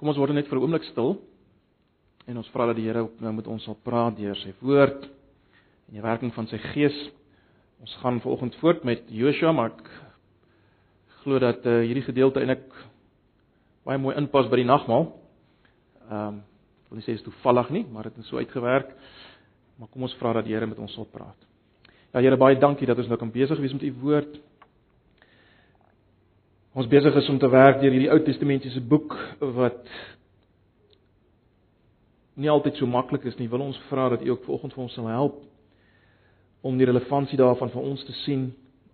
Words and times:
Kom 0.00 0.08
ons 0.08 0.16
word 0.16 0.32
net 0.32 0.46
vir 0.48 0.56
'n 0.56 0.62
oomblik 0.64 0.84
stil 0.88 1.18
en 2.24 2.38
ons 2.40 2.48
vra 2.54 2.66
dat 2.66 2.76
die 2.76 2.86
Here 2.88 3.02
nou 3.20 3.32
met 3.36 3.46
ons 3.46 3.64
sal 3.64 3.76
praat 3.84 4.16
deur 4.16 4.34
sy 4.34 4.54
woord 4.62 5.04
en 5.04 5.92
die 5.92 6.00
werking 6.00 6.32
van 6.32 6.46
sy 6.46 6.56
gees. 6.56 6.96
Ons 7.80 7.96
gaan 8.00 8.20
vanoggend 8.20 8.54
voort 8.62 8.82
met 8.84 9.02
Joshua, 9.12 9.52
maar 9.52 9.74
ek 9.76 9.90
glo 11.20 11.38
dat 11.38 11.66
uh, 11.66 11.84
hierdie 11.84 12.06
gedeelte 12.06 12.40
eintlik 12.40 12.64
baie 13.84 13.98
mooi 13.98 14.16
inpas 14.16 14.48
by 14.48 14.56
die 14.56 14.64
nagmaal. 14.64 15.12
Ehm 16.08 16.28
um, 16.28 16.42
wil 16.88 16.96
nie 16.96 17.04
sê 17.04 17.12
dit 17.12 17.20
is 17.20 17.28
toevallig 17.28 17.70
nie, 17.70 17.84
maar 17.92 18.08
dit 18.08 18.18
is 18.18 18.26
so 18.26 18.38
uitgewerk. 18.38 18.96
Maar 19.76 19.88
kom 19.92 20.02
ons 20.02 20.16
vra 20.16 20.32
dat 20.32 20.44
die 20.44 20.54
Here 20.54 20.66
met 20.66 20.78
ons 20.78 20.94
sal 20.94 21.04
praat. 21.04 21.36
Ja 22.14 22.20
Here, 22.20 22.36
baie 22.36 22.56
dankie 22.56 22.86
dat 22.86 22.96
ons 22.96 23.08
nou 23.08 23.18
kan 23.18 23.30
besig 23.30 23.58
wees 23.60 23.72
met 23.72 23.82
u 23.82 23.92
woord. 24.00 24.40
Ons 26.72 26.86
besig 26.86 27.14
is 27.18 27.28
om 27.28 27.38
te 27.38 27.48
werk 27.50 27.80
deur 27.80 27.90
hierdie 27.90 28.10
Ou 28.12 28.20
Testamentiese 28.22 28.80
boek 28.80 29.16
wat 29.56 29.80
nie 32.38 32.50
altyd 32.50 32.78
so 32.78 32.86
maklik 32.86 33.26
is 33.26 33.34
nie. 33.40 33.48
Wil 33.50 33.64
ons 33.64 33.80
vra 33.88 34.08
dat 34.12 34.22
U 34.22 34.30
ook 34.30 34.44
vanoggend 34.46 34.76
vir 34.76 34.84
ons 34.84 34.94
sal 34.94 35.08
help 35.10 35.40
om 36.62 36.76
die 36.78 36.86
relevantie 36.86 37.38
daarvan 37.40 37.72
vir 37.72 37.82
ons 37.82 38.02
te 38.04 38.12
sien, 38.20 38.50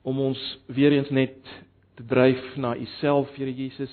om 0.07 0.21
ons 0.23 0.41
weer 0.71 0.95
eens 0.95 1.11
net 1.11 1.35
te 1.99 2.05
dryf 2.07 2.55
na 2.57 2.77
U 2.79 2.87
self, 3.01 3.33
Here 3.37 3.53
Jesus. 3.53 3.93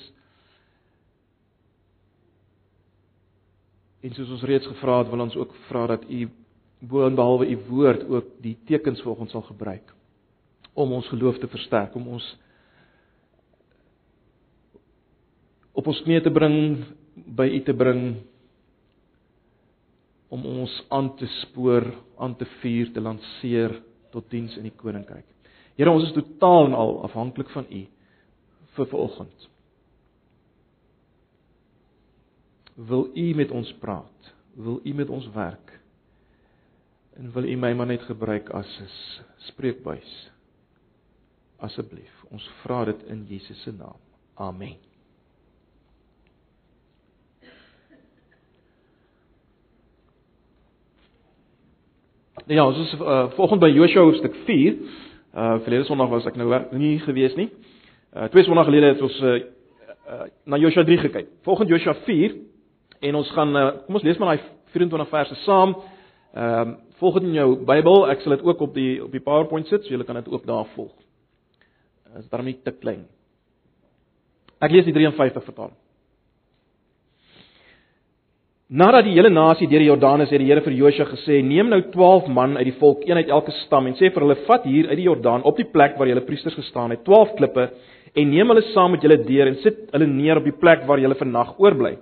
En 4.05 4.13
soos 4.13 4.31
ons 4.37 4.45
reeds 4.47 4.67
gevra 4.69 5.01
het, 5.01 5.09
wil 5.09 5.25
ons 5.25 5.35
ook 5.35 5.55
vra 5.67 5.87
dat 5.95 6.05
U 6.07 6.29
boonbehalwe 6.87 7.49
U 7.49 7.57
woord 7.67 8.07
ook 8.07 8.31
die 8.45 8.55
tekens 8.69 9.01
vir 9.03 9.25
ons 9.25 9.35
sal 9.35 9.43
gebruik 9.49 9.91
om 10.73 10.95
ons 10.95 11.07
geloof 11.11 11.37
te 11.37 11.47
versterk, 11.51 11.95
om 11.95 12.07
ons 12.15 12.25
op 15.73 15.87
ons 15.89 16.01
knieë 16.05 16.23
te 16.25 16.33
bring, 16.33 16.83
by 17.13 17.47
U 17.49 17.59
te 17.65 17.73
bring 17.77 18.03
om 20.33 20.45
ons 20.49 20.73
aan 20.89 21.11
te 21.17 21.27
spoor, 21.41 21.85
aan 22.17 22.35
te 22.37 22.47
vuur, 22.61 22.89
te 22.93 23.01
lanceer 23.01 23.75
tot 24.13 24.29
diens 24.31 24.55
in 24.57 24.65
die 24.65 24.77
koninkryk. 24.77 25.27
Here, 25.77 25.89
ons 25.89 26.07
is 26.07 26.15
totaal 26.15 26.69
en 26.69 26.77
al 26.77 26.99
afhanklik 27.07 27.49
van 27.53 27.67
U 27.69 27.83
vir 28.73 28.89
vanoggend. 28.89 29.49
Wil 32.89 33.09
U 33.13 33.25
met 33.37 33.53
ons 33.53 33.69
praat? 33.81 34.33
Wil 34.57 34.79
U 34.81 34.93
met 34.97 35.09
ons 35.09 35.29
werk? 35.33 35.73
En 37.17 37.29
wil 37.33 37.45
U 37.49 37.57
my 37.57 37.73
maar 37.77 37.89
net 37.89 38.05
gebruik 38.09 38.49
as 38.49 38.69
'n 38.81 38.89
spreekbuis? 39.49 40.31
Asseblief, 41.57 42.25
ons 42.31 42.49
vra 42.63 42.85
dit 42.85 43.03
in 43.03 43.25
Jesus 43.29 43.61
se 43.61 43.71
naam. 43.71 44.01
Amen. 44.35 44.92
Ja, 52.47 52.65
ons 52.65 52.77
is 52.77 52.93
uh, 52.99 53.29
volgens 53.37 53.59
by 53.59 53.69
Joshua 53.71 54.03
hoofstuk 54.03 54.35
4. 54.45 54.77
Uh 55.33 55.59
verlede 55.65 55.85
Sondag 55.87 56.09
was 56.11 56.25
ek 56.29 56.35
nou 56.37 56.49
nie 56.77 56.97
gewees 57.01 57.35
nie. 57.39 57.47
Uh 58.13 58.27
twee 58.33 58.43
Sondae 58.45 58.67
gelede 58.67 58.91
het 58.93 59.01
ons 59.01 59.19
uh, 59.21 59.35
uh 60.11 60.25
na 60.45 60.59
Joshua 60.61 60.83
3 60.83 60.97
gekyk. 61.07 61.29
Volgens 61.47 61.69
Joshua 61.69 61.95
4 62.05 62.35
en 62.99 63.15
ons 63.15 63.31
gaan 63.31 63.55
uh, 63.55 63.69
kom 63.85 63.97
ons 63.99 64.05
lees 64.05 64.19
maar 64.21 64.35
daai 64.35 64.49
24 64.75 65.09
verse 65.09 65.39
saam. 65.45 65.75
Ehm 66.33 66.73
uh, 66.73 66.75
volgens 67.03 67.25
in 67.25 67.33
jou 67.35 67.47
Bybel, 67.65 68.05
ek 68.13 68.21
sal 68.23 68.37
dit 68.37 68.45
ook 68.45 68.61
op 68.61 68.73
die 68.73 69.03
op 69.03 69.11
die 69.11 69.21
PowerPoint 69.23 69.67
sit, 69.67 69.83
so 69.83 69.91
julle 69.91 70.05
kan 70.07 70.15
dit 70.15 70.29
ook 70.29 70.45
daar 70.47 70.67
volg. 70.75 70.93
Dit 72.13 72.23
is 72.23 72.29
daarmee 72.29 72.59
te 72.63 72.71
klein. 72.71 73.07
Ek 74.59 74.71
lees 74.71 74.85
die 74.85 74.93
53 74.93 75.43
vertaling. 75.43 75.75
Nadat 78.73 79.05
die 79.05 79.13
hele 79.13 79.29
nasie 79.29 79.67
deur 79.69 79.83
die 79.83 79.85
Jordaan 79.85 80.23
is, 80.23 80.31
het 80.33 80.41
die 80.41 80.47
Here 80.49 80.61
vir 80.65 80.73
Josua 80.73 81.05
gesê: 81.05 81.43
"Neem 81.45 81.67
nou 81.69 81.77
12 81.93 82.27
man 82.33 82.57
uit 82.57 82.65
die 82.65 82.79
volk, 82.79 83.03
een 83.05 83.17
uit 83.17 83.29
elke 83.29 83.51
stam 83.51 83.85
en 83.85 83.93
sê 83.93 84.09
vir 84.09 84.23
hulle: 84.25 84.35
Vat 84.47 84.65
hier 84.65 84.89
uit 84.89 84.97
die 84.97 85.05
Jordaan 85.05 85.43
op 85.43 85.57
die 85.57 85.69
plek 85.69 85.93
waar 85.99 86.09
julle 86.09 86.25
priesters 86.25 86.55
gestaan 86.55 86.89
het, 86.89 87.03
12 87.05 87.35
klippe 87.37 87.69
en 88.15 88.31
neem 88.31 88.49
hulle 88.49 88.63
saam 88.73 88.91
met 88.91 89.03
julle 89.03 89.19
deur 89.27 89.47
en 89.47 89.59
sit 89.61 89.77
hulle 89.93 90.07
neer 90.07 90.41
op 90.41 90.49
die 90.49 90.57
plek 90.57 90.87
waar 90.87 90.97
julle 90.97 91.13
vannag 91.13 91.53
oorbly." 91.59 91.99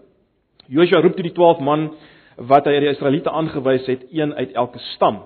Josua 0.69 1.01
roep 1.01 1.17
toe 1.17 1.27
die 1.27 1.35
12 1.35 1.59
man 1.59 1.89
wat 2.37 2.65
hy 2.65 2.79
die 2.79 2.93
Israeliete 2.95 3.29
aangewys 3.29 3.85
het, 3.87 4.07
een 4.09 4.33
uit 4.33 4.55
elke 4.55 4.79
stam. 4.95 5.25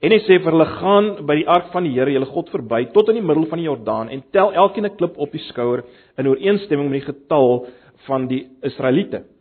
En 0.00 0.12
hy 0.12 0.22
sê 0.22 0.38
vir 0.38 0.52
hulle: 0.52 0.70
"Gaan 0.78 1.26
by 1.26 1.34
die 1.34 1.48
ark 1.48 1.72
van 1.72 1.82
die 1.82 1.98
Here, 1.98 2.12
julle 2.12 2.30
God 2.30 2.48
verby 2.50 2.92
tot 2.94 3.08
in 3.08 3.16
die 3.18 3.26
middel 3.26 3.50
van 3.50 3.58
die 3.58 3.66
Jordaan 3.66 4.08
en 4.08 4.22
tel 4.30 4.52
elkeen 4.52 4.86
'n 4.86 4.96
klip 4.96 5.18
op 5.18 5.32
die 5.32 5.42
skouer 5.50 5.82
in 6.16 6.28
ooreenstemming 6.28 6.90
met 6.90 7.02
die 7.02 7.12
getal 7.12 7.66
van 8.06 8.28
die 8.28 8.46
Israeliete." 8.62 9.35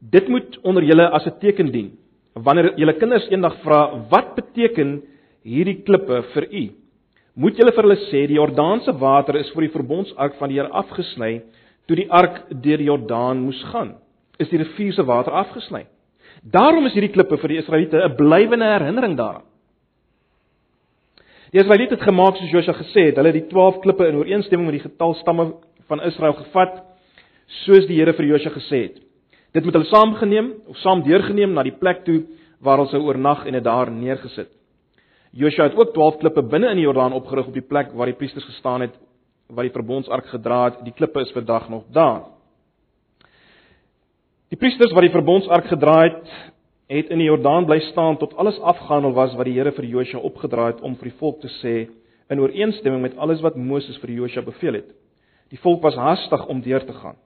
Dit 0.00 0.28
moet 0.28 0.58
onder 0.62 0.84
julle 0.84 1.08
as 1.10 1.26
'n 1.26 1.38
teken 1.40 1.70
dien. 1.72 1.98
Wanneer 2.34 2.74
julle 2.76 2.92
kinders 2.92 3.28
eendag 3.30 3.56
vra, 3.62 4.06
"Wat 4.10 4.34
beteken 4.34 5.02
hierdie 5.42 5.82
klippe 5.82 6.22
vir 6.22 6.52
u?" 6.52 6.70
Moet 7.34 7.56
julle 7.56 7.72
vir 7.72 7.82
hulle 7.82 7.96
sê, 8.10 8.26
"Die 8.26 8.38
Jordaanse 8.38 8.98
water 8.98 9.36
is 9.36 9.50
vir 9.50 9.62
die 9.62 9.78
verbondsark 9.78 10.34
van 10.34 10.48
die 10.48 10.56
Here 10.56 10.72
afgesny 10.72 11.42
toe 11.86 11.96
die 11.96 12.10
ark 12.10 12.42
deur 12.50 12.76
die 12.76 12.88
Jordaan 12.88 13.38
moes 13.38 13.62
gaan. 13.72 13.94
Is 14.38 14.48
die 14.48 14.58
rivier 14.58 14.92
se 14.92 15.04
water 15.04 15.32
afgesny. 15.32 15.86
Daarom 16.42 16.86
is 16.86 16.92
hierdie 16.92 17.12
klippe 17.12 17.36
vir 17.38 17.48
die 17.48 17.58
Israeliete 17.58 18.02
'n 18.04 18.16
blywende 18.16 18.64
herinnering 18.64 19.16
daaraan." 19.16 19.44
Die 21.52 21.60
Israeliete 21.60 21.94
het 21.94 22.02
gemaak 22.02 22.36
soos 22.36 22.50
Josua 22.50 22.74
gesê 22.74 23.06
het, 23.06 23.16
hulle 23.16 23.32
het 23.32 23.40
die 23.40 23.48
12 23.48 23.80
klippe 23.80 24.08
in 24.08 24.16
ooreenstemming 24.16 24.70
met 24.70 24.82
die 24.82 24.88
getal 24.90 25.14
stamme 25.14 25.54
van 25.88 26.02
Israel 26.02 26.32
gevat, 26.32 26.82
soos 27.64 27.86
die 27.86 27.96
Here 27.96 28.12
vir 28.12 28.26
Josua 28.26 28.50
gesê 28.50 28.82
het. 28.82 29.05
Dit 29.56 29.64
moet 29.64 29.72
hulle 29.72 29.88
saamgeneem 29.88 30.50
of 30.68 30.76
saam 30.82 31.00
deurgeneem 31.06 31.54
na 31.56 31.62
die 31.64 31.72
plek 31.80 32.02
toe 32.04 32.18
waar 32.60 32.76
hulle 32.76 32.92
sou 32.92 33.00
oornag 33.06 33.46
en 33.48 33.56
dit 33.56 33.64
daar 33.64 33.88
neergesit. 33.88 34.50
Joshua 35.32 35.70
het 35.70 35.78
ook 35.78 35.94
12 35.94 36.18
klippe 36.20 36.42
binne 36.44 36.74
in 36.74 36.80
die 36.82 36.84
Jordaan 36.84 37.16
opgerig 37.16 37.48
op 37.48 37.56
die 37.56 37.64
plek 37.64 37.94
waar 37.96 38.10
die 38.10 38.18
priesters 38.18 38.44
gestaan 38.44 38.84
het 38.84 38.98
waar 39.48 39.64
die 39.64 39.72
verbondsark 39.72 40.26
gedra 40.28 40.64
het. 40.64 40.80
Die 40.84 40.92
klippe 40.92 41.22
is 41.22 41.32
vandag 41.32 41.68
nog 41.70 41.84
daar. 41.94 42.26
Die 44.50 44.58
priesters 44.60 44.92
wat 44.92 45.06
die 45.06 45.14
verbondsark 45.14 45.68
gedra 45.70 45.96
het, 46.02 46.32
het 46.92 47.12
in 47.14 47.22
die 47.22 47.28
Jordaan 47.30 47.64
bly 47.66 47.78
staan 47.88 48.18
tot 48.20 48.36
alles 48.36 48.58
afgehandel 48.60 49.14
was 49.14 49.36
wat 49.38 49.48
die 49.48 49.54
Here 49.56 49.72
vir 49.72 49.88
Joshua 49.88 50.20
opgedra 50.20 50.72
het 50.72 50.82
om 50.82 50.98
vir 51.00 51.12
die 51.12 51.18
volk 51.18 51.40
te 51.40 51.52
sê 51.62 51.76
in 52.28 52.42
ooreenstemming 52.42 53.06
met 53.06 53.16
alles 53.16 53.40
wat 53.40 53.56
Moses 53.56 53.96
vir 54.02 54.18
Joshua 54.18 54.44
beveel 54.44 54.82
het. 54.82 54.90
Die 55.48 55.62
volk 55.62 55.80
was 55.82 55.96
haastig 55.96 56.44
om 56.46 56.60
deur 56.60 56.84
te 56.84 56.92
gaan. 56.92 57.16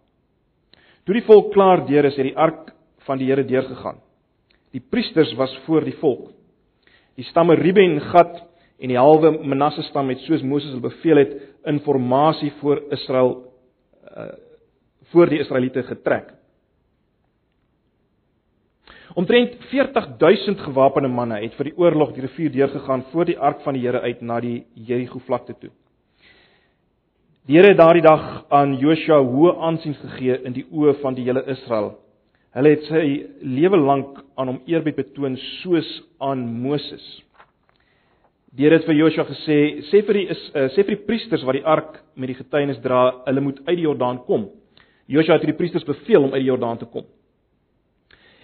Toe 1.04 1.16
die 1.16 1.24
volk 1.26 1.52
klaar 1.54 1.86
deur 1.88 2.04
is, 2.04 2.16
het 2.16 2.28
die 2.28 2.36
ark 2.36 2.72
van 3.06 3.18
die 3.18 3.30
Here 3.30 3.44
deurgegaan. 3.44 4.00
Die 4.74 4.82
priesters 4.82 5.32
was 5.38 5.54
voor 5.64 5.84
die 5.84 5.96
volk. 6.00 6.30
Die 7.18 7.24
stamme 7.24 7.56
Ruben, 7.58 7.98
Gad 8.12 8.38
en 8.80 8.92
die 8.92 8.98
halwe 8.98 9.32
Manasse 9.44 9.82
stam 9.88 10.08
het 10.12 10.22
soos 10.24 10.44
Moses 10.46 10.72
hulle 10.72 10.86
beveel 10.88 11.20
het, 11.20 11.34
informasie 11.68 12.52
voor 12.60 12.84
Israel 12.90 13.34
uh 14.16 14.30
voor 15.10 15.26
die 15.26 15.40
Israeliete 15.42 15.82
getrek. 15.82 16.28
Omtrent 19.18 19.56
40000 19.72 20.60
gewapende 20.60 21.08
manne 21.10 21.40
het 21.42 21.56
vir 21.58 21.70
die 21.70 21.76
oorlog 21.82 22.12
die 22.14 22.22
rivier 22.22 22.52
deurgegaan 22.54 23.02
voor 23.10 23.26
die 23.26 23.38
ark 23.38 23.64
van 23.64 23.74
die 23.74 23.82
Here 23.82 24.00
uit 24.00 24.20
na 24.22 24.38
die 24.40 24.66
Jerigo 24.74 25.18
vlakte 25.26 25.56
toe. 25.58 25.72
Die 27.48 27.56
Here 27.56 27.70
het 27.72 27.78
daardie 27.78 28.02
dag 28.04 28.44
aan 28.52 28.74
Joshua 28.76 29.16
hoë 29.24 29.54
aansien 29.64 29.94
gegee 29.96 30.34
in 30.44 30.52
die 30.52 30.66
oë 30.68 30.98
van 31.00 31.14
die 31.16 31.24
hele 31.24 31.40
Israel. 31.48 31.94
Hulle 32.52 32.72
het 32.74 32.84
sy 32.84 33.00
lewe 33.40 33.80
lank 33.80 34.18
aan 34.36 34.50
hom 34.52 34.58
eerbied 34.68 34.98
betoon 34.98 35.38
soos 35.62 35.88
aan 36.20 36.42
Moses. 36.60 37.00
Die 38.52 38.66
Here 38.66 38.76
het 38.76 38.84
vir 38.84 38.98
Joshua 38.98 39.24
gesê: 39.24 39.80
"Sê 39.88 40.02
vir 40.04 40.20
die 40.20 40.26
is 40.36 40.44
uh, 40.52 40.68
sê 40.76 40.84
vir 40.84 40.98
die 40.98 41.06
priesters 41.08 41.46
wat 41.48 41.56
die 41.56 41.64
ark 41.64 42.02
met 42.14 42.28
die 42.28 42.36
getuienis 42.36 42.82
dra, 42.84 43.22
hulle 43.24 43.40
moet 43.40 43.64
uit 43.64 43.76
die 43.76 43.88
Jordaan 43.88 44.20
kom." 44.28 44.50
Joshua 45.08 45.38
het 45.38 45.48
die 45.48 45.56
priesters 45.56 45.84
beveel 45.84 46.28
om 46.28 46.34
uit 46.34 46.42
die 46.42 46.52
Jordaan 46.52 46.78
te 46.78 46.92
kom. 46.92 47.08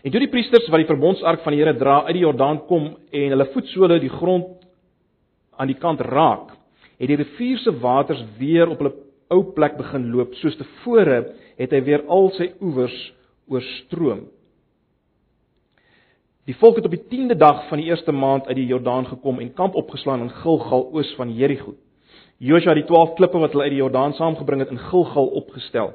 En 0.03 0.11
toe 0.11 0.21
die 0.25 0.32
priesters 0.32 0.71
wat 0.73 0.81
die 0.81 0.88
verbondsark 0.88 1.44
van 1.44 1.53
die 1.53 1.61
Here 1.61 1.76
dra 1.76 2.06
uit 2.06 2.15
die 2.17 2.25
Jordaan 2.25 2.65
kom 2.67 2.97
en 3.12 3.29
hulle 3.29 3.53
voetsole 3.53 4.00
die 4.00 4.09
grond 4.09 4.65
aan 5.59 5.69
die 5.69 5.76
kant 5.76 6.00
raak, 6.00 6.56
het 6.99 7.11
die 7.11 7.19
rivier 7.21 7.59
se 7.59 7.73
waters 7.81 8.23
weer 8.39 8.69
op 8.69 8.81
hulle 8.81 8.95
ou 9.35 9.43
plek 9.57 9.77
begin 9.79 10.11
loop 10.13 10.35
soos 10.41 10.57
tevore 10.57 11.19
het 11.59 11.73
hy 11.73 11.83
weer 11.85 12.05
al 12.13 12.31
sy 12.37 12.53
oewers 12.63 12.97
oorstroom. 13.51 14.27
Die 16.47 16.55
volk 16.61 16.79
het 16.79 16.87
op 16.87 16.95
die 16.95 17.03
10de 17.11 17.35
dag 17.39 17.65
van 17.69 17.81
die 17.83 17.89
eerste 17.91 18.13
maand 18.15 18.47
uit 18.47 18.57
die 18.61 18.69
Jordaan 18.71 19.09
gekom 19.11 19.41
en 19.43 19.55
kamp 19.55 19.75
opgeslaan 19.75 20.23
in 20.29 20.31
Gilgal 20.31 20.85
oos 20.95 21.11
van 21.19 21.33
Jerigo. 21.35 21.75
Joshua 22.39 22.75
het 22.75 22.85
die 22.85 22.91
12 22.91 23.17
klippe 23.19 23.41
wat 23.43 23.55
hulle 23.55 23.65
uit 23.65 23.75
die 23.75 23.81
Jordaan 23.81 24.15
saamgebring 24.15 24.63
het 24.63 24.71
in 24.71 24.83
Gilgal 24.91 25.33
opgestel 25.41 25.95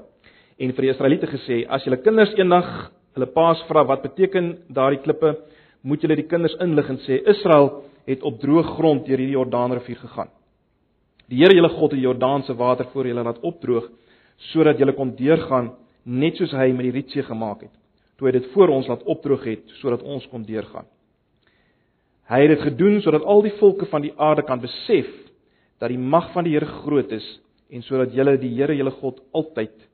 en 0.61 0.73
vir 0.75 0.85
die 0.85 0.91
Israeliete 0.91 1.27
gesê: 1.27 1.63
"As 1.69 1.85
julle 1.85 2.01
kinders 2.01 2.33
eendag 2.37 2.91
hulle 3.15 3.27
paas 3.27 3.63
vra 3.69 3.85
wat 3.87 4.03
beteken 4.03 4.57
daardie 4.67 5.01
klippe, 5.01 5.37
moet 5.83 6.01
julle 6.01 6.15
die 6.15 6.27
kinders 6.27 6.55
inlig 6.59 6.89
en 6.89 6.99
sê: 7.07 7.21
Israel 7.25 7.83
het 8.05 8.23
op 8.23 8.39
droë 8.41 8.63
grond 8.75 9.05
deur 9.05 9.17
hierdie 9.17 9.37
Jordaanrivier 9.37 9.97
gegaan. 9.97 10.29
Die 11.31 11.39
Here 11.39 11.55
julle 11.55 11.71
God 11.71 11.93
het 11.93 11.99
die 12.01 12.07
Jordaanse 12.07 12.53
water 12.59 12.89
voor 12.91 13.07
julle 13.07 13.23
laat 13.23 13.39
opdroog 13.39 13.87
sodat 14.51 14.79
julle 14.81 14.95
kon 14.97 15.13
deurgaan 15.15 15.69
net 16.03 16.39
soos 16.39 16.51
hy 16.57 16.71
met 16.73 16.87
die 16.87 16.95
Rietsee 16.95 17.23
gemaak 17.23 17.61
het, 17.67 17.73
toe 18.17 18.27
hy 18.27 18.33
dit 18.39 18.47
voor 18.55 18.73
ons 18.73 18.89
laat 18.89 19.05
opdroog 19.05 19.45
het 19.47 19.75
sodat 19.79 20.03
ons 20.03 20.25
kon 20.31 20.43
deurgaan. 20.43 20.87
Hy 22.31 22.39
het 22.43 22.51
dit 22.55 22.65
gedoen 22.65 22.99
sodat 23.05 23.23
al 23.23 23.45
die 23.45 23.53
volke 23.59 23.87
van 23.91 24.03
die 24.03 24.13
aarde 24.17 24.43
kan 24.47 24.59
besef 24.63 25.07
dat 25.79 25.93
die 25.93 26.01
mag 26.01 26.31
van 26.35 26.47
die 26.47 26.55
Here 26.57 26.67
groot 26.83 27.11
is 27.15 27.27
en 27.71 27.85
sodat 27.87 28.15
julle 28.17 28.35
die 28.41 28.51
Here 28.57 28.75
julle 28.75 28.93
God 28.99 29.23
altyd 29.31 29.87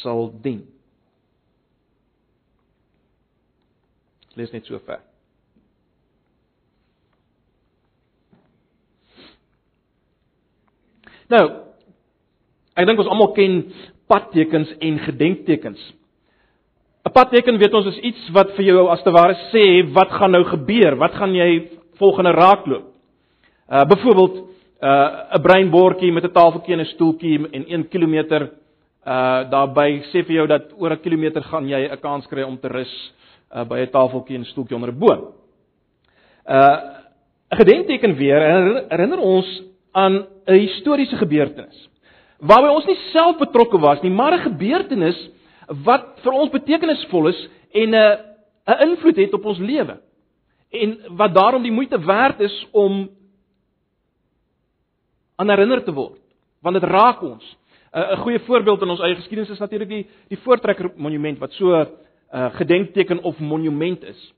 sal 0.00 0.28
dien. 0.42 0.62
Lees 4.38 4.54
net 4.54 4.68
so 4.70 4.78
ver. 4.86 5.07
Nou, 11.28 11.44
ek 12.78 12.86
dink 12.88 13.00
ons 13.02 13.10
almal 13.12 13.34
ken 13.36 13.62
padtekens 14.08 14.70
en 14.80 14.98
gedenktekens. 15.04 15.80
'n 17.04 17.12
Padteken 17.12 17.58
weet 17.58 17.74
ons 17.74 17.86
is 17.86 18.00
iets 18.00 18.30
wat 18.36 18.54
vir 18.56 18.64
jou 18.64 18.88
as 18.88 19.02
te 19.02 19.12
ware 19.12 19.36
sê 19.52 19.64
wat 19.92 20.10
gaan 20.10 20.32
nou 20.32 20.44
gebeur, 20.44 20.96
wat 20.96 21.14
gaan 21.14 21.34
jy 21.34 21.68
volgende 22.00 22.32
raakloop. 22.32 22.86
Uh 23.68 23.84
byvoorbeeld 23.84 24.36
uh 24.82 25.36
'n 25.36 25.42
breinbordjie 25.42 26.12
met 26.12 26.24
'n 26.24 26.32
tafeltjie 26.32 26.74
en 26.74 26.80
'n 26.80 26.92
stoeltjie 26.94 27.48
en 27.52 27.64
1 27.68 27.88
km 27.88 28.14
uh 29.06 29.50
daarby 29.50 30.02
sê 30.12 30.24
vir 30.24 30.34
jou 30.36 30.46
dat 30.46 30.72
oor 30.78 30.92
'n 30.92 31.00
kilometer 31.00 31.42
gaan 31.42 31.68
jy 31.68 31.88
'n 31.88 32.00
kans 32.00 32.26
kry 32.26 32.42
om 32.42 32.58
te 32.58 32.68
rus 32.68 33.12
uh 33.54 33.64
by 33.64 33.80
'n 33.80 33.90
tafeltjie 33.90 34.36
en 34.36 34.42
'n 34.42 34.52
stoeltjie 34.52 34.76
onder 34.76 34.92
'n 34.92 34.98
boom. 34.98 35.32
Uh 36.48 36.76
'n 37.52 37.56
gedenkteken 37.56 38.16
weer 38.16 38.40
herinner 38.88 39.18
ons 39.18 39.67
aan 39.98 40.26
'n 40.46 40.58
historiese 40.64 41.16
gebeurtenis 41.16 41.88
waarby 42.38 42.70
ons 42.70 42.86
nie 42.86 42.98
self 43.10 43.38
betrokke 43.40 43.78
was 43.82 44.02
nie, 44.02 44.10
maar 44.10 44.32
'n 44.32 44.46
gebeurtenis 44.50 45.18
wat 45.84 46.20
vir 46.22 46.32
ons 46.32 46.50
betekenisvol 46.50 47.28
is 47.28 47.48
en 47.72 47.94
'n 47.94 48.18
'n 48.66 48.88
invloed 48.88 49.16
het 49.16 49.34
op 49.34 49.44
ons 49.44 49.58
lewe. 49.58 50.00
En 50.70 50.98
wat 51.16 51.34
daarom 51.34 51.62
die 51.62 51.72
moeite 51.72 51.98
werd 51.98 52.40
is 52.40 52.66
om 52.72 53.08
aan 55.36 55.48
herinner 55.48 55.84
te 55.84 55.92
word, 55.92 56.20
want 56.62 56.80
dit 56.80 56.90
raak 56.90 57.22
ons. 57.22 57.56
'n 57.92 58.12
'n 58.12 58.16
goeie 58.16 58.38
voorbeeld 58.38 58.82
in 58.82 58.90
ons 58.90 59.00
eie 59.00 59.14
geskiedenis 59.14 59.50
is 59.50 59.58
natuurlik 59.58 59.88
die 59.88 60.06
die 60.28 60.38
Voortrekker 60.38 60.92
Monument 60.96 61.38
wat 61.38 61.52
so 61.52 61.74
'n 61.74 61.88
uh, 62.32 62.54
gedenkteken 62.54 63.22
of 63.22 63.38
monument 63.38 64.02
is. 64.02 64.34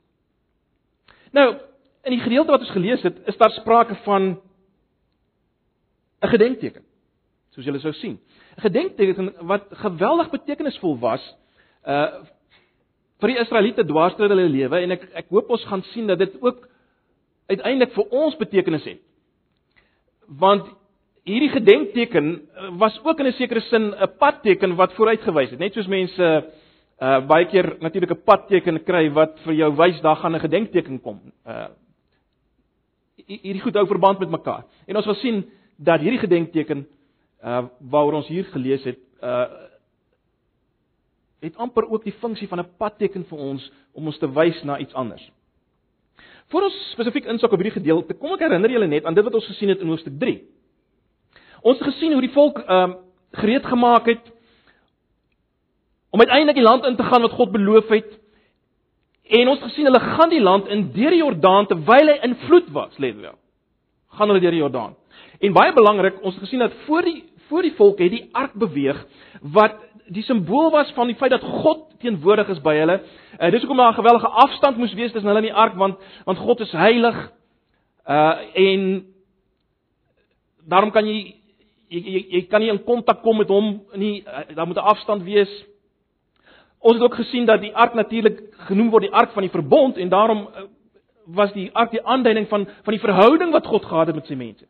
Nou, 1.33 1.57
in 2.05 2.11
die 2.11 2.21
gedeelte 2.21 2.51
wat 2.51 2.61
ons 2.61 2.71
gelees 2.71 3.03
het, 3.03 3.17
is 3.27 3.37
daar 3.37 3.51
sprake 3.51 3.95
van 3.95 4.41
'n 6.21 6.29
gedenkteken, 6.29 6.83
soos 7.51 7.65
julle 7.65 7.81
sou 7.81 7.93
sien. 7.93 8.19
'n 8.57 8.61
Gedenkteken 8.61 9.33
wat 9.47 9.67
geweldig 9.71 10.31
betekenisvol 10.31 10.99
was 10.99 11.23
uh 11.87 12.25
vir 13.21 13.35
die 13.35 13.41
Israeliete 13.41 13.85
dwars 13.85 14.15
deur 14.17 14.33
hulle 14.33 14.49
lewe 14.49 14.79
en 14.81 14.91
ek 14.97 15.03
ek 15.15 15.27
hoop 15.29 15.51
ons 15.51 15.65
gaan 15.69 15.83
sien 15.93 16.07
dat 16.09 16.19
dit 16.19 16.37
ook 16.41 16.69
uiteindelik 17.53 17.93
vir 17.93 18.07
ons 18.11 18.37
betekenis 18.41 18.85
het. 18.85 19.01
Want 20.41 20.71
hierdie 21.29 21.51
gedenkteken 21.53 22.31
eh, 22.33 22.71
was 22.79 22.97
ook 23.05 23.21
in 23.21 23.27
'n 23.27 23.33
sekere 23.33 23.61
sin 23.61 23.93
'n 23.93 24.17
padteken 24.19 24.77
wat 24.77 24.93
vooruitgewys 24.93 25.51
het. 25.51 25.59
Net 25.59 25.75
soos 25.75 25.87
mense 25.87 26.45
uh 27.01 27.21
baie 27.27 27.47
keer 27.47 27.77
natuurlik 27.81 28.11
'n 28.11 28.25
padteken 28.25 28.85
kry 28.85 29.11
wat 29.13 29.39
vir 29.45 29.55
jou 29.55 29.77
wys 29.77 30.01
daar 30.01 30.17
gaan 30.17 30.35
'n 30.35 30.41
gedenkteken 30.41 31.01
kom. 31.01 31.21
Uh 31.47 31.69
hierdie 33.27 33.61
goed 33.61 33.75
hou 33.75 33.87
verband 33.87 34.19
met 34.19 34.31
mekaar. 34.31 34.65
En 34.87 34.97
ons 34.97 35.05
wil 35.05 35.15
sien 35.15 35.45
dat 35.81 36.01
hierdie 36.01 36.21
gedenkteken 36.21 36.87
uh 37.45 37.65
waaroor 37.79 38.21
ons 38.21 38.29
hier 38.29 38.45
gelees 38.45 38.85
het 38.85 38.99
uh 39.23 39.49
het 41.41 41.57
amper 41.57 41.89
ook 41.89 42.05
die 42.05 42.17
funksie 42.21 42.49
van 42.49 42.61
'n 42.61 42.77
padteken 42.77 43.25
vir 43.25 43.39
ons 43.39 43.73
om 43.93 44.07
ons 44.07 44.19
te 44.19 44.33
wys 44.33 44.63
na 44.63 44.79
iets 44.79 44.95
anders. 44.95 45.31
Voor 46.49 46.63
ons 46.63 46.91
spesifiek 46.93 47.25
insak 47.25 47.53
op 47.53 47.61
hierdie 47.63 47.81
gedeelte, 47.81 48.15
kom 48.15 48.33
ek 48.33 48.41
herinner 48.41 48.71
julle 48.71 48.87
net 48.87 49.05
aan 49.05 49.15
dit 49.15 49.25
wat 49.25 49.35
ons 49.35 49.47
gesien 49.47 49.69
het 49.69 49.81
in 49.81 49.89
hoofstuk 49.89 50.19
3. 50.19 50.43
Ons 51.63 51.79
het 51.79 51.93
gesien 51.93 52.13
hoe 52.13 52.21
die 52.21 52.33
volk 52.35 52.59
uh, 52.59 52.95
gereed 53.33 53.67
gemaak 53.67 54.07
het 54.07 54.33
om 56.11 56.21
uiteindelik 56.21 56.55
die 56.55 56.65
land 56.65 56.85
in 56.85 56.97
te 56.97 57.03
gaan 57.03 57.23
wat 57.23 57.37
God 57.39 57.53
beloof 57.53 57.89
het. 57.89 58.19
En 59.31 59.49
ons 59.49 59.63
gesien 59.63 59.85
hulle 59.87 60.01
gaan 60.01 60.29
die 60.29 60.43
land 60.43 60.67
in 60.67 60.89
deur 60.93 61.11
die 61.11 61.23
Jordaan 61.23 61.67
terwyl 61.67 62.11
hy 62.11 62.19
in 62.27 62.35
vloed 62.47 62.71
was, 62.75 62.99
let 62.99 63.21
wel. 63.21 63.39
Gaan 64.19 64.29
hulle 64.29 64.43
deur 64.43 64.57
die 64.57 64.65
Jordaan. 64.65 64.97
En 65.41 65.53
baie 65.57 65.73
belangrik, 65.73 66.19
ons 66.21 66.35
het 66.35 66.45
gesien 66.45 66.61
dat 66.61 66.73
voor 66.87 67.03
die 67.03 67.25
voor 67.51 67.63
die 67.67 67.75
volk 67.75 67.99
het 67.99 68.13
die 68.13 68.29
ark 68.33 68.53
beweeg 68.55 68.99
wat 69.55 69.75
die 70.15 70.23
simbool 70.23 70.69
was 70.71 70.93
van 70.95 71.09
die 71.11 71.17
feit 71.19 71.33
dat 71.33 71.43
God 71.43 71.89
teenwoordig 71.99 72.49
is 72.53 72.61
by 72.63 72.77
hulle. 72.79 73.01
Uh, 73.39 73.51
dis 73.51 73.65
hoekom 73.65 73.77
daar 73.77 73.91
'n 73.91 73.99
gewellige 73.99 74.29
afstand 74.29 74.77
moes 74.77 74.95
wees 74.95 75.13
tussen 75.13 75.29
hulle 75.29 75.43
en 75.43 75.49
die 75.51 75.63
ark 75.65 75.75
want 75.75 75.99
want 76.25 76.39
God 76.39 76.61
is 76.61 76.73
heilig. 76.73 77.33
Uh 78.07 78.37
en 78.55 79.07
daarom 80.69 80.91
kan 80.91 81.07
jy 81.07 81.35
jy 81.89 82.01
jy, 82.01 82.27
jy 82.31 82.43
kan 82.47 82.61
nie 82.61 82.71
in 82.71 82.85
kontak 82.85 83.23
kom 83.23 83.37
met 83.37 83.49
hom 83.49 83.83
nie. 83.95 84.23
Eh, 84.27 84.55
daar 84.55 84.67
moet 84.67 84.77
'n 84.77 84.91
afstand 84.93 85.23
wees. 85.23 85.65
Ons 86.79 86.95
het 86.95 87.03
ook 87.03 87.15
gesien 87.15 87.45
dat 87.45 87.61
die 87.61 87.75
ark 87.75 87.95
natuurlik 87.95 88.55
genoem 88.69 88.91
word 88.91 89.03
die 89.03 89.13
ark 89.13 89.33
van 89.33 89.43
die 89.43 89.51
verbond 89.51 89.97
en 89.97 90.09
daarom 90.09 90.49
eh, 90.55 90.63
was 91.27 91.53
die 91.53 91.71
ark 91.73 91.91
die 91.91 92.05
aanduiding 92.05 92.49
van 92.49 92.69
van 92.85 92.93
die 92.93 93.03
verhouding 93.03 93.53
wat 93.53 93.67
God 93.67 93.85
gehad 93.85 94.07
het 94.07 94.15
met 94.15 94.27
sy 94.27 94.35
mense. 94.35 94.67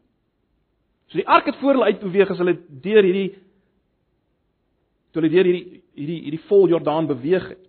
So 1.10 1.18
die 1.18 1.28
ark 1.28 1.48
het 1.50 1.58
voor 1.58 1.74
hulle 1.74 1.90
uitbeweeg 1.90 2.30
as 2.30 2.38
hulle 2.38 2.56
deur 2.82 3.02
hierdie 3.02 3.30
toe 5.10 5.22
hulle 5.22 5.32
deur 5.32 5.48
hierdie 5.48 5.80
hierdie 5.98 6.20
hierdie 6.26 6.44
vol 6.46 6.68
Jordaan 6.70 7.08
beweeg 7.10 7.48
het. 7.50 7.64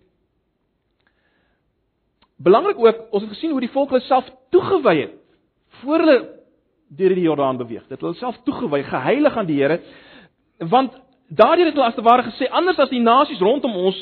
Belangrik 2.42 2.78
ook, 2.78 3.02
ons 3.10 3.22
het 3.22 3.32
gesien 3.34 3.50
hoe 3.50 3.62
die 3.62 3.70
volk 3.70 3.90
hulle 3.90 4.06
self 4.06 4.30
toegewy 4.54 4.94
het 5.00 5.18
voor 5.82 6.04
hulle 6.04 6.18
deur 6.92 7.14
die 7.16 7.26
Jordaan 7.26 7.58
beweeg. 7.58 7.86
Dit 7.88 8.00
hulle 8.00 8.14
self 8.18 8.38
toegewy, 8.46 8.82
geheilig 8.86 9.36
aan 9.36 9.48
die 9.48 9.58
Here. 9.58 9.80
Want 10.70 10.94
daardeur 11.28 11.70
het 11.70 11.74
hulle 11.74 11.88
as 11.88 11.98
te 11.98 12.04
ware 12.06 12.26
gesê 12.28 12.50
anders 12.50 12.78
as 12.78 12.90
die 12.92 13.02
nasies 13.02 13.40
rondom 13.42 13.74
ons 13.74 13.98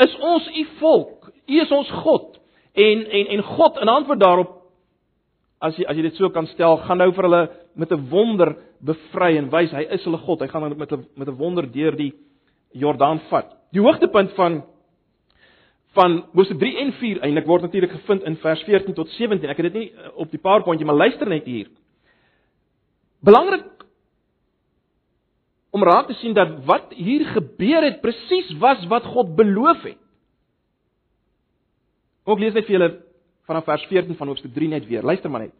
is 0.00 0.14
ons 0.18 0.46
u 0.50 0.66
volk. 0.80 1.30
U 1.46 1.60
is 1.60 1.70
ons 1.70 1.90
God. 2.02 2.40
En 2.74 3.04
en 3.06 3.34
en 3.36 3.42
God 3.54 3.78
in 3.78 3.88
antwoord 3.88 4.20
daarop 4.20 4.59
as 5.60 5.76
jy 5.76 5.84
as 5.88 5.96
jy 5.96 6.02
dit 6.02 6.16
so 6.16 6.30
kan 6.32 6.48
stel, 6.54 6.78
gaan 6.86 6.98
nou 7.02 7.10
vir 7.12 7.28
hulle 7.28 7.42
met 7.76 7.92
'n 7.92 8.08
wonder 8.10 8.56
bevry 8.80 9.36
en 9.36 9.50
wys 9.50 9.72
hy 9.72 9.86
is 9.90 10.04
hulle 10.04 10.18
God. 10.18 10.40
Hy 10.40 10.48
gaan 10.48 10.62
hulle 10.62 10.76
met 10.76 10.92
'n 10.92 11.06
met 11.16 11.28
'n 11.28 11.36
wonder 11.36 11.66
deur 11.70 11.96
die 11.96 12.14
Jordaan 12.72 13.20
vat. 13.30 13.56
Die 13.72 13.80
hoogtepunt 13.80 14.32
van 14.36 14.62
van 15.94 16.24
Moses 16.32 16.56
3 16.56 16.76
en 16.78 16.92
4 16.92 17.20
eintlik 17.20 17.46
word 17.46 17.62
natuurlik 17.62 17.90
gevind 17.90 18.22
in 18.22 18.36
vers 18.36 18.62
14 18.62 18.94
tot 18.94 19.08
17. 19.08 19.50
Ek 19.50 19.56
het 19.56 19.72
dit 19.72 19.74
nie 19.74 19.90
eh, 19.90 20.10
op 20.14 20.30
die 20.30 20.38
PowerPoint, 20.38 20.84
maar 20.84 20.94
luister 20.94 21.28
net 21.28 21.44
hier. 21.44 21.66
Belangrik 23.20 23.66
om 25.70 25.82
raak 25.82 26.06
te 26.06 26.14
sien 26.14 26.34
dat 26.34 26.64
wat 26.64 26.94
hier 26.94 27.24
gebeur 27.26 27.82
het 27.82 28.00
presies 28.00 28.52
was 28.58 28.86
wat 28.86 29.04
God 29.04 29.36
beloof 29.36 29.82
het. 29.82 29.98
Kom 32.24 32.38
ek 32.38 32.44
lees 32.44 32.54
net 32.54 32.66
vir 32.66 32.78
julle 32.78 33.09
vanaf 33.50 33.66
vers 33.68 33.84
14 33.90 34.16
van 34.18 34.30
Hoofstuk 34.30 34.54
3 34.54 34.70
net 34.76 34.86
weer. 34.88 35.02
Luister 35.02 35.30
maar 35.30 35.48
net. 35.48 35.54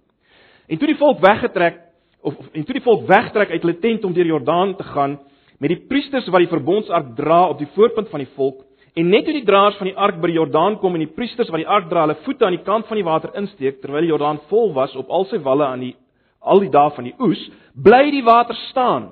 En 0.70 0.78
toe 0.78 0.88
die 0.92 0.98
volk 1.00 1.20
weggetrek 1.20 1.80
of, 2.22 2.36
of 2.36 2.48
en 2.52 2.64
toe 2.64 2.76
die 2.78 2.84
volk 2.84 3.06
wegtrek 3.08 3.50
uit 3.50 3.62
hulle 3.62 3.78
tent 3.82 4.04
om 4.06 4.14
deur 4.14 4.28
Jordaan 4.36 4.76
te 4.78 4.86
gaan 4.92 5.18
met 5.60 5.72
die 5.72 5.80
priesters 5.90 6.28
wat 6.32 6.44
die 6.44 6.52
verbondsark 6.52 7.14
dra 7.18 7.46
op 7.50 7.58
die 7.58 7.68
voorpunt 7.74 8.10
van 8.12 8.22
die 8.22 8.32
volk 8.36 8.62
en 8.98 9.08
net 9.12 9.24
toe 9.26 9.34
die 9.34 9.46
draers 9.46 9.78
van 9.78 9.90
die 9.90 9.96
ark 9.96 10.20
by 10.20 10.30
die 10.30 10.38
Jordaan 10.38 10.78
kom 10.82 10.96
en 10.96 11.04
die 11.04 11.14
priesters 11.14 11.50
wat 11.52 11.62
die 11.62 11.68
ark 11.68 11.88
dra 11.90 12.04
hulle 12.06 12.18
voete 12.24 12.46
aan 12.46 12.56
die 12.56 12.66
kant 12.66 12.88
van 12.90 12.98
die 13.00 13.06
water 13.06 13.34
insteek 13.40 13.80
terwyl 13.82 14.04
die 14.04 14.12
Jordaan 14.12 14.40
vol 14.50 14.72
was 14.76 14.96
op 14.98 15.10
al 15.10 15.26
sy 15.30 15.40
walle 15.44 15.68
aan 15.68 15.84
die 15.86 15.94
al 16.40 16.62
die 16.64 16.72
dae 16.72 16.90
van 16.96 17.04
die 17.04 17.16
oes, 17.20 17.40
bly 17.76 18.06
die 18.14 18.24
water 18.24 18.56
staan 18.70 19.10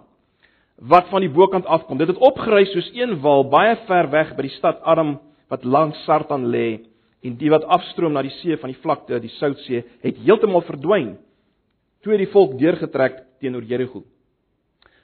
wat 0.79 1.09
van 1.11 1.25
die 1.25 1.33
bokant 1.33 1.67
afkom. 1.67 1.99
Dit 1.99 2.13
het 2.13 2.21
opgery 2.23 2.65
soos 2.71 2.89
een 2.95 3.17
wal 3.21 3.45
baie 3.51 3.75
ver 3.89 4.09
weg 4.13 4.35
by 4.37 4.47
die 4.47 4.55
stad 4.57 4.81
Adam 4.87 5.19
wat 5.51 5.65
langs 5.65 5.99
Sartan 6.07 6.47
lê 6.53 6.79
en 7.29 7.37
die 7.37 7.51
wat 7.53 7.67
afstroom 7.69 8.15
na 8.17 8.23
die 8.25 8.33
see 8.41 8.57
van 8.57 8.73
die 8.73 8.81
vlakte, 8.81 9.21
die 9.21 9.33
Soutsee, 9.37 9.85
het 10.05 10.21
heeltemal 10.25 10.65
verdwyn 10.67 11.17
toe 12.05 12.17
die 12.17 12.31
volk 12.33 12.55
deurgetrek 12.61 13.25
teenoor 13.43 13.67
Jerigo. 13.67 14.05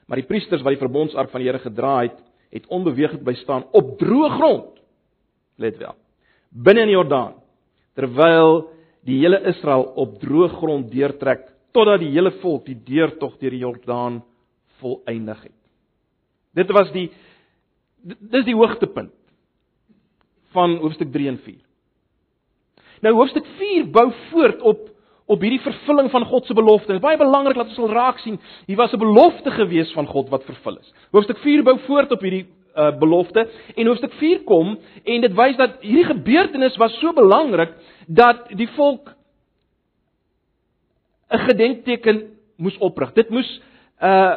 Maar 0.09 0.21
die 0.21 0.29
priesters 0.29 0.63
wat 0.65 0.77
die 0.77 0.83
verbondsark 0.83 1.33
van 1.33 1.43
die 1.43 1.49
Here 1.49 1.61
gedra 1.63 1.97
het, 2.05 2.17
het 2.55 2.69
onbeweeglik 2.73 3.25
by 3.27 3.35
staan 3.41 3.67
op 3.75 3.97
droë 4.01 4.31
grond. 4.37 4.79
Let 5.59 5.79
wel. 5.81 5.97
Binne 6.55 6.85
in 6.85 6.93
die 6.93 6.97
Jordaan 6.97 7.41
terwyl 7.99 8.69
die 9.07 9.21
hele 9.21 9.41
Israel 9.51 9.89
op 10.01 10.17
droë 10.23 10.53
grond 10.59 10.89
deurtrek 10.93 11.49
totdat 11.75 12.03
die 12.03 12.13
hele 12.15 12.33
volk 12.43 12.65
die 12.69 12.79
deurtog 12.87 13.37
deur 13.41 13.55
die 13.55 13.63
Jordaan 13.65 14.23
volëindig 14.81 15.45
het. 15.49 15.59
Dit 16.55 16.71
was 16.75 16.91
die 16.95 17.09
dis 18.05 18.45
die 18.47 18.57
hoogtepunt 18.57 19.15
van 20.55 20.77
hoofstuk 20.83 21.11
3 21.15 21.33
en 21.33 21.39
4. 21.43 21.63
Nou 23.05 23.13
hoofstuk 23.19 23.47
4 23.59 23.89
bou 23.93 24.09
voort 24.31 24.61
op 24.63 24.91
op 25.25 25.41
hierdie 25.41 25.63
vervulling 25.65 26.11
van 26.13 26.27
God 26.29 26.45
se 26.45 26.53
belofte. 26.53 26.93
Dit 26.93 26.99
is 26.99 27.05
baie 27.05 27.17
belangrik 27.17 27.57
dat 27.57 27.71
ons 27.71 27.79
sal 27.79 27.89
raak 27.89 28.19
sien, 28.21 28.35
hier 28.67 28.77
was 28.77 28.93
'n 28.93 29.01
belofte 29.01 29.51
gewees 29.51 29.93
van 29.93 30.07
God 30.07 30.29
wat 30.29 30.45
vervul 30.45 30.77
is. 30.77 30.93
Hoofstuk 31.13 31.39
4 31.39 31.63
bou 31.63 31.79
voort 31.87 32.13
op 32.13 32.21
hierdie 32.21 32.47
uh, 32.77 32.99
belofte 32.99 33.49
en 33.75 33.87
hoofstuk 33.87 34.13
4 34.13 34.43
kom 34.45 34.79
en 35.05 35.21
dit 35.21 35.35
wys 35.35 35.57
dat 35.57 35.81
hierdie 35.81 36.05
gebeurtenis 36.05 36.77
was 36.77 36.99
so 37.01 37.13
belangrik 37.13 37.73
dat 38.07 38.49
die 38.49 38.69
volk 38.69 39.15
'n 41.31 41.39
gedenkteken 41.39 42.37
moes 42.57 42.79
oprig. 42.79 43.13
Dit 43.13 43.31
moes 43.31 43.61
uh 44.03 44.37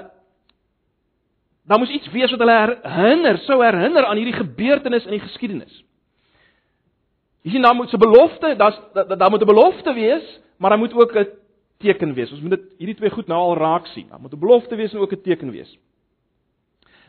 daar 1.67 1.79
moes 1.79 1.89
iets 1.89 2.11
wees 2.11 2.31
wat 2.31 2.39
hulle 2.39 2.79
herinner, 2.83 3.37
sou 3.37 3.63
herinner 3.63 4.05
aan 4.05 4.17
hierdie 4.17 4.39
gebeurtenis 4.39 5.05
in 5.05 5.11
die 5.11 5.19
geskiedenis. 5.19 5.83
Jy 7.47 7.53
sien 7.53 7.63
daar 7.63 7.75
moet 7.75 7.93
'n 7.93 7.97
belofte, 7.97 8.55
daar's 8.59 8.79
daar, 8.93 9.17
daar 9.17 9.29
moet 9.29 9.41
'n 9.41 9.53
belofte 9.53 9.93
wees, 9.93 10.39
maar 10.57 10.69
daar 10.69 10.79
moet 10.79 10.93
ook 10.93 11.15
'n 11.15 11.27
teken 11.77 12.13
wees. 12.13 12.31
Ons 12.31 12.41
moet 12.41 12.49
dit 12.49 12.61
hierdie 12.77 12.95
twee 12.95 13.09
goed 13.09 13.27
nou 13.27 13.39
al 13.39 13.57
raak 13.57 13.85
sien. 13.85 14.07
Daar 14.09 14.19
moet 14.19 14.33
'n 14.33 14.39
belofte 14.39 14.75
wees 14.75 14.93
en 14.93 14.99
ook 14.99 15.11
'n 15.11 15.21
teken 15.21 15.51
wees. 15.51 15.77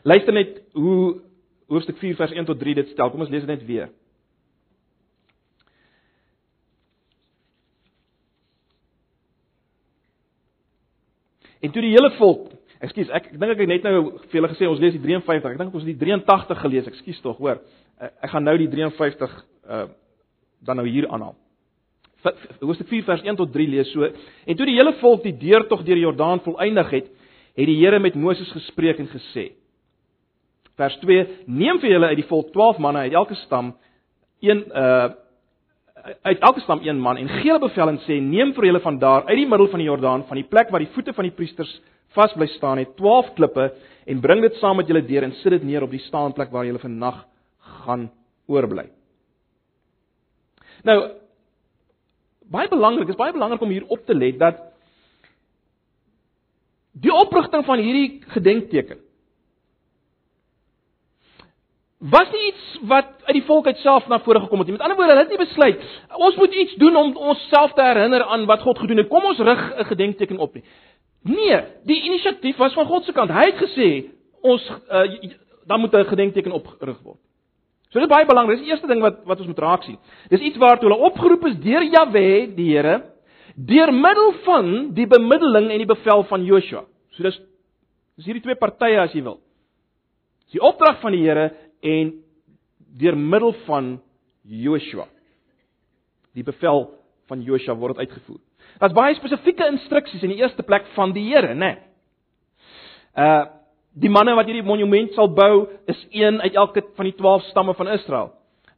Luister 0.03 0.33
net 0.33 0.61
hoe 0.71 1.21
hoofstuk 1.67 1.97
4 1.97 2.15
vers 2.15 2.31
1 2.31 2.45
tot 2.45 2.59
3 2.59 2.75
dit 2.75 2.87
stel. 2.87 3.09
Kom 3.09 3.19
ons 3.19 3.29
lees 3.29 3.45
dit 3.45 3.49
net 3.49 3.65
weer. 3.65 3.89
En 11.59 11.71
toe 11.71 11.81
die 11.81 11.91
hele 11.91 12.11
volk, 12.11 12.51
ekskuus, 12.79 13.09
ek, 13.09 13.25
ek 13.25 13.39
dink 13.39 13.51
ek 13.51 13.59
het 13.59 13.67
net 13.67 13.83
nou 13.83 14.11
vir 14.11 14.39
julle 14.39 14.47
gesê 14.47 14.67
ons 14.67 14.79
lees 14.79 14.95
die 14.95 15.01
53. 15.01 15.51
Ek 15.51 15.57
dink 15.57 15.73
ons 15.73 15.83
het 15.83 15.99
die 15.99 16.05
83 16.05 16.61
gelees, 16.61 16.87
ekskuus 16.87 17.21
tog, 17.21 17.37
hoor. 17.37 17.59
Ek 17.99 18.29
gaan 18.29 18.43
nou 18.43 18.57
die 18.57 18.69
53 18.69 19.45
uh 19.69 19.87
dan 20.65 20.79
nou 20.79 20.87
hier 20.87 21.07
aanhaal. 21.07 21.35
Hoofstuk 22.59 22.87
4 22.87 23.03
vers 23.07 23.23
1 23.23 23.35
tot 23.39 23.51
3 23.53 23.67
lees 23.67 23.91
so: 23.93 24.03
En 24.45 24.55
toe 24.55 24.67
die 24.67 24.75
hele 24.75 24.93
volk 24.99 25.23
die 25.23 25.37
deurtog 25.39 25.85
deur 25.87 25.95
die 25.95 26.03
Jordaan 26.03 26.43
volëindig 26.43 26.91
het, 26.91 27.07
het 27.55 27.67
die 27.67 27.77
Here 27.79 27.99
met 27.99 28.15
Moses 28.15 28.51
gespreek 28.51 28.99
en 28.99 29.07
gesê: 29.07 29.51
Vers 30.75 30.97
2: 30.99 31.25
Neem 31.47 31.79
vir 31.79 31.95
julle 31.95 32.11
uit 32.11 32.19
die 32.19 32.27
volk 32.27 32.51
12 32.51 32.77
manne 32.83 33.07
uit 33.07 33.15
elke 33.15 33.39
stam 33.45 33.73
een 34.41 34.65
uh 34.75 35.09
uit 36.23 36.39
elke 36.39 36.61
stam 36.63 36.79
een 36.83 36.99
man 36.99 37.17
en 37.17 37.27
gee 37.27 37.51
hulle 37.51 37.59
bevel 37.59 37.89
en 37.91 37.97
sê 38.05 38.19
neem 38.23 38.53
vir 38.55 38.69
julle 38.69 38.79
van 38.79 38.99
daar 38.99 39.25
uit 39.27 39.35
die 39.35 39.47
middel 39.47 39.67
van 39.67 39.81
die 39.81 39.87
Jordaan 39.89 40.23
van 40.29 40.39
die 40.39 40.47
plek 40.47 40.71
waar 40.71 40.79
die 40.79 40.93
voete 40.93 41.13
van 41.13 41.27
die 41.27 41.35
priesters 41.35 41.73
vas 42.15 42.33
bly 42.33 42.47
staan 42.55 42.79
het 42.79 42.95
12 42.97 43.33
klippe 43.35 43.65
en 44.07 44.21
bring 44.21 44.41
dit 44.41 44.55
saam 44.61 44.79
met 44.79 44.87
julle 44.87 45.03
deur 45.05 45.27
en 45.27 45.35
sit 45.41 45.51
dit 45.51 45.63
neer 45.63 45.83
op 45.83 45.91
die 45.91 46.01
staanplek 46.07 46.51
waar 46.51 46.65
julle 46.65 46.79
vannag 46.79 47.25
gaan 47.83 48.09
oorbly. 48.47 48.87
Nou 50.83 51.11
baie 52.49 52.69
belangrik, 52.69 53.09
is 53.09 53.19
baie 53.19 53.33
belangrik 53.33 53.61
om 53.61 53.69
hier 53.69 53.85
op 53.87 54.05
te 54.05 54.15
let 54.15 54.39
dat 54.39 54.61
die 56.91 57.13
oprigting 57.13 57.65
van 57.65 57.77
hierdie 57.77 58.23
gedenkteken 58.33 58.97
was 61.99 62.31
nie 62.31 62.45
iets 62.47 62.79
wat 62.87 63.07
uit 63.27 63.35
die 63.35 63.43
volk 63.43 63.65
uitself 63.67 64.07
na 64.07 64.21
vore 64.23 64.39
gekom 64.39 64.61
het 64.63 64.67
nie. 64.67 64.77
Met 64.77 64.85
ander 64.85 64.97
woorde, 64.97 65.11
hulle 65.11 65.25
het 65.27 65.33
nie 65.35 65.45
besluit 65.45 65.81
ons 66.15 66.35
moet 66.35 66.53
iets 66.53 66.75
doen 66.75 66.95
om 66.95 67.15
onsself 67.17 67.73
te 67.73 67.83
herinner 67.83 68.23
aan 68.23 68.45
wat 68.45 68.61
God 68.61 68.79
gedoen 68.79 68.97
het. 68.97 69.07
Kom 69.07 69.23
ons 69.23 69.39
rig 69.39 69.73
'n 69.77 69.85
gedenkteken 69.85 70.37
op 70.37 70.53
nie. 70.53 70.63
Nee, 71.23 71.61
die 71.83 72.03
inisiatief 72.03 72.57
was 72.57 72.73
van 72.73 72.85
God 72.85 73.03
se 73.03 73.11
kant. 73.11 73.31
Hy 73.31 73.45
het 73.51 73.59
gesê 73.59 74.05
ons 74.41 74.71
uh, 74.91 75.31
dan 75.65 75.79
moet 75.79 75.93
'n 75.93 76.05
gedenkteken 76.05 76.51
opgerig 76.51 76.99
word. 77.03 77.19
So 77.89 77.97
dit 77.97 78.05
is 78.05 78.11
baie 78.11 78.27
belangrik. 78.29 78.59
Dis 78.59 78.67
die 78.67 78.73
eerste 78.73 78.89
ding 78.89 79.01
wat 79.01 79.23
wat 79.25 79.39
ons 79.41 79.49
moet 79.49 79.61
raak 79.63 79.85
sien. 79.87 79.97
Dis 80.29 80.43
iets 80.45 80.59
waartoe 80.61 80.89
hulle 80.89 81.07
opgeroep 81.09 81.47
is 81.49 81.57
deur 81.63 81.85
Jahwe, 81.87 82.25
die 82.53 82.67
Here, 82.69 82.99
deur 83.55 83.91
middel 83.93 84.33
van 84.45 84.67
die 84.97 85.07
bemiddeling 85.09 85.71
en 85.73 85.81
die 85.81 85.89
bevel 85.89 86.23
van 86.29 86.45
Joshua. 86.45 86.83
So 87.17 87.25
dis 87.25 87.39
dis 88.19 88.29
hierdie 88.29 88.43
twee 88.45 88.59
partye 88.59 88.99
as 89.01 89.15
jy 89.15 89.23
wil. 89.25 89.39
Dis 90.45 90.59
die 90.59 90.65
opdrag 90.69 91.01
van 91.01 91.17
die 91.17 91.23
Here 91.25 91.49
en 91.81 92.13
deur 92.99 93.17
middel 93.17 93.55
van 93.65 93.95
Joshua. 94.45 95.07
Die 96.37 96.45
bevel 96.45 96.91
van 97.29 97.41
Joshua 97.45 97.73
word 97.77 97.97
uitgevoer. 97.97 98.41
Daar's 98.79 98.93
baie 98.93 99.17
spesifieke 99.17 99.65
instruksies 99.73 100.21
in 100.23 100.35
die 100.35 100.43
eerste 100.43 100.63
plek 100.63 100.85
van 100.93 101.15
die 101.15 101.25
Here, 101.31 101.55
né? 101.55 101.73
Nee. 101.73 101.77
Uh 103.17 103.45
die 103.93 104.09
manne 104.09 104.35
wat 104.37 104.49
hierdie 104.49 104.65
monument 104.65 105.13
sal 105.17 105.29
bou, 105.33 105.67
is 105.89 105.99
een 106.11 106.41
uit 106.41 106.55
elke 106.55 106.83
van 106.95 107.09
die 107.09 107.15
12 107.17 107.49
stamme 107.49 107.73
van 107.73 107.87
Israel. 107.95 108.31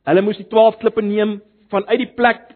Hulle 0.07 0.23
moes 0.25 0.39
die 0.39 0.47
12 0.49 0.79
klippe 0.81 1.01
neem 1.01 1.39
van 1.69 1.85
uit 1.87 1.99
die 2.05 2.13
plek 2.15 2.47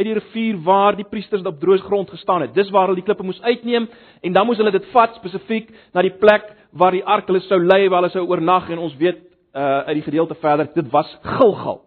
uit 0.00 0.06
die 0.06 0.16
rivier 0.16 0.56
waar 0.64 0.96
die 0.96 1.04
priesters 1.04 1.44
op 1.44 1.58
droë 1.60 1.82
grond 1.84 2.10
gestaan 2.10 2.46
het. 2.46 2.54
Dis 2.56 2.70
waar 2.72 2.88
hulle 2.88 3.02
die 3.02 3.04
klippe 3.04 3.26
moes 3.26 3.40
uitneem 3.42 3.88
en 4.22 4.32
dan 4.32 4.46
moes 4.48 4.56
hulle 4.60 4.72
dit 4.72 4.86
vat 4.94 5.18
spesifiek 5.18 5.68
na 5.92 6.04
die 6.06 6.14
plek 6.22 6.46
waar 6.72 6.96
die 6.96 7.04
ark 7.04 7.28
hulle 7.28 7.42
sou 7.44 7.58
lê 7.60 7.82
waar 7.88 8.00
hulle 8.00 8.14
sou 8.14 8.24
oornag 8.28 8.70
en 8.70 8.80
ons 8.80 8.96
weet 8.96 9.26
uh 9.50 9.82
uit 9.90 9.96
die 9.98 10.06
gedeelte 10.06 10.36
verder, 10.38 10.68
dit 10.74 10.90
was 10.92 11.10
Gilgal. 11.22 11.80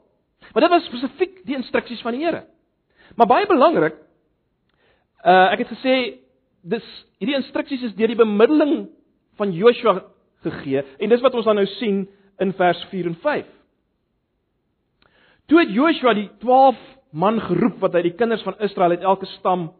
Maar 0.53 0.65
dit 0.65 0.71
was 0.71 0.85
spesifiek 0.85 1.45
die 1.47 1.55
instruksies 1.55 2.01
van 2.03 2.11
die 2.11 2.25
Here. 2.25 2.43
Maar 3.15 3.27
baie 3.27 3.47
belangrik, 3.47 3.95
uh 5.23 5.53
ek 5.53 5.63
het 5.63 5.71
gesê 5.71 5.95
dis 6.61 6.89
hierdie 7.19 7.39
instruksies 7.39 7.87
is 7.87 7.95
deur 7.95 8.11
die 8.11 8.19
bemiddeling 8.19 8.89
van 9.39 9.53
Joshua 9.55 10.01
gegee 10.43 10.83
en 10.99 11.09
dis 11.09 11.21
wat 11.21 11.35
ons 11.35 11.45
dan 11.45 11.59
nou 11.61 11.67
sien 11.77 12.03
in 12.43 12.53
vers 12.57 12.81
4 12.91 13.11
en 13.11 13.15
5. 13.21 13.45
Toe 15.47 15.59
het 15.59 15.71
Joshua 15.75 16.13
die 16.17 16.29
12 16.41 16.79
man 17.13 17.39
geroep 17.41 17.79
wat 17.83 17.95
uit 17.95 18.09
die 18.09 18.17
kinders 18.17 18.43
van 18.45 18.57
Israel 18.63 18.95
uit 18.95 19.05
elke 19.05 19.29
stam 19.37 19.71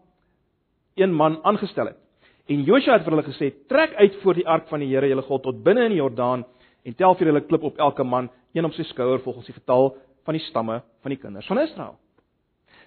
een 0.99 1.13
man 1.13 1.39
aangestel 1.43 1.89
het. 1.89 1.99
En 2.45 2.63
Joshua 2.67 2.97
het 2.97 3.05
vir 3.05 3.15
hulle 3.15 3.25
gesê: 3.25 3.53
"Trek 3.67 3.93
uit 3.95 4.15
voor 4.21 4.33
die 4.33 4.47
ark 4.47 4.67
van 4.67 4.79
die 4.79 4.89
Here, 4.89 5.07
julle 5.07 5.21
God, 5.21 5.43
tot 5.43 5.63
binne 5.63 5.85
in 5.85 5.95
die 5.95 6.01
Jordaan 6.01 6.45
en 6.83 6.95
tel 6.95 7.15
vir 7.15 7.27
hulle 7.27 7.41
klip 7.47 7.63
op 7.63 7.77
elke 7.77 8.03
man 8.03 8.29
een 8.53 8.65
op 8.65 8.73
sy 8.73 8.83
skouer 8.83 9.19
volgens 9.19 9.45
die 9.45 9.55
getal 9.55 9.95
van 10.25 10.33
die 10.33 10.43
stamme 10.43 10.81
van 11.01 11.09
die 11.09 11.19
kinders 11.19 11.47
van 11.47 11.59
Israel. 11.59 11.95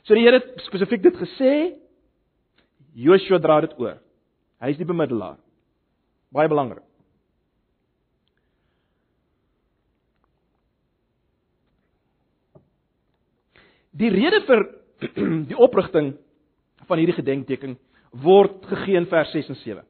So 0.03 0.15
die 0.15 0.23
Here 0.23 0.39
het 0.39 0.61
spesifiek 0.67 1.03
dit 1.03 1.17
gesê. 1.17 1.75
Joshua 2.95 3.39
dra 3.39 3.61
dit 3.61 3.75
oor. 3.79 3.99
Hy 4.61 4.71
is 4.71 4.77
die 4.77 4.87
bemiddelaar. 4.89 5.37
Baie 6.35 6.49
belangrik. 6.49 6.85
Die 13.97 14.11
rede 14.13 14.43
vir 14.45 14.65
die 15.51 15.57
oprigting 15.57 16.15
van 16.87 16.99
hierdie 17.01 17.17
gedenkteken 17.17 17.77
word 18.23 18.65
gegee 18.69 18.97
in 18.97 19.09
vers 19.11 19.33
6 19.33 19.53
en 19.53 19.61
7. 19.63 19.85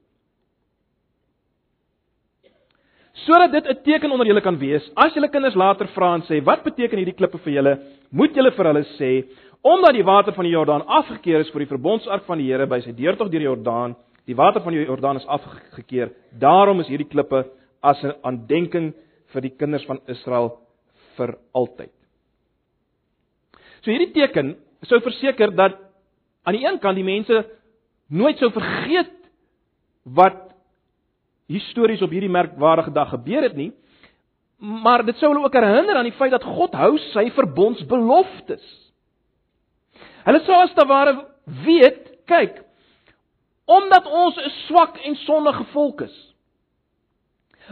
sodat 3.26 3.52
dit 3.52 3.66
'n 3.66 3.82
teken 3.82 4.10
onder 4.10 4.26
julle 4.26 4.40
kan 4.40 4.58
wees. 4.58 4.90
As 4.94 5.14
julle 5.14 5.28
kinders 5.28 5.54
later 5.54 5.86
vra 5.88 6.14
en 6.14 6.22
sê, 6.22 6.44
"Wat 6.44 6.62
beteken 6.62 6.98
hierdie 6.98 7.14
klippe 7.16 7.38
vir 7.38 7.52
julle?" 7.52 7.78
moet 8.10 8.34
julle 8.34 8.50
vir 8.50 8.66
hulle 8.66 8.84
sê, 8.98 9.24
"Omdat 9.62 9.92
die 9.92 10.04
water 10.04 10.32
van 10.32 10.44
die 10.44 10.52
Jordaan 10.52 10.86
afgekeer 10.86 11.40
is 11.40 11.50
vir 11.50 11.60
die 11.60 11.74
verbondsark 11.74 12.24
van 12.24 12.38
die 12.38 12.46
Here 12.46 12.66
by 12.66 12.80
sy 12.80 12.92
deurtog 12.92 13.30
deur 13.30 13.40
die 13.40 13.48
Jordaan, 13.48 13.96
die 14.26 14.36
water 14.36 14.62
van 14.62 14.74
die 14.74 14.84
Jordaan 14.84 15.20
is 15.20 15.26
afgekeer. 15.26 16.12
Daarom 16.38 16.80
is 16.82 16.90
hierdie 16.90 17.08
klippe 17.08 17.44
as 17.82 18.02
'n 18.02 18.14
aandenking 18.22 18.94
vir 19.32 19.40
die 19.40 19.54
kinders 19.56 19.86
van 19.86 20.00
Israel 20.06 20.58
vir 21.16 21.38
altyd." 21.54 21.92
So 23.82 23.90
hierdie 23.90 24.12
teken 24.12 24.56
sou 24.82 25.00
verseker 25.00 25.54
dat 25.54 25.78
aan 26.44 26.54
die 26.54 26.66
een 26.66 26.78
kant 26.78 26.96
die 26.96 27.04
mense 27.04 27.46
nooit 28.08 28.38
sou 28.38 28.50
vergeet 28.50 29.14
wat 30.02 30.54
histories 31.50 32.02
op 32.02 32.10
hierdie 32.10 32.30
merkwaardige 32.30 32.92
dag 32.94 33.12
gebeur 33.14 33.46
het 33.46 33.56
nie. 33.56 33.72
Maar 34.58 35.04
dit 35.06 35.16
sou 35.20 35.30
hulle 35.30 35.44
ook 35.44 35.54
herinner 35.54 35.96
aan 35.96 36.08
die 36.08 36.18
feit 36.18 36.32
dat 36.34 36.44
God 36.44 36.74
hou 36.74 36.96
sy 37.12 37.28
verbondsbeloftes. 37.36 38.64
Hulle 40.26 40.42
sou 40.46 40.56
as 40.58 40.74
te 40.74 40.86
ware 40.88 41.14
weet, 41.66 42.00
kyk, 42.26 42.65
omdat 43.66 44.06
ons 44.06 44.36
'n 44.36 44.50
swak 44.66 44.98
en 44.98 45.16
sondige 45.16 45.64
volk 45.64 46.00
is, 46.00 46.34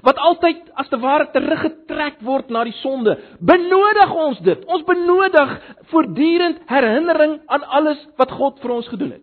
wat 0.02 0.16
altyd 0.16 0.70
as 0.74 0.88
te 0.88 0.98
ware 0.98 1.30
teruggetrek 1.30 2.20
word 2.20 2.48
na 2.50 2.64
die 2.64 2.78
sonde, 2.82 3.18
benodig 3.40 4.14
ons 4.14 4.38
dit. 4.40 4.64
Ons 4.64 4.82
benodig 4.84 5.76
voortdurend 5.82 6.58
herinnering 6.66 7.40
aan 7.46 7.62
alles 7.62 8.06
wat 8.16 8.30
God 8.30 8.60
vir 8.60 8.70
ons 8.70 8.88
gedoen 8.88 9.10
het. 9.10 9.22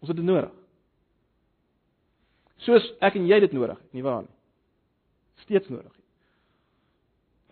Ons 0.00 0.08
het 0.08 0.16
dit 0.16 0.26
nodig 0.26 0.52
soos 2.64 2.86
ek 3.04 3.18
en 3.18 3.28
jy 3.28 3.40
dit 3.44 3.54
nodig 3.56 3.76
het, 3.76 3.90
nie 3.96 4.04
waar 4.04 4.24
nie? 4.24 4.32
Steeds 5.44 5.68
nodig. 5.72 5.92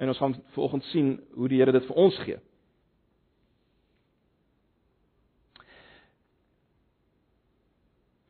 En 0.01 0.11
ons 0.12 0.19
gaan 0.19 0.37
vanoggend 0.57 0.87
sien 0.91 1.12
hoe 1.37 1.51
die 1.51 1.61
Here 1.61 1.75
dit 1.75 1.87
vir 1.87 1.99
ons 2.01 2.17
gee. 2.25 2.39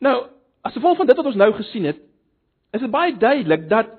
Nou, 0.03 0.17
as 0.67 0.75
gevolg 0.75 0.99
van 0.99 1.07
dit 1.07 1.19
wat 1.19 1.29
ons 1.31 1.39
nou 1.39 1.53
gesien 1.55 1.87
het, 1.87 2.01
is 2.75 2.83
dit 2.83 2.91
baie 2.91 3.15
duidelik 3.17 3.69
dat 3.71 3.99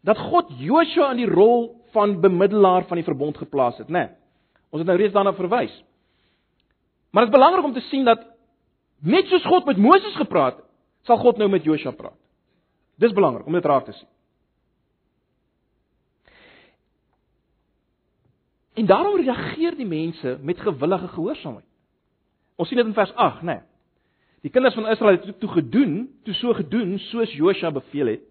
dat 0.00 0.16
God 0.16 0.48
Joshua 0.56 1.10
in 1.12 1.18
die 1.20 1.28
rol 1.28 1.66
van 1.92 2.14
bemiddelaar 2.22 2.86
van 2.88 2.96
die 2.96 3.04
verbond 3.04 3.36
geplaas 3.36 3.76
het, 3.76 3.90
né? 3.92 4.06
Nee, 4.06 4.14
ons 4.72 4.80
het 4.80 4.88
nou 4.88 4.96
reeds 4.96 5.12
daarna 5.12 5.34
verwys. 5.36 5.74
Maar 7.10 7.26
dit 7.26 7.34
is 7.34 7.36
belangrik 7.36 7.64
om 7.64 7.74
te 7.76 7.84
sien 7.90 8.06
dat 8.08 8.22
net 9.04 9.28
soos 9.28 9.44
God 9.44 9.68
met 9.68 9.76
Moses 9.76 10.16
gepraat 10.16 10.56
het, 10.56 10.64
sal 11.04 11.20
God 11.20 11.36
nou 11.36 11.50
met 11.52 11.64
Joshua 11.64 11.92
praat. 11.96 12.16
Dis 12.96 13.12
belangrik 13.12 13.46
om 13.46 13.52
dit 13.52 13.64
raak 13.64 13.84
te 13.84 13.92
sien. 13.92 14.08
En 18.80 18.86
daarom 18.86 19.20
reageer 19.20 19.76
die 19.76 19.88
mense 19.88 20.38
met 20.40 20.60
gewillige 20.60 21.08
gehoorsaamheid. 21.08 21.66
Ons 22.56 22.68
sien 22.68 22.80
dit 22.80 22.86
in 22.86 22.96
vers 22.96 23.12
8, 23.14 23.42
né? 23.42 23.58
Nee. 23.58 23.69
Die 24.40 24.50
kinders 24.50 24.74
van 24.74 24.88
Israel 24.88 25.18
het 25.18 25.40
toe 25.40 25.50
gedoen, 25.50 26.08
toe 26.24 26.34
so 26.34 26.52
gedoen 26.56 26.98
soos 27.10 27.32
Josua 27.32 27.70
beveel 27.70 28.06
het. 28.06 28.24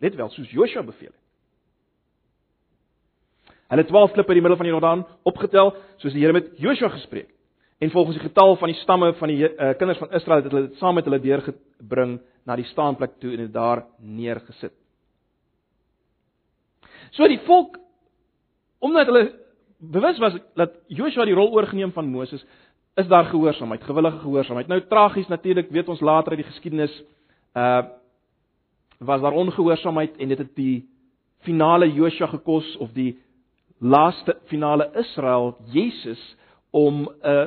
Let 0.00 0.14
wel, 0.14 0.30
soos 0.32 0.50
Josua 0.50 0.82
beveel 0.82 1.12
het. 1.12 1.20
Hulle 3.68 3.84
12 3.84 4.12
klippe 4.12 4.32
in 4.32 4.38
die 4.38 4.44
middel 4.44 4.60
van 4.60 4.68
die 4.68 4.74
Jordaan 4.74 5.06
opgetel, 5.22 5.74
soos 5.96 6.12
die 6.12 6.22
Here 6.22 6.36
met 6.36 6.50
Josua 6.60 6.88
gespreek. 6.94 7.30
En 7.78 7.90
volgens 7.90 8.16
die 8.16 8.28
getal 8.28 8.56
van 8.56 8.70
die 8.70 8.78
stamme 8.80 9.12
van 9.18 9.28
die 9.28 9.40
uh, 9.42 9.72
kinders 9.76 9.98
van 9.98 10.12
Israel 10.16 10.42
het 10.42 10.52
hulle 10.52 10.68
dit 10.68 10.78
saam 10.80 10.94
met 10.94 11.04
hulle 11.08 11.20
deurgebring 11.20 12.18
na 12.46 12.56
die 12.56 12.68
staanplek 12.70 13.18
toe 13.20 13.32
en 13.34 13.44
dit 13.44 13.52
daar 13.52 13.84
neergesit. 13.98 14.72
So 17.10 17.28
die 17.28 17.40
volk 17.46 17.80
omdat 18.84 19.08
hulle 19.10 19.24
bewus 19.78 20.18
was 20.18 20.36
dat 20.54 20.76
Joshua 20.88 21.24
die 21.24 21.36
rol 21.36 21.52
oorgeneem 21.52 21.92
van 21.92 22.08
Moses, 22.08 22.44
is 22.94 23.06
daar 23.06 23.24
gehoorsaamheid, 23.24 23.82
gewillige 23.82 24.18
gehoorsaamheid. 24.18 24.66
Nou 24.66 24.80
tragies 24.88 25.28
natuurlik, 25.28 25.70
weet 25.70 25.88
ons 25.88 26.00
later 26.00 26.32
uit 26.32 26.42
die 26.42 26.50
geskiedenis, 26.52 27.02
uh 27.54 27.82
was 29.04 29.20
daar 29.20 29.32
ongehoorsaamheid 29.32 30.16
en 30.16 30.28
dit 30.28 30.38
het 30.38 30.54
die 30.56 30.88
finale 31.44 31.92
Joshua 31.92 32.26
gekos 32.26 32.76
of 32.76 32.92
die 32.92 33.18
laaste 33.78 34.36
finale 34.46 34.90
Israel, 34.94 35.56
Jesus 35.72 36.36
om 36.70 37.02
'n 37.02 37.28
uh, 37.28 37.46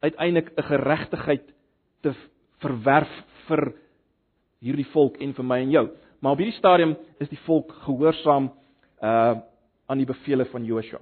uiteindelik 0.00 0.52
'n 0.54 0.62
geregtigheid 0.62 1.54
te 2.00 2.12
verwerf 2.58 3.24
vir 3.46 3.72
hierdie 4.60 4.86
volk 4.86 5.16
en 5.16 5.34
vir 5.34 5.44
my 5.44 5.58
en 5.58 5.70
jou. 5.70 5.88
Maar 6.20 6.32
op 6.32 6.38
hierdie 6.38 6.58
stadium 6.58 6.96
is 7.18 7.28
die 7.28 7.40
volk 7.44 7.72
gehoorsaam 7.72 8.52
uh 9.02 9.36
aan 9.86 9.98
die 9.98 10.06
bevele 10.06 10.44
van 10.44 10.64
Joshua. 10.64 11.00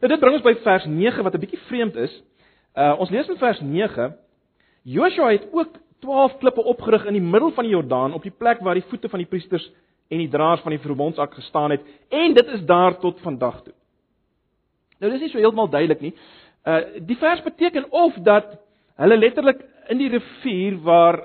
Nou 0.00 0.08
dit 0.08 0.20
bring 0.20 0.34
ons 0.34 0.44
by 0.44 0.54
vers 0.62 0.84
9 0.86 1.22
wat 1.22 1.34
'n 1.34 1.40
bietjie 1.40 1.58
vreemd 1.58 1.96
is. 1.96 2.22
Uh 2.72 2.94
ons 3.04 3.10
lees 3.12 3.28
in 3.28 3.36
vers 3.36 3.60
9 3.60 4.14
Joshua 4.82 5.30
het 5.30 5.48
ook 5.52 5.76
12 6.00 6.38
klippe 6.38 6.62
opgerig 6.64 7.04
in 7.04 7.18
die 7.18 7.24
middel 7.24 7.52
van 7.52 7.64
die 7.64 7.72
Jordaan 7.74 8.14
op 8.16 8.22
die 8.24 8.32
plek 8.32 8.62
waar 8.64 8.74
die 8.74 8.86
voete 8.88 9.08
van 9.12 9.20
die 9.20 9.28
priesters 9.28 9.66
en 10.08 10.18
die 10.18 10.30
draers 10.32 10.62
van 10.64 10.72
die 10.72 10.80
verbondsark 10.80 11.34
gestaan 11.34 11.70
het 11.70 11.82
en 12.08 12.34
dit 12.34 12.46
is 12.56 12.62
daar 12.64 12.96
tot 12.98 13.20
vandag 13.20 13.60
toe. 13.62 13.74
Nou 15.00 15.10
dis 15.12 15.20
nie 15.20 15.28
so 15.28 15.38
heeltemal 15.38 15.68
duidelik 15.68 16.00
nie. 16.00 16.14
Uh 16.64 17.04
die 17.06 17.16
vers 17.20 17.42
beteken 17.44 17.90
of 17.90 18.16
dat 18.24 18.54
hulle 18.96 19.18
letterlik 19.18 19.60
in 19.92 20.00
die 20.00 20.08
rivier 20.08 20.78
waar 20.80 21.20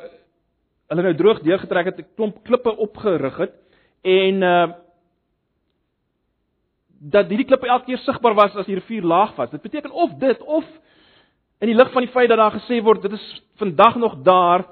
hulle 0.88 1.06
nou 1.06 1.14
droog 1.16 1.40
deurgetrek 1.46 1.86
het 1.86 2.00
'n 2.00 2.10
klomp 2.16 2.44
klippe 2.44 2.76
opgerig 2.76 3.38
het 3.38 3.56
en 4.04 4.44
uh 4.44 4.68
dat 7.00 7.30
hierdie 7.30 7.46
klippe 7.46 7.68
elke 7.68 7.86
keer 7.86 7.98
sigbaar 7.98 8.34
was 8.34 8.56
as 8.56 8.66
die 8.66 8.76
rivier 8.76 9.04
laag 9.04 9.36
was. 9.36 9.50
Dit 9.50 9.62
beteken 9.62 9.92
of 9.92 10.12
dit 10.20 10.42
of 10.42 10.66
in 11.60 11.72
die 11.72 11.78
lig 11.78 11.92
van 11.94 12.06
die 12.06 12.12
feit 12.14 12.30
dat 12.30 12.38
daar 12.38 12.58
gesê 12.60 12.82
word 12.84 13.02
dit 13.02 13.16
is 13.18 13.28
vandag 13.58 13.96
nog 13.96 14.20
daar, 14.24 14.66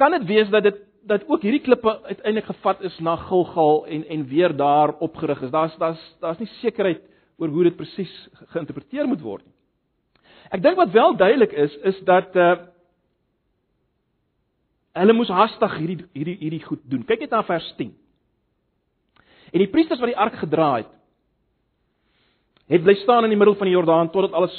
kan 0.00 0.16
dit 0.16 0.24
wees 0.28 0.48
dat 0.48 0.62
dit 0.62 0.86
dat 1.10 1.24
ook 1.28 1.42
hierdie 1.42 1.62
klippe 1.64 2.02
uiteindelik 2.02 2.44
gevat 2.44 2.82
is 2.84 2.98
na 3.00 3.16
Gilgal 3.16 3.86
en 3.86 4.04
en 4.08 4.26
weer 4.28 4.56
daar 4.56 4.92
opgerig 4.98 5.42
is. 5.42 5.50
Daar's 5.50 5.76
daar's 5.78 6.02
daar's 6.20 6.38
nie 6.38 6.48
sekerheid 6.60 7.00
oor 7.38 7.48
hoe 7.48 7.64
dit 7.64 7.76
presies 7.76 8.12
geïnterpreteer 8.52 9.08
moet 9.08 9.22
word 9.24 9.44
nie. 9.44 9.54
Ek 10.50 10.62
dink 10.62 10.76
wat 10.76 10.92
wel 10.92 11.16
duidelik 11.16 11.52
is 11.52 11.76
is 11.92 12.00
dat 12.04 12.36
uh 12.36 12.56
hulle 15.00 15.14
moes 15.14 15.30
haastig 15.30 15.76
hierdie 15.78 16.04
hierdie 16.12 16.36
hierdie 16.40 16.64
goed 16.66 16.82
doen. 16.84 17.04
Kyk 17.06 17.20
net 17.24 17.30
na 17.30 17.42
vers 17.46 17.68
10. 17.78 17.94
En 19.52 19.62
die 19.62 19.70
priesters 19.70 20.00
wat 20.00 20.10
die 20.10 20.18
ark 20.18 20.36
gedra 20.42 20.70
het, 20.82 20.90
het 22.70 22.82
bly 22.82 22.94
staan 23.02 23.24
in 23.24 23.32
die 23.32 23.38
middel 23.38 23.56
van 23.58 23.70
die 23.70 23.74
Jordaan 23.74 24.10
totdat 24.10 24.36
alles 24.36 24.56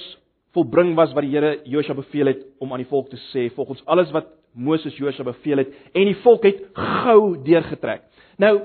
volbring 0.55 0.95
was 0.95 1.13
wat 1.15 1.23
die 1.25 1.31
Here 1.31 1.59
Josua 1.63 1.95
beveel 1.95 2.31
het 2.33 2.43
om 2.59 2.71
aan 2.71 2.83
die 2.83 2.89
volk 2.89 3.09
te 3.09 3.19
sê 3.31 3.47
volgens 3.55 3.83
alles 3.85 4.11
wat 4.11 4.27
Moses 4.53 4.97
Josua 4.99 5.23
beveel 5.23 5.63
het 5.63 5.73
en 5.93 6.09
die 6.09 6.17
volk 6.23 6.43
het 6.43 6.63
gou 6.75 7.37
deurgetrek. 7.43 8.03
Nou 8.37 8.57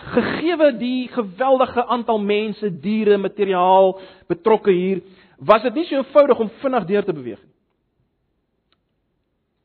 gegeewe 0.00 0.72
die 0.78 1.08
geweldige 1.12 1.84
aantal 1.86 2.18
mense, 2.22 2.70
diere, 2.80 3.18
materiaal 3.18 3.98
betrokke 4.30 4.72
hier, 4.72 5.02
was 5.38 5.62
dit 5.62 5.74
nie 5.74 5.86
so 5.88 6.00
eenvoudig 6.00 6.40
om 6.40 6.50
vinnig 6.62 6.86
deur 6.88 7.04
te 7.04 7.14
beweeg 7.16 7.40
nie. 7.42 7.50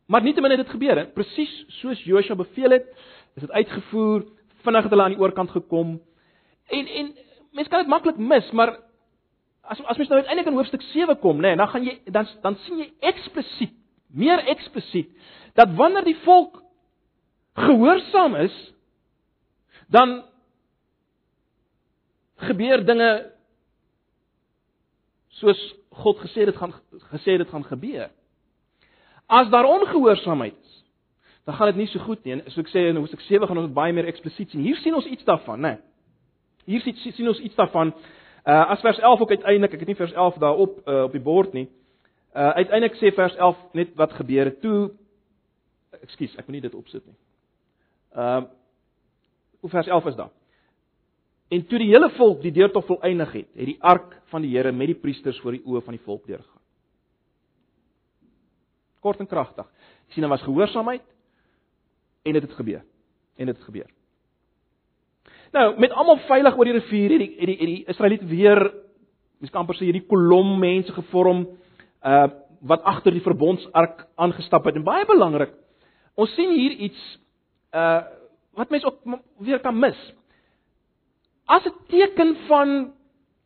Maar 0.06 0.22
nietemin 0.22 0.54
het 0.54 0.62
dit 0.62 0.74
gebeur, 0.76 1.00
presies 1.18 1.54
soos 1.80 2.02
Josua 2.06 2.36
beveel 2.38 2.78
het, 2.78 2.90
is 3.36 3.48
dit 3.48 3.52
uitgevoer, 3.52 4.26
vinnig 4.66 4.86
het 4.86 4.94
hulle 4.94 5.04
aan 5.04 5.16
die 5.16 5.22
oorkant 5.22 5.50
gekom. 5.52 5.96
En 6.70 6.92
en 7.00 7.10
mense 7.58 7.72
kan 7.72 7.82
dit 7.82 7.90
maklik 7.90 8.20
mis, 8.22 8.52
maar 8.52 8.76
as 9.68 9.82
as 9.86 9.98
mens 9.98 10.10
nou 10.10 10.20
uiteindelik 10.20 10.52
in 10.52 10.58
hoofstuk 10.60 10.84
7 10.92 11.18
kom, 11.20 11.38
nê, 11.42 11.54
nee, 11.54 11.60
dan 11.62 11.72
gaan 11.72 11.84
jy 11.88 11.96
dan 12.14 12.28
dan 12.44 12.58
sien 12.66 12.84
jy 12.84 12.90
eksplisiet, 13.12 13.74
meer 14.14 14.44
eksplisiet 14.54 15.12
dat 15.56 15.72
wanneer 15.76 16.04
die 16.04 16.18
volk 16.26 16.62
gehoorsaam 17.56 18.36
is, 18.36 18.56
dan 19.88 20.24
gebeur 22.36 22.84
dinge 22.86 23.10
soos 25.40 25.62
God 25.96 26.20
gesê 26.20 26.46
dit 26.46 26.58
gaan 26.60 26.74
gesê 27.12 27.38
dit 27.40 27.50
gaan 27.50 27.64
gebeur. 27.64 28.10
As 29.26 29.50
daar 29.50 29.66
ongehoorsaamheid 29.66 30.58
is, 30.60 30.74
dan 31.46 31.56
gaan 31.56 31.72
dit 31.72 31.76
nie 31.76 31.88
so 31.88 32.00
goed 32.00 32.24
nie. 32.26 32.42
So 32.52 32.62
ek 32.62 32.70
sê 32.74 32.88
in 32.90 33.00
Hoofstuk 33.00 33.24
7 33.26 33.48
gaan 33.48 33.62
ons 33.62 33.74
baie 33.74 33.94
meer 33.94 34.10
eksplisiet 34.10 34.52
sien. 34.52 34.66
Hier 34.66 34.78
sien 34.82 34.96
ons 34.98 35.08
iets 35.08 35.26
daarvan, 35.28 35.62
né? 35.62 35.74
Hier 36.66 36.82
sien 36.82 36.98
sien 36.98 37.30
ons 37.30 37.40
iets 37.40 37.56
daarvan. 37.58 37.94
Uh 38.46 38.70
as 38.70 38.82
vers 38.82 39.00
11 39.00 39.22
ook 39.22 39.30
uiteindelik, 39.30 39.74
ek 39.74 39.80
het 39.80 39.88
nie 39.88 39.98
vers 39.98 40.14
11 40.14 40.38
daarop 40.38 40.78
uh, 40.88 41.04
op 41.04 41.12
die 41.12 41.24
bord 41.24 41.54
nie. 41.54 41.66
Uh 42.36 42.52
uiteindelik 42.62 42.98
sê 43.02 43.14
vers 43.16 43.36
11 43.36 43.58
net 43.74 43.96
wat 43.98 44.14
gebeur 44.14 44.52
het 44.52 44.62
toe 44.62 44.92
Ekskuus, 46.04 46.36
ek 46.36 46.48
moet 46.48 46.60
nie 46.60 46.66
dit 46.68 46.76
opsit 46.78 47.06
nie. 47.06 47.18
Ehm 48.16 48.44
uh, 48.44 48.52
hoe 49.66 49.72
vers 49.74 49.88
11 49.88 50.06
is 50.12 50.18
daar? 50.20 50.30
En 51.50 51.64
toe 51.66 51.80
die 51.82 51.90
hele 51.90 52.10
volk 52.18 52.42
die 52.44 52.52
deurtog 52.54 52.86
volëindig 52.86 53.32
het, 53.34 53.48
het 53.58 53.66
die 53.66 53.80
ark 53.82 54.12
van 54.30 54.44
die 54.46 54.52
Here 54.54 54.72
met 54.72 54.92
die 54.92 55.00
priesters 55.00 55.40
voor 55.42 55.56
die 55.58 55.64
oë 55.66 55.82
van 55.82 55.98
die 55.98 56.04
volk 56.06 56.28
deurgegaan. 56.30 56.62
Kort 59.02 59.20
en 59.24 59.30
kragtig. 59.30 59.66
Jy 60.06 60.14
sien, 60.14 60.26
daar 60.26 60.36
was 60.36 60.46
gehoorsaamheid 60.46 61.02
en 62.26 62.34
dit 62.34 62.42
het, 62.42 62.52
het 62.52 62.60
gebeur. 62.60 62.84
En 63.38 63.50
dit 63.50 63.56
het 63.56 63.66
gebeur. 63.66 63.90
Nou, 65.56 65.80
met 65.80 65.94
almal 65.96 66.18
veilig 66.28 66.58
oor 66.58 66.68
die 66.68 66.74
rivier 66.76 67.14
het 67.16 67.22
die 67.22 67.36
het 67.40 67.48
die, 67.48 67.68
die 67.70 67.84
Israeliete 67.88 68.26
weer 68.28 68.60
mens 69.40 69.52
kan 69.54 69.62
amper 69.62 69.78
sê 69.78 69.86
hierdie 69.88 70.04
kolom 70.10 70.58
mense 70.60 70.92
gevorm 70.96 71.46
uh 72.04 72.26
wat 72.66 72.82
agter 72.90 73.14
die 73.14 73.22
verbondsark 73.22 74.08
aangestap 74.18 74.66
het 74.66 74.78
en 74.80 74.84
baie 74.88 75.06
belangrik. 75.06 75.52
Ons 76.18 76.32
sien 76.34 76.50
hier 76.50 76.74
iets 76.88 77.02
uh 77.72 78.02
wat 78.58 78.72
mense 78.74 78.88
ook 78.88 79.20
weer 79.48 79.60
kan 79.64 79.80
mis. 79.80 80.00
As 81.46 81.64
'n 81.68 81.76
teken 81.88 82.36
van 82.48 82.92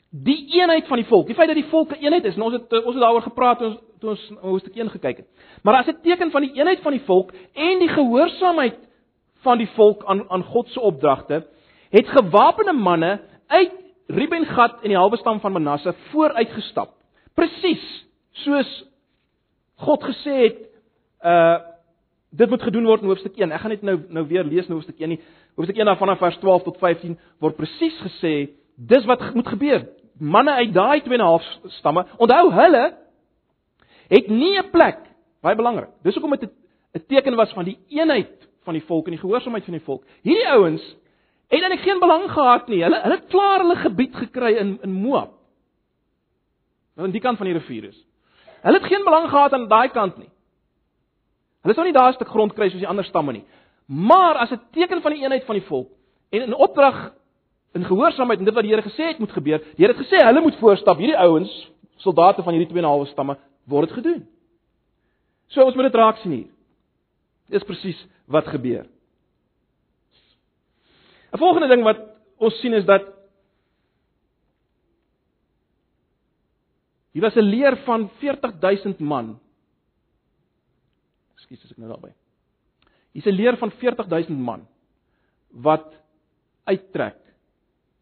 die 0.09 0.47
eenheid 0.55 0.87
van 0.87 0.97
die 0.97 1.09
volk, 1.09 1.27
die 1.27 1.35
feit 1.35 1.47
dat 1.47 1.61
die 1.61 1.69
volk 1.69 1.91
'n 1.91 2.01
eenheid 2.05 2.25
is, 2.25 2.35
en 2.35 2.41
ons 2.41 2.53
het 2.53 2.73
ons 2.73 2.95
het 2.95 3.03
daaroor 3.03 3.27
gepraat 3.27 3.57
toe 3.57 3.67
ons 3.67 3.79
toe 3.99 4.09
ons 4.09 4.31
hoofstuk 4.41 4.75
1 4.75 4.89
gekyk 4.89 5.17
het. 5.17 5.27
Maar 5.63 5.75
as 5.75 5.87
'n 5.87 6.01
teken 6.01 6.31
van 6.31 6.41
die 6.41 6.53
eenheid 6.53 6.81
van 6.81 6.91
die 6.91 7.05
volk 7.05 7.33
en 7.53 7.79
die 7.79 7.93
gehoorsaamheid 7.93 8.79
van 9.43 9.57
die 9.57 9.69
volk 9.75 10.05
aan 10.05 10.29
aan 10.29 10.43
God 10.43 10.69
se 10.69 10.79
opdragte, 10.79 11.45
het 11.89 12.07
gewapende 12.07 12.73
manne 12.73 13.19
uit 13.47 13.71
Rubengat 14.07 14.81
en 14.81 14.89
die 14.89 14.97
halwe 14.97 15.17
stam 15.17 15.39
van 15.39 15.53
Manasse 15.53 15.93
vooruitgestap. 16.09 16.95
Presies 17.37 17.83
soos 18.43 18.69
God 19.85 20.03
gesê 20.03 20.37
het, 20.47 20.63
uh 21.25 21.57
dit 22.29 22.49
moet 22.49 22.61
gedoen 22.61 22.85
word 22.85 23.01
in 23.01 23.09
hoofstuk 23.09 23.37
1. 23.41 23.51
Ek 23.51 23.61
gaan 23.63 23.71
net 23.73 23.81
nou 23.81 23.95
nou 24.13 24.21
weer 24.29 24.45
lees 24.45 24.67
in 24.67 24.75
hoofstuk 24.75 24.99
1 25.01 25.09
nie. 25.09 25.19
Hoofstuk 25.57 25.79
1 25.81 25.87
dan 25.89 25.97
vanaf 25.97 26.19
vers 26.21 26.37
12 26.37 26.67
tot 26.67 26.77
15 26.77 27.15
word 27.41 27.55
presies 27.57 27.95
gesê 28.05 28.33
dis 28.77 29.05
wat 29.09 29.23
moet 29.33 29.49
gebeur. 29.49 29.87
Manne 30.19 30.53
uit 30.59 30.73
daai 30.73 31.01
2 31.01 31.17
en 31.17 31.23
'n 31.23 31.25
half 31.25 31.45
stamme, 31.79 32.05
onthou 32.17 32.51
hulle 32.53 32.83
het 34.09 34.27
nie 34.27 34.57
'n 34.59 34.69
plek, 34.69 34.99
baie 35.41 35.55
belangrik. 35.55 35.89
Dis 36.03 36.13
hoekom 36.13 36.37
dit 36.37 36.51
'n 36.93 37.05
teken 37.07 37.35
was 37.35 37.53
van 37.53 37.65
die 37.65 37.79
eenheid 37.89 38.49
van 38.63 38.73
die 38.73 38.85
volk 38.85 39.05
en 39.05 39.11
die 39.11 39.21
gehoorsaamheid 39.21 39.63
van 39.63 39.73
die 39.73 39.85
volk. 39.85 40.03
Hierdie 40.21 40.49
ouens 40.49 40.95
het 41.49 41.61
eintlik 41.61 41.85
geen 41.85 41.99
belang 41.99 42.31
gehad 42.31 42.67
nie. 42.67 42.83
Hulle 42.83 43.01
hulle 43.01 43.15
het 43.15 43.29
klaar 43.29 43.63
hulle 43.63 43.75
gebied 43.75 44.15
gekry 44.15 44.55
in 44.61 44.77
in 44.85 44.91
Moab. 44.93 45.31
Nou 46.95 47.07
aan 47.07 47.15
die 47.15 47.21
kant 47.21 47.37
van 47.37 47.47
die 47.47 47.55
rivier 47.57 47.89
is. 47.89 48.05
Hulle 48.61 48.77
het 48.77 48.91
geen 48.91 49.03
belang 49.03 49.29
gehad 49.29 49.53
aan 49.53 49.67
daai 49.67 49.89
kant 49.89 50.17
nie. 50.17 50.29
Hulle 51.63 51.73
sou 51.73 51.85
nie 51.85 51.93
daar 51.93 52.11
'n 52.11 52.13
stuk 52.13 52.27
grond 52.27 52.53
kry 52.53 52.69
soos 52.69 52.79
die 52.79 52.87
ander 52.87 53.05
stamme 53.05 53.31
nie. 53.31 53.45
Maar 53.85 54.35
as 54.35 54.51
'n 54.51 54.61
teken 54.71 55.01
van 55.01 55.11
die 55.11 55.21
eenheid 55.23 55.45
van 55.45 55.55
die 55.55 55.65
volk 55.65 55.89
en 56.29 56.41
in 56.41 56.53
opdrag 56.53 57.13
in 57.73 57.85
gehoorsaamheid 57.85 58.39
en 58.39 58.45
dit 58.45 58.53
wat 58.53 58.63
die 58.63 58.71
Here 58.73 58.89
gesê 58.89 59.07
het 59.07 59.19
moet 59.19 59.31
gebeur, 59.31 59.59
die 59.59 59.85
Here 59.85 59.93
het 59.93 60.05
gesê 60.05 60.25
hulle 60.25 60.41
moet 60.41 60.55
voorstap, 60.55 60.97
hierdie 60.97 61.17
ouens, 61.17 61.71
soldate 61.97 62.43
van 62.43 62.53
hierdie 62.53 62.69
2 62.69 62.81
en 62.81 62.87
'n 62.87 62.91
halwe 62.91 63.05
stamme, 63.05 63.37
word 63.65 63.87
dit 63.87 63.97
gedoen. 63.97 64.27
So 65.47 65.63
ons 65.63 65.75
moet 65.75 65.83
dit 65.83 65.95
raak 65.95 66.17
sien 66.17 66.31
hier. 66.31 66.47
Dis 67.49 67.63
presies 67.63 68.07
wat 68.27 68.47
gebeur. 68.47 68.85
'n 71.33 71.37
Volgende 71.37 71.67
ding 71.67 71.83
wat 71.83 71.99
ons 72.37 72.59
sien 72.59 72.73
is 72.73 72.85
dat 72.85 73.19
Hier 77.11 77.21
was 77.21 77.35
'n 77.35 77.49
leer 77.49 77.77
van 77.85 78.09
40000 78.19 78.99
man. 78.99 79.39
Ekskuus 81.33 81.63
as 81.63 81.71
ek 81.71 81.77
nou 81.77 81.89
daarby. 81.89 82.13
Hier's 83.11 83.25
'n 83.25 83.35
leer 83.35 83.57
van 83.57 83.71
40000 83.71 84.37
man 84.39 84.67
wat 85.49 85.93
uittrek 86.63 87.17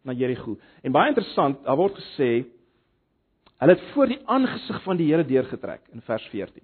na 0.03 0.13
Jerigo. 0.13 0.57
En 0.83 0.91
baie 0.91 1.07
interessant, 1.07 1.63
daar 1.63 1.77
word 1.77 1.95
gesê 1.95 2.45
hulle 3.57 3.73
het 3.73 3.81
voor 3.93 4.07
die 4.07 4.19
aangesig 4.25 4.83
van 4.83 4.97
die 4.97 5.07
Here 5.07 5.25
deurgetrek 5.25 5.87
in 5.93 6.01
vers 6.01 6.27
14. 6.27 6.63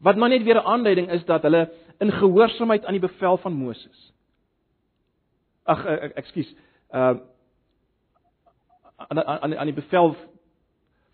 Wat 0.00 0.16
maar 0.16 0.28
net 0.28 0.42
weer 0.42 0.56
'n 0.56 0.66
aanduiding 0.66 1.10
is 1.10 1.24
dat 1.24 1.42
hulle 1.42 1.70
in 1.98 2.12
gehoorsaamheid 2.12 2.84
aan 2.84 2.96
die 2.96 3.08
bevel 3.08 3.36
van 3.36 3.52
Moses. 3.52 4.12
Ag 5.70 5.84
ekskuus, 6.20 6.54
uh 6.94 7.14
aan 9.00 9.24
aan 9.24 9.56
aan 9.56 9.70
die 9.70 9.74
bevel 9.74 10.14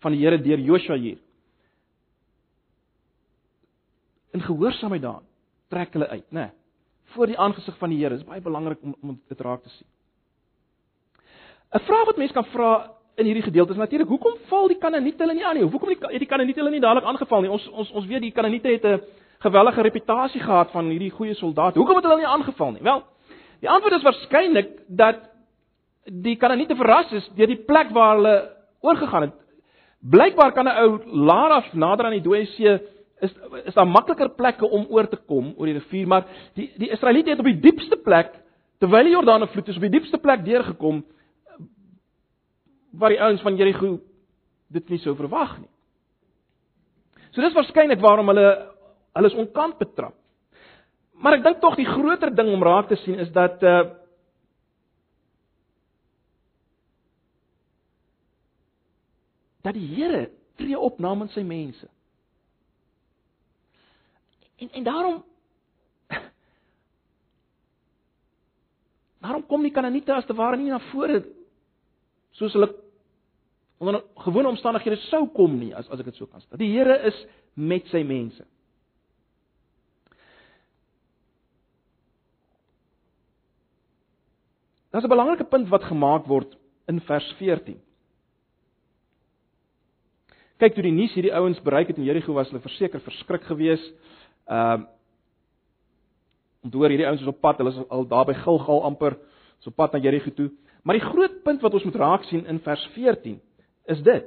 van 0.03 0.11
die 0.11 0.21
Here 0.21 0.41
deur 0.41 0.59
Joshua 0.59 0.97
hier. 0.99 1.17
In 4.35 4.41
gehoorsaamheid 4.41 5.01
daaraan 5.01 5.27
trek 5.71 5.93
hulle 5.93 6.07
uit, 6.07 6.25
né? 6.31 6.39
Nee, 6.39 6.49
voor 7.13 7.25
die 7.25 7.37
aangesig 7.37 7.77
van 7.77 7.89
die 7.89 7.99
Here. 7.99 8.09
Dit 8.15 8.23
is 8.23 8.27
baie 8.27 8.41
belangrik 8.41 8.81
om 8.83 8.95
om 9.01 9.21
dit 9.27 9.39
raak 9.41 9.63
te 9.63 9.69
sien. 9.69 9.87
'n 11.73 11.79
Vraag 11.79 12.05
wat 12.05 12.17
mense 12.17 12.33
kan 12.33 12.45
vra 12.45 12.97
in 13.15 13.25
hierdie 13.25 13.43
gedeelte 13.43 13.71
is 13.71 13.77
natuurlik, 13.77 14.07
hoekom 14.07 14.35
val 14.47 14.67
die 14.67 14.77
Kanaaniete 14.77 15.23
hulle 15.23 15.33
nie 15.33 15.45
aan 15.45 15.55
nie? 15.55 15.63
Hoekom 15.65 15.89
het 15.89 15.99
die, 15.99 16.19
die 16.19 16.27
Kanaaniete 16.27 16.59
hulle 16.59 16.71
nie 16.71 16.79
dadelik 16.83 17.07
aangeval 17.09 17.41
nie? 17.41 17.49
Ons 17.51 17.67
ons 17.67 17.91
ons 17.91 18.05
weet 18.05 18.21
die 18.21 18.31
Kanaaniete 18.31 18.67
het 18.67 18.85
'n 18.85 19.01
gewellige 19.39 19.81
reputasie 19.81 20.41
gehad 20.41 20.71
van 20.71 20.89
hierdie 20.89 21.11
goeie 21.11 21.33
soldate. 21.33 21.79
Hoekom 21.79 21.95
het 21.95 22.05
hulle 22.05 22.17
nie 22.17 22.27
aangeval 22.27 22.71
nie? 22.71 22.81
Wel, 22.81 23.03
die 23.61 23.69
antwoord 23.69 23.97
is 23.97 24.05
waarskynlik 24.05 24.71
dat 24.87 25.23
die 26.05 26.37
Kanaaniete 26.39 26.75
verras 26.75 27.11
is 27.11 27.25
deur 27.35 27.49
die 27.51 27.63
plek 27.67 27.91
waar 27.95 28.15
hulle 28.15 28.35
oorgegaan 28.85 29.27
het. 29.27 29.35
Blykbaar 29.99 30.53
kan 30.53 30.67
'n 30.67 30.77
ou 30.83 30.99
laer 31.05 31.51
af 31.51 31.73
nader 31.73 32.05
aan 32.05 32.17
die 32.19 32.21
dooie 32.21 32.45
see 32.45 32.79
is 33.21 33.33
is 33.65 33.73
daar 33.73 33.87
makliker 33.87 34.29
plekke 34.29 34.69
om 34.69 34.85
oor 34.89 35.07
te 35.07 35.17
kom 35.17 35.53
oor 35.57 35.65
die 35.65 35.79
rivier, 35.79 36.07
maar 36.07 36.25
die 36.53 36.71
die 36.77 36.91
Israeliete 36.91 37.29
het 37.29 37.39
op 37.39 37.45
die 37.45 37.59
diepste 37.59 37.97
plek 37.97 38.33
terwyl 38.79 39.03
die 39.03 39.15
Jordaanvloed 39.15 39.67
is 39.67 39.75
op 39.75 39.81
die 39.81 39.95
diepste 39.97 40.17
plek 40.17 40.45
deurgekom 40.45 41.03
waar 42.91 43.09
die 43.09 43.21
ouens 43.21 43.41
van 43.41 43.55
Jerigo 43.55 43.99
dit 44.67 44.89
nie 44.89 44.99
sou 44.99 45.15
verwag 45.15 45.57
nie. 45.59 45.69
So 47.31 47.41
dis 47.41 47.53
waarskynlik 47.53 48.01
waarom 48.01 48.27
hulle 48.27 48.47
hulle 49.17 49.27
is 49.27 49.37
onkant 49.37 49.77
betrap. 49.77 50.13
Maar 51.17 51.37
ek 51.39 51.43
dink 51.45 51.61
tog 51.61 51.75
die 51.79 51.87
groter 51.89 52.33
ding 52.35 52.49
om 52.53 52.63
raak 52.63 52.87
te 52.91 52.97
sien 53.01 53.19
is 53.19 53.31
dat 53.33 53.63
uh 53.65 53.85
dat 59.67 59.75
die 59.75 59.87
Here 59.95 60.29
tree 60.55 60.77
op 60.79 60.99
namens 61.03 61.33
sy 61.35 61.43
mense. 61.43 61.87
En 64.57 64.69
en 64.71 64.83
daarom 64.83 65.23
Daarom 69.25 69.45
kom 69.47 69.61
die 69.65 69.73
Kanaaniete 69.73 70.13
as 70.13 70.25
te 70.25 70.33
ware 70.37 70.57
nie 70.57 70.69
na 70.71 70.79
vore 70.91 71.23
soos 72.37 72.53
hulle 72.53 72.69
onder 73.77 74.03
gewone 74.23 74.47
omstandighede 74.53 74.97
sou 75.09 75.27
kom 75.33 75.57
nie 75.59 75.73
as 75.75 75.89
as 75.89 75.99
ek 75.99 76.05
dit 76.11 76.15
so 76.21 76.29
kan 76.29 76.41
stel. 76.41 76.57
Die 76.61 76.71
Here 76.71 77.01
is 77.09 77.17
met 77.53 77.89
sy 77.91 78.03
mense. 78.05 78.45
Daar's 84.97 85.09
'n 85.09 85.15
belangrike 85.17 85.43
punt 85.43 85.67
wat 85.69 85.83
gemaak 85.83 86.25
word 86.25 86.57
in 86.85 87.01
vers 87.01 87.33
14. 87.37 87.77
Kyk 90.57 90.73
toe 90.73 90.83
die 90.83 90.91
nuus 90.91 91.13
hierdie 91.13 91.33
ouens 91.33 91.61
bereik 91.61 91.87
het 91.87 91.97
in 91.97 92.03
Jerigo 92.03 92.33
was 92.33 92.49
hulle 92.49 92.61
verseker 92.61 92.99
verskrik 92.99 93.43
geweest. 93.43 93.93
Ehm 94.47 94.81
uh, 94.81 94.85
om 96.63 96.69
te 96.69 96.77
hoor 96.77 96.89
hierdie 96.89 97.05
ouens 97.05 97.21
is 97.21 97.27
op 97.27 97.41
pad, 97.41 97.57
hulle 97.57 97.69
is 97.69 97.89
al 97.89 98.07
daar 98.07 98.25
by 98.25 98.33
Gilgal 98.33 98.83
amper, 98.83 99.17
so 99.59 99.69
pad 99.69 99.93
na 99.93 99.99
Jerigo 99.99 100.31
toe. 100.31 100.51
Maar 100.83 100.95
die 100.95 101.05
groot 101.05 101.43
punt 101.43 101.61
wat 101.61 101.73
ons 101.73 101.83
moet 101.83 101.95
raak 101.95 102.23
sien 102.23 102.45
in 102.45 102.59
vers 102.59 102.89
14 102.93 103.41
is 103.85 104.01
dit. 104.01 104.25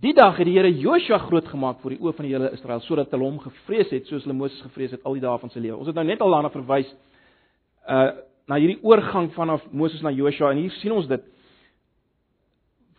Die 0.00 0.14
dag 0.14 0.36
het 0.36 0.46
die 0.46 0.58
Here 0.58 0.78
Joshua 0.78 1.18
groot 1.18 1.46
gemaak 1.46 1.80
voor 1.80 1.90
die 1.90 2.00
oë 2.00 2.12
van 2.12 2.24
die 2.24 2.34
hele 2.34 2.50
Israel 2.50 2.80
sodat 2.80 3.10
hulle 3.10 3.24
hom 3.24 3.38
gevrees 3.38 3.90
het 3.90 4.06
soos 4.06 4.22
hulle 4.24 4.34
Moses 4.34 4.62
gevrees 4.62 4.90
het 4.90 5.04
al 5.04 5.12
die 5.12 5.22
dae 5.22 5.38
van 5.38 5.50
sy 5.50 5.58
lewe. 5.58 5.76
Ons 5.76 5.86
het 5.86 5.94
nou 5.94 6.04
net 6.04 6.20
al 6.20 6.30
daarna 6.30 6.50
verwys 6.50 6.96
uh 7.86 8.10
na 8.46 8.58
hierdie 8.60 8.78
oorgang 8.86 9.32
vanaf 9.34 9.64
Moses 9.74 10.02
na 10.02 10.12
Joshua 10.14 10.52
en 10.54 10.62
hier 10.62 10.74
sien 10.78 10.94
ons 10.94 11.08
dit. 11.10 11.24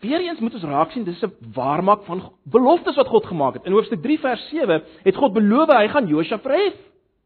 Weereens 0.04 0.42
moet 0.44 0.54
ons 0.60 0.68
raak 0.70 0.92
sien 0.94 1.06
dis 1.08 1.24
'n 1.24 1.32
waarmaak 1.56 2.04
van 2.06 2.22
beloftes 2.46 2.96
wat 2.96 3.08
God 3.08 3.26
gemaak 3.26 3.54
het. 3.54 3.66
In 3.66 3.72
Hoofstuk 3.72 4.02
3 4.02 4.20
vers 4.20 4.50
7 4.50 4.84
het 5.04 5.16
God 5.16 5.34
beloof 5.34 5.70
hy 5.70 5.88
gaan 5.88 6.08
Joshua 6.08 6.38
verhef. 6.38 6.76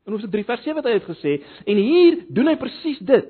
In 0.06 0.14
Hoofstuk 0.14 0.32
3 0.32 0.46
vers 0.46 0.64
7 0.64 0.76
het 0.76 0.86
hy 0.86 1.00
dit 1.00 1.10
gesê 1.10 1.44
en 1.66 1.78
hier 1.78 2.26
doen 2.30 2.48
hy 2.48 2.56
presies 2.56 3.00
dit. 3.00 3.26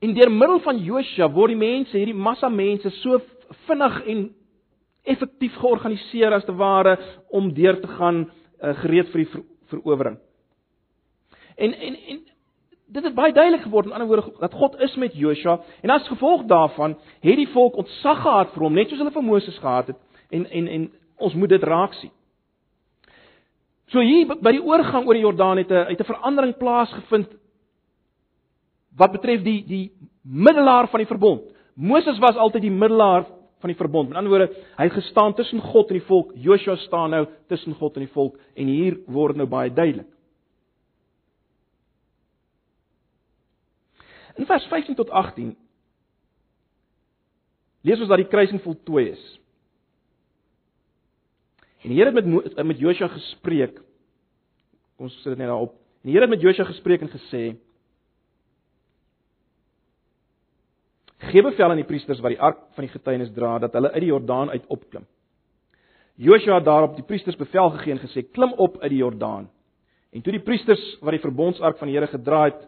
In 0.00 0.14
deur 0.14 0.30
middel 0.30 0.60
van 0.60 0.78
Joshua 0.78 1.28
word 1.28 1.48
die 1.48 1.56
mense, 1.56 1.96
hierdie 1.96 2.14
massa 2.14 2.48
mense 2.48 2.90
so 2.90 3.20
vinnig 3.66 4.06
en 4.06 4.34
effektief 5.04 5.54
georganiseer 5.60 6.32
as 6.32 6.44
te 6.44 6.52
ware 6.56 6.96
om 7.30 7.52
deur 7.54 7.80
te 7.80 7.88
gaan 7.98 8.30
uh, 8.62 8.74
gereed 8.82 9.08
vir 9.12 9.24
die 9.24 9.30
ver, 9.32 9.42
verowering. 9.72 10.18
En 11.56 11.72
en 11.74 11.96
en 12.08 12.20
dit 12.90 13.04
het 13.04 13.14
baie 13.14 13.32
duidelik 13.32 13.62
geword 13.62 13.86
in 13.86 13.92
ander 13.92 14.08
woorde 14.08 14.32
dat 14.40 14.54
God 14.54 14.78
is 14.80 14.94
met 14.96 15.14
Joshua 15.14 15.60
en 15.80 15.90
as 15.90 16.08
gevolg 16.08 16.46
daarvan 16.50 16.96
het 17.20 17.36
die 17.36 17.48
volk 17.48 17.76
ontzag 17.76 18.22
gehad 18.22 18.54
vir 18.54 18.62
hom 18.62 18.74
net 18.74 18.88
soos 18.88 18.98
hulle 18.98 19.14
vir 19.14 19.26
Moses 19.26 19.58
gehad 19.58 19.92
het 19.92 20.00
en 20.30 20.46
en 20.50 20.66
en 20.68 20.88
ons 21.16 21.34
moet 21.34 21.48
dit 21.48 21.62
raak 21.62 21.94
sien. 21.94 22.10
So 23.90 24.00
hier 24.00 24.26
by 24.26 24.52
die 24.54 24.62
oorgang 24.62 25.06
oor 25.06 25.18
die 25.18 25.26
Jordaan 25.26 25.58
het 25.58 25.70
'n 25.70 25.86
het 25.90 26.00
'n 26.00 26.12
verandering 26.12 26.56
plaasgevind 26.56 27.28
wat 28.96 29.12
betref 29.12 29.42
die 29.42 29.64
die 29.66 29.92
middelaar 30.22 30.88
van 30.88 30.98
die 30.98 31.06
verbond. 31.06 31.42
Moses 31.74 32.18
was 32.18 32.36
altyd 32.36 32.62
die 32.62 32.70
middelaar 32.70 33.26
van 33.60 33.72
die 33.72 33.78
verbond. 33.78 34.08
Met 34.08 34.18
ander 34.18 34.32
woorde, 34.32 34.52
hy 34.76 34.86
het 34.88 34.96
gestaan 34.96 35.34
tussen 35.36 35.60
God 35.60 35.90
en 35.92 35.98
die 35.98 36.06
volk. 36.06 36.32
Joshua 36.34 36.76
staan 36.86 37.12
nou 37.14 37.26
tussen 37.52 37.76
God 37.76 37.98
en 37.98 38.06
die 38.06 38.14
volk 38.14 38.38
en 38.56 38.70
hier 38.72 38.98
word 39.06 39.36
nou 39.36 39.48
baie 39.50 39.72
duidelik. 39.72 40.08
In 44.40 44.46
vers 44.48 44.64
15 44.70 44.96
tot 44.96 45.10
18 45.10 45.52
lees 47.84 48.00
ons 48.00 48.08
dat 48.08 48.20
die 48.20 48.28
kruising 48.28 48.62
voltooi 48.64 49.10
is. 49.10 49.24
En 51.80 51.92
die 51.92 51.98
Here 51.98 52.12
het 52.12 52.24
met 52.24 52.66
met 52.66 52.80
Joshua 52.80 53.08
gespreek. 53.08 53.80
Ons 55.00 55.14
sit 55.20 55.32
dit 55.32 55.40
net 55.40 55.48
daarop. 55.48 55.76
Die 56.04 56.12
Here 56.12 56.26
het 56.26 56.32
met 56.32 56.44
Joshua 56.44 56.64
gespreek 56.68 57.04
en 57.04 57.12
gesê: 57.12 57.44
Gee 61.20 61.42
bevel 61.44 61.70
aan 61.70 61.80
die 61.80 61.88
priesters 61.88 62.20
wat 62.24 62.32
die 62.32 62.40
ark 62.40 62.60
van 62.76 62.86
die 62.86 62.92
getuienis 62.92 63.32
dra 63.36 63.58
dat 63.60 63.74
hulle 63.76 63.92
uit 63.92 64.02
die 64.04 64.12
Jordaan 64.12 64.50
uit 64.50 64.64
opklim. 64.72 65.04
Joshua 66.20 66.58
het 66.58 66.64
daarop 66.64 66.96
die 66.96 67.04
priesters 67.04 67.36
bevel 67.36 67.70
gegee 67.76 67.92
en 67.92 68.02
gesê: 68.02 68.22
"Klim 68.32 68.52
op 68.56 68.78
uit 68.80 68.90
die 68.90 69.00
Jordaan." 69.00 69.48
En 70.12 70.22
toe 70.22 70.32
die 70.32 70.42
priesters 70.42 70.82
wat 71.00 71.14
die 71.14 71.22
verbondsark 71.22 71.78
van 71.78 71.88
die 71.88 71.96
Here 71.96 72.06
gedra 72.10 72.44
het, 72.44 72.60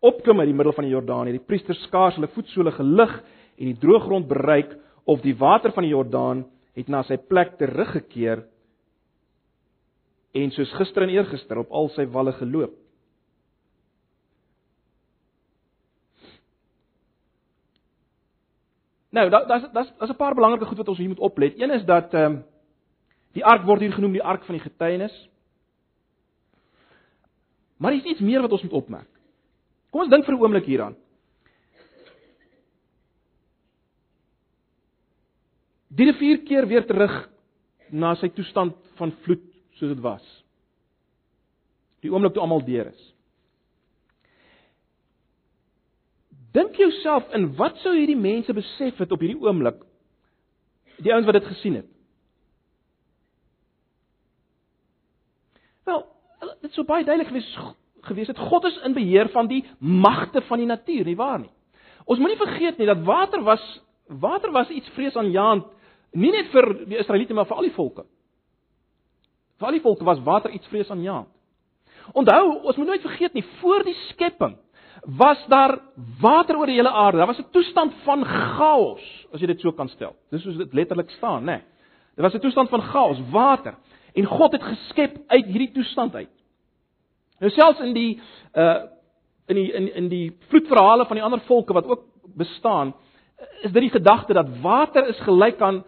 opklim 0.00 0.40
uit 0.40 0.50
die 0.50 0.56
middel 0.56 0.74
van 0.76 0.84
die 0.84 0.92
Jordaan, 0.92 1.26
het 1.26 1.38
die 1.38 1.46
priesters 1.46 1.82
skaars 1.86 2.18
hulle 2.18 2.28
voetsole 2.34 2.72
gelig 2.76 3.14
en 3.56 3.70
die 3.70 3.78
droë 3.80 4.02
grond 4.04 4.28
bereik 4.28 4.76
of 5.04 5.22
die 5.24 5.34
water 5.38 5.72
van 5.72 5.86
die 5.86 5.94
Jordaan 5.94 6.44
het 6.76 6.88
na 6.92 7.02
sy 7.08 7.16
plek 7.16 7.56
teruggekeer 7.58 8.44
en 10.36 10.50
soos 10.52 10.72
gister 10.76 11.06
en 11.06 11.14
eergister 11.14 11.58
op 11.62 11.70
al 11.72 11.88
sy 11.94 12.04
walle 12.12 12.34
geloop. 12.36 12.74
Nou, 19.16 19.30
daar's 19.30 19.46
daar's 19.72 19.92
daar's 19.98 20.10
'n 20.10 20.16
paar 20.16 20.34
belangrike 20.34 20.66
goed 20.66 20.76
wat 20.76 20.88
ons 20.88 20.98
hier 20.98 21.08
moet 21.08 21.18
oplet. 21.18 21.60
Een 21.60 21.70
is 21.70 21.84
dat 21.84 22.14
ehm 22.14 22.32
um, 22.32 22.44
die 23.32 23.44
ark 23.44 23.62
word 23.64 23.80
hier 23.80 23.92
genoem 23.92 24.12
die 24.12 24.22
ark 24.22 24.44
van 24.44 24.54
die 24.54 24.64
getuienis. 24.64 25.28
Maar 27.76 27.92
is 27.92 28.04
iets 28.04 28.20
meer 28.20 28.40
wat 28.40 28.52
ons 28.52 28.62
moet 28.62 28.72
opmerk. 28.72 29.08
Kom 29.90 30.00
ons 30.00 30.10
dink 30.10 30.24
vir 30.24 30.34
'n 30.34 30.40
oomblik 30.40 30.64
hieraan. 30.64 30.96
Die 35.88 36.06
rivier 36.10 36.42
keer 36.42 36.66
weer 36.66 36.86
terug 36.86 37.28
na 37.90 38.14
sy 38.14 38.28
toestand 38.28 38.74
van 38.94 39.12
vloed 39.12 39.44
soos 39.70 39.88
dit 39.88 40.00
was. 40.00 40.44
Die 42.00 42.12
oomblik 42.12 42.32
toe 42.32 42.42
almal 42.42 42.64
deur 42.64 42.86
is. 42.86 43.15
Dink 46.56 46.78
jouself 46.80 47.28
in 47.36 47.50
wat 47.58 47.76
sou 47.82 47.92
hierdie 47.96 48.16
mense 48.16 48.54
besef 48.56 48.96
het 49.02 49.12
op 49.12 49.20
hierdie 49.20 49.40
oomblik? 49.44 49.82
Die 51.04 51.12
ouens 51.12 51.26
wat 51.28 51.36
dit 51.36 51.48
gesien 51.50 51.80
het. 51.82 51.88
Wel, 55.84 56.00
dit 56.64 56.72
sou 56.72 56.86
baie 56.88 57.04
duidelik 57.04 57.28
gewees 57.28 57.50
gewees 58.06 58.30
het. 58.30 58.38
God 58.38 58.64
is 58.68 58.76
in 58.86 58.94
beheer 58.94 59.28
van 59.34 59.48
die 59.50 59.64
magte 59.82 60.40
van 60.46 60.62
die 60.62 60.68
natuur, 60.70 61.04
nie 61.04 61.18
waar 61.18 61.40
nie? 61.42 61.50
Ons 62.06 62.20
moenie 62.22 62.38
vergeet 62.38 62.78
nie 62.78 62.86
dat 62.86 63.02
water 63.04 63.42
was 63.42 63.64
water 64.06 64.52
was 64.54 64.68
iets 64.70 64.88
vreesaanjaend 64.94 65.64
nie 66.14 66.30
net 66.30 66.52
vir 66.52 66.68
die 66.86 67.00
Israeliete 67.00 67.34
maar 67.34 67.48
vir 67.50 67.58
al 67.58 67.66
die 67.66 67.74
volke. 67.74 68.04
Vir 69.58 69.68
al 69.68 69.74
die 69.74 69.82
volke 69.82 70.06
was 70.06 70.22
water 70.22 70.54
iets 70.54 70.70
vreesaanjaend. 70.70 71.28
Onthou, 72.14 72.60
ons 72.62 72.76
moet 72.78 72.86
nooit 72.86 73.02
vergeet 73.02 73.34
nie, 73.34 73.42
voor 73.58 73.82
die 73.82 73.96
skepping 74.12 74.54
was 75.04 75.46
daar 75.48 75.78
water 76.20 76.56
oor 76.56 76.66
die 76.66 76.74
hele 76.74 76.90
aarde. 76.90 77.18
Daar 77.18 77.26
was 77.26 77.38
'n 77.38 77.50
toestand 77.50 77.94
van 78.04 78.24
chaos, 78.24 79.26
as 79.32 79.40
jy 79.40 79.46
dit 79.46 79.60
so 79.60 79.72
kan 79.72 79.88
stel. 79.88 80.16
Dis 80.30 80.42
soos 80.42 80.56
dit 80.56 80.72
letterlik 80.72 81.10
staan, 81.10 81.42
né? 81.42 81.44
Nee. 81.44 81.62
Dit 82.14 82.24
was 82.24 82.34
'n 82.34 82.40
toestand 82.40 82.68
van 82.68 82.82
chaos, 82.82 83.18
water. 83.30 83.74
En 84.14 84.24
God 84.24 84.52
het 84.52 84.62
geskep 84.62 85.18
uit 85.26 85.44
hierdie 85.44 85.72
toestand 85.72 86.14
uit. 86.14 86.30
Nou 87.38 87.50
selfs 87.52 87.80
in 87.80 87.92
die 87.92 88.20
uh 88.54 88.82
in 89.46 89.54
die 89.54 89.72
in 89.72 89.94
in 89.94 90.08
die 90.08 90.36
vloedverhale 90.48 91.06
van 91.06 91.16
die 91.16 91.24
ander 91.24 91.40
volke 91.40 91.72
wat 91.72 91.86
ook 91.86 92.04
bestaan, 92.36 92.94
is 93.60 93.72
dit 93.72 93.82
die 93.82 93.90
gedagte 93.90 94.32
dat 94.32 94.58
water 94.60 95.08
is 95.08 95.20
gelyk 95.20 95.60
aan 95.60 95.84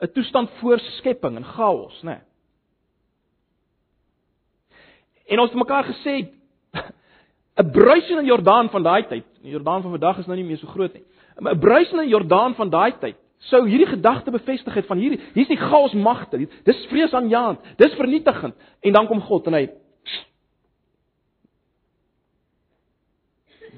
'n 0.00 0.12
toestand 0.12 0.50
voor 0.50 0.78
skepping 0.78 1.36
en 1.36 1.44
chaos, 1.44 2.02
né? 2.02 2.08
Nee. 2.08 2.18
En 5.26 5.38
ons 5.38 5.50
het 5.50 5.58
mekaar 5.58 5.84
gesê 5.84 6.28
'n 7.56 7.70
bruisende 7.70 8.24
Jordaan 8.24 8.70
van 8.70 8.82
daai 8.82 9.06
tyd. 9.06 9.24
Die 9.42 9.50
Jordaan 9.50 9.82
van 9.82 9.90
vandag 9.90 10.18
is 10.18 10.26
nou 10.26 10.36
nie 10.36 10.44
meer 10.44 10.58
so 10.58 10.66
groot 10.66 10.92
nie. 10.92 11.04
'n 11.40 11.58
Bruisende 11.58 12.08
Jordaan 12.08 12.54
van 12.54 12.70
daai 12.70 12.92
tyd 12.98 13.16
sou 13.38 13.66
hierdie 13.68 13.86
gedagte 13.86 14.30
bevestig 14.30 14.74
het 14.74 14.86
van 14.86 14.98
hierdie 14.98 15.20
hier's 15.34 15.48
die 15.48 15.60
chaos 15.60 15.92
magte. 15.92 16.38
Dis 16.64 16.86
vreesaanjaend. 16.90 17.60
Dis 17.76 17.94
vernietigend. 17.94 18.54
En 18.80 18.92
dan 18.92 19.06
kom 19.06 19.20
God 19.20 19.46
en 19.46 19.58
hy 19.58 19.66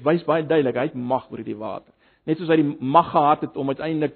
wys 0.03 0.23
baie 0.23 0.45
duidelik 0.47 0.77
hy 0.79 0.87
het 0.87 0.95
mag 0.95 1.27
oor 1.31 1.43
die 1.43 1.57
water. 1.59 1.91
Net 2.23 2.39
soos 2.39 2.51
hy 2.51 2.59
die 2.61 2.75
mag 2.79 3.11
gehad 3.11 3.41
het 3.41 3.57
om 3.59 3.67
uiteindelik 3.67 4.15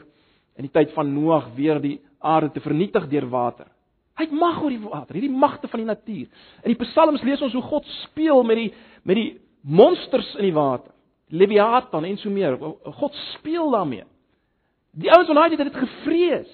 in 0.55 0.67
die 0.67 0.71
tyd 0.71 0.93
van 0.95 1.11
Noag 1.13 1.49
weer 1.57 1.81
die 1.81 1.97
aarde 2.23 2.53
te 2.53 2.63
vernietig 2.63 3.09
deur 3.11 3.27
water. 3.27 3.67
Hy 4.15 4.27
het 4.27 4.35
mag 4.37 4.61
oor 4.61 4.69
die 4.69 4.83
water, 4.83 5.17
hierdie 5.17 5.33
magte 5.33 5.67
van 5.67 5.81
die 5.81 5.89
natuur. 5.89 6.27
In 6.61 6.71
die 6.71 6.79
Psalms 6.85 7.23
lees 7.25 7.41
ons 7.41 7.55
hoe 7.57 7.65
God 7.65 7.87
speel 8.03 8.43
met 8.47 8.61
die 8.61 8.69
met 9.03 9.19
die 9.19 9.29
monsters 9.63 10.35
in 10.35 10.49
die 10.49 10.55
water. 10.55 10.91
Leviathan 11.33 12.05
en 12.05 12.17
so 12.21 12.29
meer. 12.29 12.57
God 12.99 13.15
speel 13.33 13.71
daarmee. 13.71 14.03
Die 14.91 15.11
ouens 15.11 15.29
van 15.31 15.39
daai 15.39 15.49
tyd 15.49 15.63
het 15.63 15.71
dit 15.73 15.81
gevrees. 15.87 16.51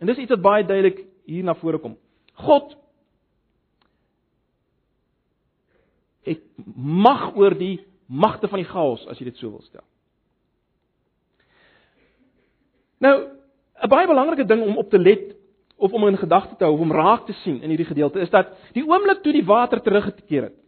En 0.00 0.08
dis 0.08 0.22
iets 0.22 0.32
wat 0.32 0.44
baie 0.44 0.64
duidelik 0.64 1.02
hier 1.28 1.44
na 1.44 1.54
vore 1.58 1.78
kom. 1.78 1.98
God 2.40 2.76
het 6.24 6.42
mag 6.76 7.34
oor 7.36 7.56
die 7.58 7.80
magte 8.06 8.48
van 8.48 8.62
die 8.62 8.68
chaos 8.68 9.02
as 9.10 9.18
jy 9.20 9.28
dit 9.30 9.40
so 9.40 9.50
wil 9.50 9.62
stel. 9.66 9.84
Nou, 13.00 13.16
'n 13.82 13.88
baie 13.88 14.06
belangrike 14.06 14.44
ding 14.44 14.62
om 14.62 14.76
op 14.76 14.90
te 14.90 14.98
let 14.98 15.36
of 15.76 15.92
om 15.92 16.06
in 16.06 16.16
gedagte 16.16 16.56
te 16.56 16.64
hou 16.64 16.74
of 16.74 16.80
om 16.80 16.92
raak 16.92 17.26
te 17.26 17.32
sien 17.32 17.62
in 17.62 17.68
hierdie 17.68 17.88
gedeelte 17.88 18.20
is 18.20 18.30
dat 18.30 18.52
die 18.72 18.84
oomblik 18.84 19.22
toe 19.22 19.32
die 19.32 19.44
water 19.44 19.80
teruggekeer 19.80 20.42
het, 20.42 20.58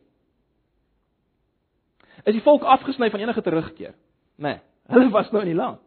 is 2.25 2.37
die 2.37 2.45
volk 2.45 2.63
afgesny 2.63 3.11
van 3.11 3.21
enige 3.21 3.43
terugkeer. 3.43 3.95
Nee, 4.37 4.59
hulle 4.93 5.11
was 5.11 5.31
nou 5.31 5.43
in 5.43 5.53
die 5.53 5.59
land. 5.59 5.81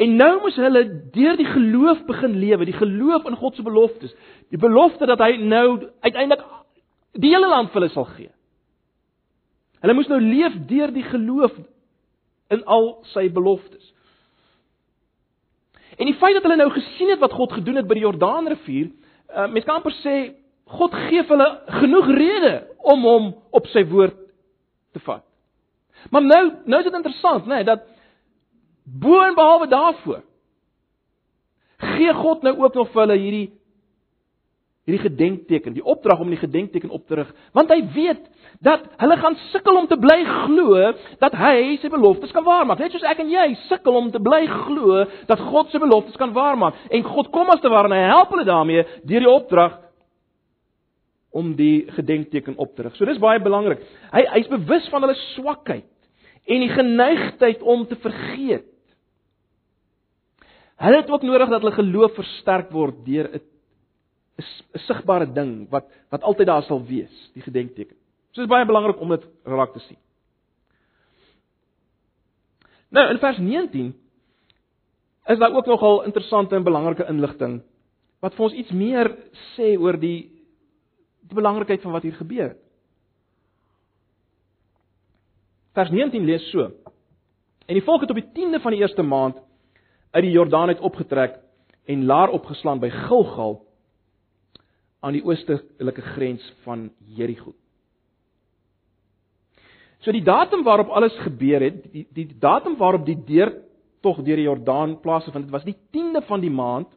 En 0.00 0.16
nou 0.16 0.30
moes 0.40 0.56
hulle 0.56 0.84
deur 1.12 1.36
die 1.36 1.48
geloof 1.48 2.04
begin 2.08 2.38
lewe, 2.40 2.64
die 2.64 2.76
geloof 2.76 3.26
in 3.28 3.36
God 3.36 3.56
se 3.56 3.62
beloftes, 3.62 4.14
die 4.48 4.60
belofte 4.60 5.06
dat 5.06 5.20
hy 5.20 5.34
nou 5.42 5.90
uiteindelik 6.00 6.44
die 7.20 7.32
hele 7.34 7.48
land 7.50 7.72
vir 7.72 7.82
hulle 7.82 7.92
sal 7.92 8.06
gee. 8.14 8.30
Hulle 9.80 9.96
moes 9.96 10.08
nou 10.08 10.20
leef 10.22 10.56
deur 10.70 10.92
die 10.94 11.04
geloof 11.04 11.56
in 12.54 12.64
al 12.64 12.92
sy 13.12 13.26
beloftes. 13.32 13.92
En 16.00 16.08
die 16.08 16.16
feit 16.16 16.36
dat 16.38 16.46
hulle 16.46 16.60
nou 16.60 16.70
gesien 16.72 17.12
het 17.12 17.20
wat 17.20 17.36
God 17.36 17.52
gedoen 17.58 17.80
het 17.80 17.88
by 17.88 17.98
die 17.98 18.06
Jordaanrivier, 18.06 18.88
uh, 19.34 19.48
mens 19.52 19.66
kan 19.66 19.80
amper 19.80 19.94
sê 20.00 20.16
God 20.70 20.94
gee 21.08 21.22
hulle 21.26 21.48
genoeg 21.80 22.10
rede 22.14 22.54
om 22.78 23.06
hom 23.06 23.30
op 23.50 23.66
sy 23.72 23.82
woord 23.90 24.16
te 24.94 25.02
vat. 25.06 25.24
Maar 26.10 26.24
nou, 26.24 26.42
nou 26.64 26.80
is 26.80 26.86
dit 26.88 26.96
interessant, 26.96 27.46
né, 27.46 27.60
nee, 27.60 27.68
dat 27.68 27.86
bo 28.84 29.20
en 29.22 29.36
behalwe 29.36 29.68
daarvoor 29.70 30.22
gee 31.80 32.12
God 32.14 32.42
nou 32.42 32.54
ook 32.58 32.74
nog 32.74 32.90
vir 32.92 33.02
hulle 33.04 33.16
hierdie 33.16 33.48
hierdie 34.88 35.04
gedenkteken, 35.04 35.74
die 35.76 35.84
opdrag 35.84 36.22
om 36.24 36.30
die 36.32 36.40
gedenkteken 36.40 36.90
op 36.90 37.04
te 37.06 37.14
rig, 37.14 37.28
want 37.54 37.70
hy 37.70 37.78
weet 37.94 38.22
dat 38.64 38.86
hulle 38.98 39.16
gaan 39.20 39.36
sukkel 39.50 39.76
om 39.76 39.86
te 39.86 39.98
bly 40.00 40.16
glo 40.24 40.80
dat 41.20 41.36
hy 41.38 41.76
sy 41.82 41.90
beloftes 41.92 42.32
kan 42.34 42.44
waarmaak. 42.44 42.80
Net 42.80 42.96
soos 42.96 43.04
ek 43.06 43.20
en 43.22 43.30
jy 43.30 43.46
sukkel 43.68 43.96
om 44.00 44.08
te 44.10 44.22
bly 44.24 44.40
glo 44.48 45.04
dat 45.28 45.44
God 45.52 45.70
sy 45.70 45.78
beloftes 45.82 46.18
kan 46.20 46.34
waarmaak 46.34 46.80
en 46.90 47.06
God 47.06 47.30
kom 47.34 47.52
as 47.52 47.62
te 47.62 47.70
ware 47.72 47.92
en 47.92 47.96
hy 47.96 48.08
help 48.10 48.34
hulle 48.34 48.48
daarmee 48.48 48.86
deur 49.04 49.26
die 49.26 49.30
opdrag 49.30 49.78
om 51.30 51.54
die 51.56 51.86
gedenkteken 51.94 52.56
op 52.58 52.74
te 52.74 52.82
rig. 52.82 52.96
So 52.96 53.06
dis 53.06 53.20
baie 53.22 53.40
belangrik. 53.42 53.82
Hy 54.10 54.24
hy's 54.34 54.50
bewus 54.50 54.88
van 54.90 55.06
hulle 55.06 55.18
swakheid 55.34 55.86
en 56.50 56.64
die 56.64 56.72
geneigtheid 56.72 57.62
om 57.62 57.86
te 57.86 57.98
vergeet. 58.02 58.66
Hulle 60.80 61.02
het 61.02 61.10
ook 61.12 61.22
nodig 61.28 61.50
dat 61.52 61.62
hulle 61.62 61.76
geloof 61.76 62.16
versterk 62.16 62.70
word 62.74 63.04
deur 63.06 63.28
'n 63.30 63.40
'n 64.40 64.78
sigbare 64.86 65.26
ding 65.32 65.68
wat 65.70 65.86
wat 66.10 66.22
altyd 66.22 66.46
daar 66.46 66.62
sal 66.62 66.82
wees, 66.86 67.30
die 67.34 67.42
gedenkteken. 67.42 67.96
So 68.32 68.40
dis 68.40 68.50
baie 68.50 68.66
belangrik 68.66 69.00
om 69.00 69.08
dit 69.08 69.24
raak 69.44 69.72
te 69.72 69.80
sien. 69.80 69.98
Nou 72.90 73.10
in 73.10 73.18
vers 73.18 73.38
19 73.38 73.94
is 75.26 75.38
daar 75.38 75.54
ook 75.54 75.66
nogal 75.66 76.04
interessante 76.04 76.56
en 76.56 76.64
belangrike 76.64 77.06
inligting 77.08 77.62
wat 78.20 78.34
vir 78.34 78.44
ons 78.44 78.54
iets 78.54 78.70
meer 78.70 79.16
sê 79.56 79.78
oor 79.78 79.96
die 80.00 80.39
die 81.30 81.38
belangrikheid 81.38 81.82
van 81.82 81.94
wat 81.94 82.06
hier 82.06 82.18
gebeur. 82.18 82.56
Vers 85.78 85.90
19 85.94 86.26
lees 86.26 86.50
so: 86.50 86.70
En 87.66 87.78
die 87.78 87.84
volk 87.86 88.02
het 88.02 88.10
op 88.10 88.18
die 88.18 88.30
10de 88.34 88.60
van 88.62 88.74
die 88.74 88.80
eerste 88.80 89.02
maand 89.02 89.38
uit 90.10 90.24
die 90.26 90.34
Jordaan 90.34 90.68
uit 90.68 90.80
opgetrek 90.80 91.38
en 91.86 92.04
laar 92.04 92.28
opgeslaan 92.34 92.80
by 92.82 92.90
Gilgal 92.90 93.60
aan 95.00 95.16
die 95.16 95.24
oostelike 95.24 96.02
grens 96.14 96.44
van 96.64 96.90
Jerigo. 97.16 97.54
So 100.00 100.12
die 100.12 100.24
datum 100.24 100.64
waarop 100.64 100.88
alles 100.88 101.16
gebeur 101.24 101.60
het, 101.60 101.84
die 101.92 102.06
die 102.10 102.26
datum 102.40 102.76
waarop 102.76 103.06
die 103.06 103.18
deur 103.24 103.52
tog 104.00 104.22
deur 104.24 104.36
die 104.36 104.48
Jordaan 104.48 104.98
plaasgevind 105.00 105.44
het, 105.44 105.52
was 105.52 105.64
die 105.64 105.76
10de 105.76 106.24
van 106.26 106.40
die 106.40 106.50
maand. 106.50 106.88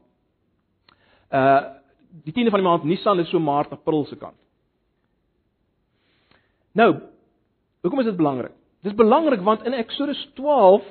Uh 1.30 1.82
die 2.22 2.34
10de 2.34 2.54
van 2.54 2.62
die 2.62 2.68
maand 2.68 2.84
Nisan 2.84 3.20
is 3.20 3.30
so 3.30 3.40
Maart 3.40 3.72
April 3.74 4.06
se 4.06 4.16
kant. 4.16 4.38
Nou, 6.78 6.90
hoekom 7.82 8.00
is 8.00 8.10
dit 8.10 8.18
belangrik? 8.18 8.54
Dit 8.84 8.92
is 8.92 8.98
belangrik 8.98 9.42
want 9.42 9.66
in 9.66 9.74
Eksodus 9.78 10.30
12 10.38 10.86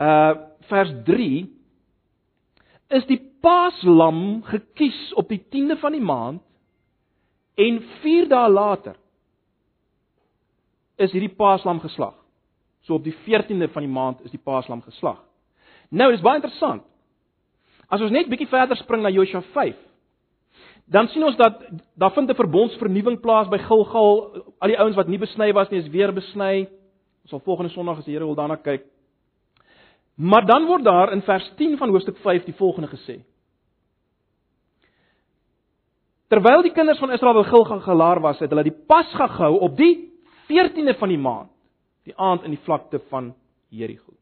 uh 0.00 0.46
vers 0.70 0.90
3 1.04 1.48
is 2.94 3.06
die 3.08 3.18
Paaslam 3.42 4.42
gekies 4.46 4.98
op 5.18 5.28
die 5.32 5.40
10de 5.40 5.76
van 5.80 5.96
die 5.96 6.04
maand 6.04 6.42
en 7.58 7.80
4 8.04 8.28
dae 8.30 8.50
later 8.52 8.94
is 11.00 11.10
hierdie 11.12 11.32
Paaslam 11.34 11.80
geslag. 11.80 12.14
So 12.86 12.94
op 13.00 13.04
die 13.04 13.16
14de 13.26 13.70
van 13.72 13.82
die 13.82 13.92
maand 13.92 14.20
is 14.24 14.30
die 14.30 14.42
Paaslam 14.44 14.82
geslag. 14.84 15.18
Nou, 15.90 16.10
dis 16.12 16.22
baie 16.22 16.38
interessant. 16.38 16.84
As 17.90 18.04
ons 18.04 18.12
net 18.14 18.28
bietjie 18.30 18.48
verder 18.52 18.78
spring 18.78 19.02
na 19.02 19.10
Josua 19.10 19.42
dan 20.90 21.08
sien 21.08 21.24
ons 21.24 21.36
dat 21.38 21.62
daar 21.94 22.12
vind 22.12 22.30
'n 22.30 22.34
verbondsvernuwing 22.34 23.20
plaas 23.20 23.48
by 23.48 23.58
Gilgal. 23.58 24.42
Al 24.58 24.68
die 24.68 24.78
ouens 24.78 24.96
wat 24.96 25.06
nie 25.06 25.18
besny 25.18 25.52
was 25.52 25.70
nie, 25.70 25.80
is 25.80 25.88
weer 25.88 26.12
besny. 26.12 26.68
Ons 27.22 27.30
sal 27.30 27.40
volgende 27.40 27.70
Sondag 27.70 27.98
as 27.98 28.04
die 28.04 28.14
Here 28.14 28.24
wil 28.24 28.34
daarna 28.34 28.56
kyk. 28.56 28.84
Maar 30.14 30.46
dan 30.46 30.66
word 30.66 30.84
daar 30.84 31.12
in 31.12 31.22
vers 31.22 31.52
10 31.56 31.76
van 31.76 31.88
hoofstuk 31.88 32.16
5 32.16 32.44
die 32.44 32.54
volgende 32.54 32.88
gesê. 32.88 33.22
Terwyl 36.28 36.62
die 36.62 36.72
kinders 36.72 36.98
van 36.98 37.10
Israel 37.10 37.42
by 37.42 37.48
Gilgal 37.48 37.80
gelaar 37.80 38.20
was, 38.20 38.38
het 38.38 38.50
hulle 38.50 38.62
die 38.62 38.84
Pasga 38.86 39.26
gehou 39.26 39.58
op 39.58 39.76
die 39.76 40.12
14de 40.48 40.98
van 40.98 41.08
die 41.08 41.18
maand, 41.18 41.50
die 42.04 42.16
aand 42.16 42.42
in 42.42 42.50
die 42.50 42.62
vlakte 42.64 43.00
van 43.08 43.34
Jerigo. 43.68 44.12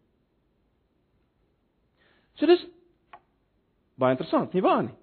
So 2.35 2.47
dis 2.47 2.67
baie 3.99 4.11
interessant, 4.11 4.53
nie 4.53 4.63
waar 4.63 4.83
nie? 4.83 4.95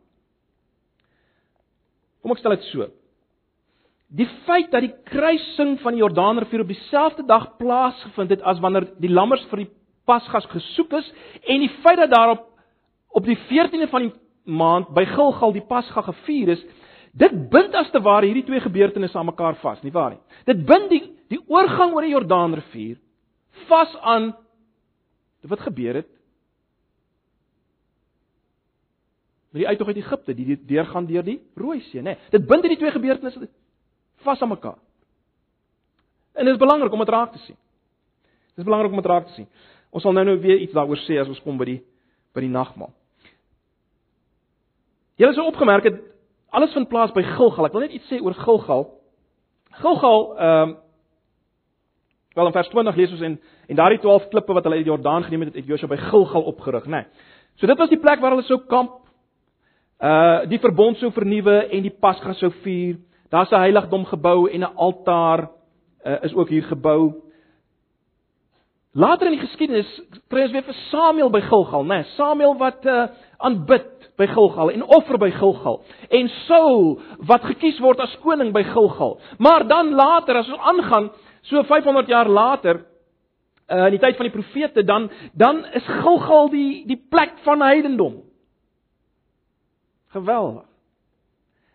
Kom 2.26 2.34
ek 2.34 2.40
stel 2.42 2.56
dit 2.56 2.64
so. 2.72 2.88
Die 4.18 4.26
feit 4.48 4.72
dat 4.74 4.82
die 4.82 4.96
kruising 5.12 5.76
van 5.84 5.94
die 5.94 6.02
Jordaanrivier 6.02 6.64
op 6.64 6.72
dieselfde 6.72 7.26
dag 7.30 7.52
plaasgevind 7.60 8.34
het 8.34 8.42
as 8.42 8.58
wanneer 8.64 8.88
die 8.98 9.12
lammers 9.14 9.46
vir 9.52 9.62
die 9.62 9.70
Pasgas 10.10 10.48
gesoek 10.50 10.94
is 10.98 11.06
en 11.46 11.62
die 11.62 11.70
feit 11.84 12.02
dat 12.02 12.14
daarop 12.14 12.48
op 13.14 13.30
die 13.30 13.38
14de 13.46 13.90
van 13.94 14.08
die 14.08 14.14
maand 14.58 14.90
by 14.98 15.06
Gilgal 15.10 15.54
die 15.54 15.66
Pasga 15.70 16.02
gevier 16.06 16.56
is, 16.58 16.66
Dit 17.16 17.36
bind 17.52 17.76
as 17.80 17.88
te 17.94 18.02
ware 18.04 18.28
hierdie 18.28 18.44
twee 18.44 18.60
gebeurtenisse 18.60 19.16
aan 19.16 19.30
mekaar 19.30 19.56
vas, 19.62 19.80
nie 19.86 19.94
waar 19.96 20.12
nie? 20.12 20.42
Dit 20.50 20.66
bind 20.68 20.90
die 20.92 21.04
die 21.32 21.40
oorgang 21.50 21.96
oor 21.96 22.06
die 22.06 22.12
Jordaanrivier 22.12 23.00
vas 23.66 23.94
aan 24.06 24.28
wat 25.50 25.64
gebeur 25.66 26.02
het 26.02 26.10
met 29.56 29.64
die 29.64 29.68
uittog 29.68 29.88
uit 29.88 29.98
Egipte, 29.98 30.34
die 30.36 30.58
deurgaan 30.68 31.06
deur 31.08 31.24
die 31.24 31.38
Rooi 31.56 31.80
See, 31.88 32.02
nê. 32.02 32.04
Nee, 32.12 32.32
dit 32.34 32.48
bind 32.48 32.66
hierdie 32.66 32.78
twee 32.82 32.92
gebeurtenisse 32.92 33.48
vas 34.26 34.42
aan 34.42 34.50
mekaar. 34.52 34.76
En 36.36 36.44
dit 36.44 36.54
is 36.54 36.60
belangrik 36.60 36.92
om 36.92 37.00
dit 37.00 37.10
raak 37.10 37.32
te 37.32 37.40
sien. 37.46 37.56
Dit 38.56 38.58
is 38.58 38.68
belangrik 38.68 38.92
om 38.92 39.00
dit 39.00 39.06
raak 39.06 39.30
te 39.30 39.34
sien. 39.38 39.48
Ons 39.96 40.04
sal 40.04 40.12
nou 40.12 40.26
nou 40.26 40.40
weer 40.44 40.60
iets 40.60 40.76
daaroor 40.76 41.00
sê 41.06 41.22
as 41.22 41.32
ons 41.32 41.40
kom 41.46 41.56
by 41.62 41.70
die 41.70 41.78
by 42.36 42.44
die 42.44 42.52
nagmaal. 42.52 42.92
Julle 45.16 45.38
sou 45.38 45.46
opgemerk 45.48 45.88
het 45.88 46.02
alles 46.52 46.76
vind 46.76 46.90
plaas 46.92 47.16
by 47.16 47.24
Gilgal. 47.24 47.70
Ek 47.70 47.78
wil 47.78 47.86
net 47.86 47.96
iets 47.96 48.12
sê 48.12 48.20
oor 48.20 48.36
Gilgal. 48.42 48.84
Gilgal 49.80 50.28
ehm 50.36 50.74
um, 50.74 50.76
wel 52.36 52.52
in 52.52 52.58
vers 52.58 52.68
20 52.68 53.00
lees 53.00 53.16
ons 53.16 53.24
en 53.24 53.40
en 53.72 53.80
daardie 53.80 54.02
12 54.04 54.28
klippe 54.36 54.54
wat 54.54 54.68
hulle 54.68 54.82
uit 54.82 54.84
die 54.84 54.92
Jordaan 54.92 55.24
geneem 55.24 55.48
het, 55.48 55.56
het 55.56 55.72
Josua 55.72 55.88
by 55.88 56.02
Gilgal 56.10 56.44
opgerig, 56.52 56.92
né? 56.92 57.06
Nee. 57.06 57.32
So 57.56 57.72
dit 57.72 57.80
was 57.80 57.90
die 57.90 58.00
plek 58.04 58.20
waar 58.20 58.36
hulle 58.36 58.44
sou 58.44 58.60
kamp. 58.68 59.05
Uh 60.00 60.44
die 60.52 60.60
verbond 60.60 60.98
sou 61.00 61.12
vernuwe 61.16 61.60
en 61.72 61.84
die 61.84 61.94
Pasga 62.00 62.34
sou 62.34 62.52
vier. 62.64 62.98
Daar's 63.32 63.52
'n 63.52 63.60
heiligdom 63.60 64.06
gebou 64.06 64.48
en 64.50 64.60
'n 64.60 64.76
altaar 64.76 65.50
uh, 66.06 66.24
is 66.24 66.34
ook 66.34 66.50
hier 66.50 66.64
gebou. 66.64 67.14
Later 68.92 69.28
in 69.28 69.34
die 69.36 69.48
geskiedenis 69.48 70.02
kry 70.32 70.42
ons 70.42 70.52
weer 70.52 70.64
vir 70.64 70.78
Samuel 70.90 71.30
by 71.30 71.42
Gilgal, 71.42 71.84
né? 71.84 71.98
Nee, 71.98 72.04
Samuel 72.16 72.54
wat 72.58 72.86
uh, 72.86 73.08
aanbid 73.38 74.12
by 74.16 74.28
Gilgal 74.32 74.72
en 74.72 74.84
offer 74.84 75.18
by 75.20 75.32
Gilgal 75.36 75.82
en 76.10 76.30
Saul 76.46 77.02
wat 77.28 77.44
gekies 77.44 77.80
word 77.84 78.00
as 78.00 78.14
koning 78.24 78.54
by 78.56 78.64
Gilgal. 78.64 79.18
Maar 79.38 79.68
dan 79.68 79.92
later 79.92 80.40
as 80.40 80.48
ons 80.48 80.60
aangaan, 80.72 81.10
so 81.42 81.64
500 81.64 82.08
jaar 82.08 82.30
later, 82.30 82.86
uh, 83.68 83.86
in 83.90 83.98
die 83.98 84.00
tyd 84.00 84.16
van 84.16 84.30
die 84.30 84.36
profete, 84.38 84.84
dan 84.84 85.10
dan 85.34 85.66
is 85.76 85.84
Gilgal 85.84 86.50
die 86.50 86.86
die 86.88 87.02
plek 87.10 87.36
van 87.44 87.62
heidendom. 87.62 88.22
Geweldig. 90.16 90.64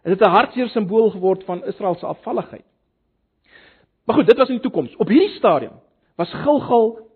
Dit 0.02 0.18
het 0.18 0.28
'n 0.28 0.32
hartseer 0.32 0.68
simbool 0.68 1.10
geword 1.10 1.44
van 1.44 1.64
Israel 1.64 1.94
se 1.94 2.06
afvalligheid. 2.06 2.64
Maar 4.04 4.16
goed, 4.16 4.26
dit 4.26 4.36
was 4.36 4.48
in 4.48 4.54
die 4.54 4.62
toekoms. 4.62 4.96
Op 4.96 5.08
hierdie 5.08 5.36
stadium 5.36 5.72
was 6.16 6.32
Gilgal 6.32 7.08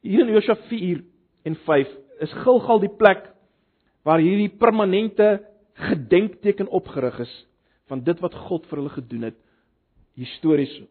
hier 0.00 0.26
in 0.26 0.32
Josua 0.32 0.56
4 0.56 1.04
en 1.42 1.54
5 1.54 1.88
is 2.18 2.32
Gilgal 2.32 2.80
die 2.80 2.96
plek 2.96 3.32
waar 4.02 4.18
hierdie 4.18 4.48
permanente 4.48 5.46
gedenkteken 5.72 6.68
opgerig 6.68 7.18
is 7.18 7.46
van 7.86 8.02
dit 8.04 8.20
wat 8.20 8.34
God 8.34 8.66
vir 8.66 8.78
hulle 8.78 8.92
gedoen 8.94 9.22
het 9.22 9.36
histories 10.14 10.82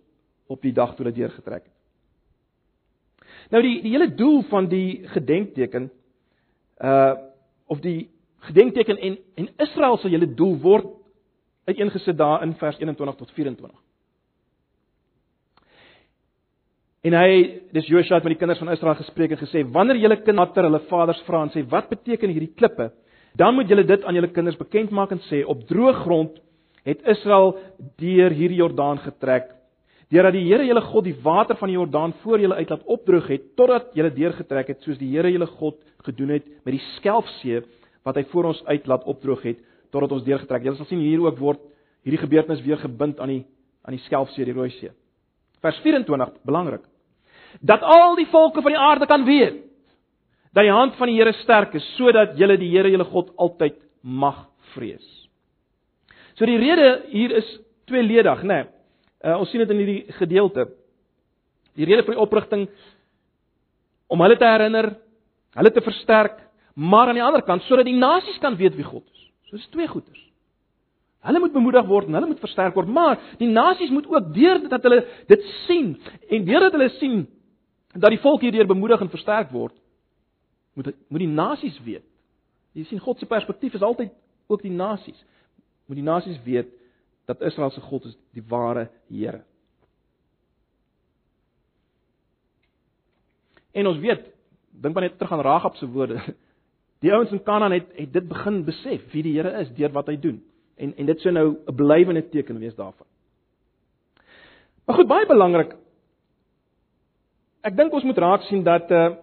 op 0.47 0.61
die 0.61 0.73
dag 0.73 0.95
toe 0.95 1.05
dit 1.05 1.15
deurgetrek 1.15 1.63
het. 1.63 1.73
Nou 3.49 3.63
die 3.63 3.81
die 3.81 3.91
hele 3.91 4.13
doel 4.15 4.41
van 4.41 4.67
die 4.67 5.07
gedenkteken 5.07 5.91
uh 6.81 7.13
of 7.67 7.79
die 7.79 8.16
gedenkteken 8.39 8.97
en 8.97 9.17
en 9.35 9.49
Israel 9.57 9.97
se 9.97 10.09
hele 10.09 10.33
doel 10.33 10.57
word 10.61 10.87
uiteengesit 11.65 12.17
daar 12.17 12.43
in 12.43 12.55
vers 12.55 12.77
21 12.79 13.15
tot 13.15 13.31
24. 13.31 13.71
En 17.01 17.13
hy, 17.13 17.61
dis 17.71 17.87
Josua 17.87 18.15
het 18.15 18.23
met 18.23 18.33
die 18.35 18.39
kinders 18.39 18.59
van 18.59 18.71
Israel 18.71 18.95
gespreek 18.95 19.31
en 19.31 19.37
gesê: 19.37 19.63
"Wanneer 19.71 19.97
julle 19.97 20.21
kinders 20.21 20.55
hulle 20.55 20.81
vaders 20.89 21.21
vra 21.25 21.43
en 21.43 21.49
sê: 21.49 21.67
"Wat 21.69 21.89
beteken 21.89 22.29
hierdie 22.29 22.53
klippe?" 22.55 22.91
dan 23.37 23.53
moet 23.53 23.69
julle 23.69 23.85
dit 23.85 24.03
aan 24.03 24.15
julle 24.17 24.31
kinders 24.33 24.57
bekend 24.57 24.89
maak 24.89 25.11
en 25.11 25.21
sê: 25.29 25.43
"Op 25.45 25.61
droë 25.69 25.93
grond 25.93 26.39
het 26.83 27.03
Israel 27.07 27.57
deur 27.99 28.31
hierdie 28.31 28.57
Jordaan 28.57 28.97
getrek, 28.97 29.51
deurdat 30.09 30.33
die 30.33 30.45
Here 30.47 30.65
julle 30.65 30.81
God 30.81 31.03
die 31.03 31.17
water 31.23 31.55
van 31.59 31.67
die 31.67 31.75
Jordaan 31.75 32.13
voor 32.23 32.39
julle 32.39 32.55
uit 32.55 32.69
laat 32.69 32.85
opdroog 32.85 33.27
het 33.27 33.55
totdat 33.55 33.91
julle 33.93 34.13
deurgetrek 34.13 34.67
het, 34.67 34.81
soos 34.81 34.97
die 34.97 35.11
Here 35.11 35.31
julle 35.31 35.49
God 35.59 35.75
gedoen 36.07 36.29
het 36.29 36.47
met 36.63 36.77
die 36.77 36.83
Skelfsee 36.95 37.61
wat 38.07 38.17
hy 38.19 38.25
voor 38.31 38.51
ons 38.53 38.63
uit 38.65 38.87
laat 38.87 39.05
opdroog 39.05 39.43
het 39.43 39.63
totdat 39.91 40.11
ons 40.15 40.25
deurgetrek 40.25 40.63
het." 40.63 40.71
Julle 40.71 40.79
sal 40.79 40.89
sien 40.89 41.03
hier 41.03 41.23
ook 41.25 41.39
word 41.39 41.63
hierdie 42.07 42.23
gebeurtenis 42.23 42.63
weer 42.65 42.79
gebind 42.81 43.19
aan 43.19 43.35
die 43.35 43.43
aan 43.87 43.95
die 43.95 44.03
Skelfsee, 44.03 44.43
die 44.43 44.53
Rooi 44.53 44.69
See. 44.69 44.91
Vers 45.63 45.77
24, 45.79 46.41
belangrik 46.43 46.83
dat 47.61 47.81
al 47.81 48.15
die 48.17 48.27
volke 48.27 48.61
van 48.61 48.73
die 48.73 48.79
aarde 48.79 49.07
kan 49.07 49.25
weet 49.25 49.63
dat 50.51 50.65
die 50.65 50.73
hand 50.73 50.95
van 50.97 51.09
die 51.09 51.17
Here 51.17 51.33
sterk 51.43 51.75
is 51.77 51.85
sodat 51.95 52.37
julle 52.37 52.57
die 52.57 52.69
Here 52.71 52.89
julle 52.89 53.05
God 53.05 53.31
altyd 53.37 53.77
mag 54.01 54.47
vrees. 54.73 55.05
So 56.37 56.45
die 56.45 56.57
rede 56.57 57.03
hier 57.11 57.33
is 57.37 57.47
tweeledig, 57.89 58.43
né? 58.43 58.63
Nee. 58.63 58.65
Uh, 59.25 59.39
ons 59.41 59.49
sien 59.49 59.61
dit 59.63 59.71
in 59.73 59.79
hierdie 59.81 60.13
gedeelte. 60.19 60.67
Die 61.77 61.85
rede 61.85 62.03
vir 62.05 62.13
die 62.13 62.21
oprigting 62.21 62.67
om 64.07 64.21
hulle 64.21 64.37
te 64.37 64.45
herinner, 64.45 64.91
hulle 65.57 65.71
te 65.73 65.81
versterk, 65.83 66.39
maar 66.77 67.07
aan 67.07 67.17
die 67.17 67.23
ander 67.25 67.41
kant 67.41 67.63
sodat 67.65 67.87
die 67.89 67.97
nasies 67.97 68.37
kan 68.37 68.55
weet 68.55 68.75
wie 68.77 68.85
God 68.85 69.05
is. 69.09 69.21
So 69.49 69.57
dis 69.57 69.69
twee 69.73 69.87
goeders. 69.89 70.19
Hulle 71.25 71.39
moet 71.41 71.55
bemoedig 71.55 71.87
word 71.89 72.07
en 72.07 72.13
hulle 72.13 72.29
moet 72.29 72.43
versterk 72.43 72.75
word, 72.77 72.91
maar 72.93 73.17
die 73.39 73.49
nasies 73.49 73.89
moet 73.89 74.05
ook 74.07 74.29
deur 74.35 74.61
dat 74.69 74.85
hulle 74.85 75.01
dit 75.27 75.49
sien 75.65 75.95
en 76.29 76.45
deurdat 76.45 76.77
hulle 76.77 76.89
sien 76.99 77.25
dat 77.97 78.13
die 78.13 78.21
volk 78.21 78.45
hierdeur 78.45 78.69
bemoedig 78.69 79.01
en 79.01 79.09
versterk 79.09 79.49
word, 79.51 79.73
moet 80.77 80.93
moet 81.09 81.25
die 81.25 81.33
nasies 81.33 81.81
weet. 81.81 82.05
Jy 82.77 82.85
sien 82.85 83.01
God 83.01 83.17
se 83.17 83.25
perspektief 83.25 83.73
is 83.73 83.81
altyd 83.81 84.13
ook 84.47 84.61
die 84.61 84.71
nasies. 84.71 85.17
Moet 85.89 85.97
die 85.97 86.05
nasies 86.05 86.37
weet 86.45 86.69
dat 87.25 87.41
Israel 87.41 87.73
se 87.73 87.81
God 87.81 88.05
is 88.05 88.17
die 88.37 88.45
ware 88.47 88.89
Here. 89.09 89.41
En 93.73 93.87
ons 93.87 93.97
weet, 93.97 94.29
dink 94.69 94.93
maar 94.93 95.09
net 95.09 95.17
terug 95.17 95.31
aan 95.33 95.41
Ragab 95.41 95.75
se 95.75 95.89
woorde. 95.89 96.21
Die 97.01 97.13
ouens 97.13 97.31
in 97.31 97.43
Kanaan 97.43 97.71
het 97.71 97.89
het 97.95 98.13
dit 98.13 98.27
begin 98.27 98.63
besef 98.65 99.11
wie 99.11 99.23
die 99.23 99.35
Here 99.37 99.59
is 99.61 99.69
deur 99.77 99.91
wat 99.93 100.07
hy 100.07 100.17
doen. 100.19 100.41
En 100.77 100.93
en 100.97 101.05
dit 101.05 101.19
sou 101.19 101.33
nou 101.33 101.57
'n 101.67 101.75
blywende 101.75 102.29
teken 102.29 102.59
wees 102.59 102.75
daarvan. 102.75 103.07
Maar 104.85 104.95
goed, 104.95 105.07
baie 105.07 105.25
belangrik 105.25 105.75
ek 107.67 107.75
dink 107.77 107.93
ons 107.93 108.05
moet 108.07 108.19
raak 108.23 108.45
sien 108.47 108.63
dat 108.65 108.91
uh 108.91 109.15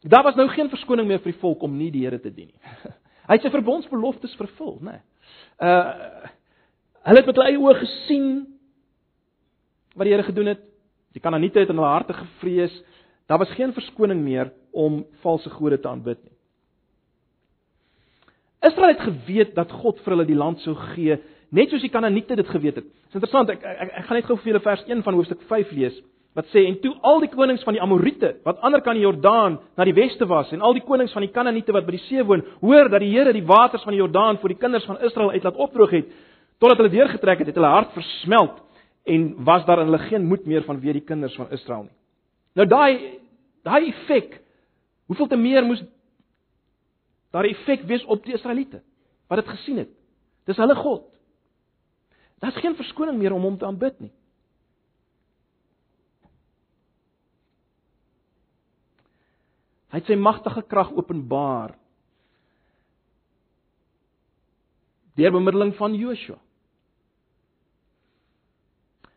daar 0.00 0.24
was 0.24 0.34
nou 0.34 0.46
geen 0.48 0.70
verskoning 0.72 1.04
meer 1.04 1.20
vir 1.20 1.34
die 1.34 1.40
volk 1.42 1.62
om 1.62 1.74
nie 1.76 1.90
die 1.92 2.06
Here 2.06 2.16
te 2.18 2.30
dien 2.32 2.48
nie. 2.48 2.60
Hy 3.28 3.36
het 3.36 3.42
sy 3.44 3.50
verbondsbeloftes 3.52 4.32
vervul, 4.40 4.78
né? 4.80 4.94
Nee. 4.94 5.02
Uh 5.60 6.30
hulle 7.04 7.20
het 7.20 7.28
met 7.28 7.36
hulle 7.36 7.48
eie 7.48 7.60
oë 7.60 7.74
gesien 7.80 8.30
wat 9.96 10.08
die 10.08 10.14
Here 10.14 10.24
gedoen 10.24 10.54
het. 10.54 10.64
Jy 11.12 11.20
kan 11.20 11.36
aan 11.36 11.44
nie 11.44 11.52
tyd 11.52 11.68
in 11.68 11.76
hulle 11.76 11.92
harte 11.92 12.16
gevrees. 12.16 12.72
Daar 13.28 13.40
was 13.42 13.52
geen 13.58 13.74
verskoning 13.76 14.22
meer 14.24 14.54
om 14.72 15.04
valse 15.22 15.50
gode 15.50 15.80
te 15.80 15.88
aanbid 15.88 16.18
nie. 16.22 16.36
Israel 18.70 18.92
het 18.92 19.00
geweet 19.00 19.54
dat 19.56 19.72
God 19.72 20.00
vir 20.04 20.14
hulle 20.14 20.28
die 20.28 20.36
land 20.36 20.60
sou 20.60 20.74
gee, 20.92 21.16
net 21.50 21.70
soos 21.72 21.82
die 21.82 21.92
Kanaaniete 21.92 22.36
dit 22.36 22.48
geweet 22.48 22.82
het. 22.82 22.84
Dit 22.84 23.08
is 23.08 23.16
interessant, 23.16 23.50
ek 23.50 23.64
ek, 23.64 23.92
ek 24.02 24.08
gaan 24.08 24.20
net 24.20 24.28
gou 24.28 24.36
vir 24.36 24.52
julle 24.52 24.64
vers 24.64 24.82
1 24.86 25.04
van 25.06 25.16
hoofstuk 25.16 25.46
5 25.48 25.72
lees 25.78 26.00
wat 26.38 26.46
sê 26.54 26.62
en 26.68 26.76
toe 26.82 26.92
al 27.06 27.24
die 27.24 27.30
konings 27.32 27.62
van 27.66 27.74
die 27.74 27.82
Amorite 27.82 28.36
wat 28.46 28.60
ander 28.66 28.82
kan 28.86 28.94
die 28.94 29.02
Jordaan 29.02 29.58
na 29.76 29.86
die 29.86 29.96
weste 29.96 30.28
was 30.30 30.52
en 30.54 30.62
al 30.62 30.76
die 30.76 30.84
konings 30.86 31.12
van 31.16 31.24
die 31.26 31.32
Kanaaniete 31.34 31.74
wat 31.74 31.88
by 31.88 31.96
die 31.96 32.04
see 32.04 32.22
woon 32.26 32.44
hoor 32.60 32.90
dat 32.92 33.02
die 33.02 33.10
Here 33.10 33.32
die 33.34 33.46
waters 33.46 33.82
van 33.82 33.96
die 33.96 34.02
Jordaan 34.02 34.38
vir 34.38 34.54
die 34.54 34.60
kinders 34.60 34.86
van 34.86 35.00
Israel 35.06 35.32
uit 35.34 35.46
laat 35.46 35.58
opdroog 35.58 35.96
het 35.96 36.12
totdat 36.62 36.78
hulle 36.78 36.92
deurgetrek 36.92 37.42
het 37.42 37.50
het 37.50 37.58
hulle 37.58 37.72
hart 37.72 37.96
versmelt 37.96 38.60
en 39.10 39.26
was 39.48 39.66
daar 39.66 39.82
in 39.82 39.90
hulle 39.90 40.04
geen 40.06 40.28
moed 40.28 40.46
meer 40.46 40.62
van 40.68 40.78
weer 40.80 41.00
die 41.00 41.06
kinders 41.06 41.34
van 41.34 41.50
Israel 41.50 41.88
nie 41.88 41.98
nou 42.62 42.68
daai 42.68 43.18
daai 43.66 43.90
effek 43.90 44.38
hoeveel 45.10 45.30
te 45.30 45.38
meer 45.38 45.66
moes 45.66 45.82
daar 47.34 47.48
effek 47.50 47.82
wees 47.90 48.06
op 48.10 48.22
die 48.26 48.36
Israeliete 48.38 48.82
wat 49.30 49.42
dit 49.42 49.52
gesien 49.56 49.82
het 49.82 49.92
dis 50.50 50.62
hulle 50.62 50.78
God 50.78 51.06
daar's 52.42 52.62
geen 52.62 52.78
verskoning 52.78 53.18
meer 53.18 53.34
om 53.36 53.44
hom 53.50 53.58
te 53.58 53.68
aanbid 53.68 53.98
nie 54.06 54.14
Hy 59.90 59.98
het 59.98 60.06
sy 60.06 60.16
magtige 60.18 60.62
krag 60.70 60.92
openbaar 60.94 61.74
deur 65.18 65.32
bemiddeling 65.34 65.74
van 65.76 65.96
Joshua. 65.98 66.38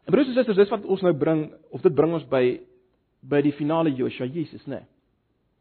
En 0.03 0.11
broers 0.11 0.27
en 0.27 0.35
susters, 0.35 0.57
dis 0.57 0.71
wat 0.73 0.87
ons 0.89 1.03
nou 1.05 1.13
bring 1.15 1.45
of 1.71 1.83
dit 1.85 1.93
bring 1.95 2.17
ons 2.17 2.25
by 2.27 2.43
by 3.23 3.39
die 3.45 3.53
finale 3.55 3.93
Joshua 3.95 4.25
Jesus, 4.27 4.65
né? 4.67 4.81
Nee. 4.81 4.92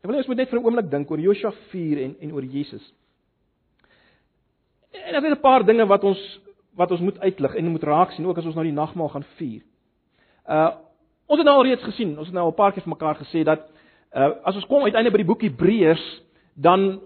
Ek 0.02 0.10
wil 0.10 0.16
net 0.18 0.28
net 0.36 0.50
vir 0.50 0.58
'n 0.58 0.64
oomblik 0.64 0.90
dink 0.90 1.10
oor 1.10 1.20
Joshua 1.20 1.52
4 1.70 1.98
en 2.04 2.16
en 2.20 2.32
oor 2.32 2.42
Jesus. 2.42 2.94
En 4.92 5.12
daar 5.12 5.24
is 5.24 5.36
'n 5.38 5.40
paar 5.40 5.64
dinge 5.64 5.86
wat 5.86 6.04
ons 6.04 6.40
wat 6.74 6.90
ons 6.90 7.00
moet 7.00 7.20
uitlig 7.20 7.54
en 7.54 7.66
moet 7.66 7.82
raak 7.82 8.10
sien 8.10 8.26
ook 8.26 8.38
as 8.38 8.44
ons 8.44 8.54
nou 8.54 8.64
die 8.64 8.72
nagmaal 8.72 9.08
gaan 9.08 9.24
vier. 9.36 9.62
Uh 10.48 10.70
ons 11.26 11.38
het 11.38 11.46
nou 11.46 11.56
al 11.56 11.64
reeds 11.64 11.82
gesien, 11.82 12.18
ons 12.18 12.26
het 12.26 12.34
nou 12.34 12.44
al 12.44 12.50
'n 12.50 12.54
paar 12.54 12.72
keer 12.72 12.82
vir 12.82 12.96
mekaar 12.96 13.16
gesê 13.16 13.44
dat 13.44 13.72
Uh 14.12 14.32
as 14.44 14.54
ons 14.54 14.66
kom 14.68 14.84
uiteindelik 14.84 15.14
by 15.14 15.22
die 15.22 15.30
boek 15.30 15.42
Hebreërs, 15.46 16.02
dan 16.60 17.00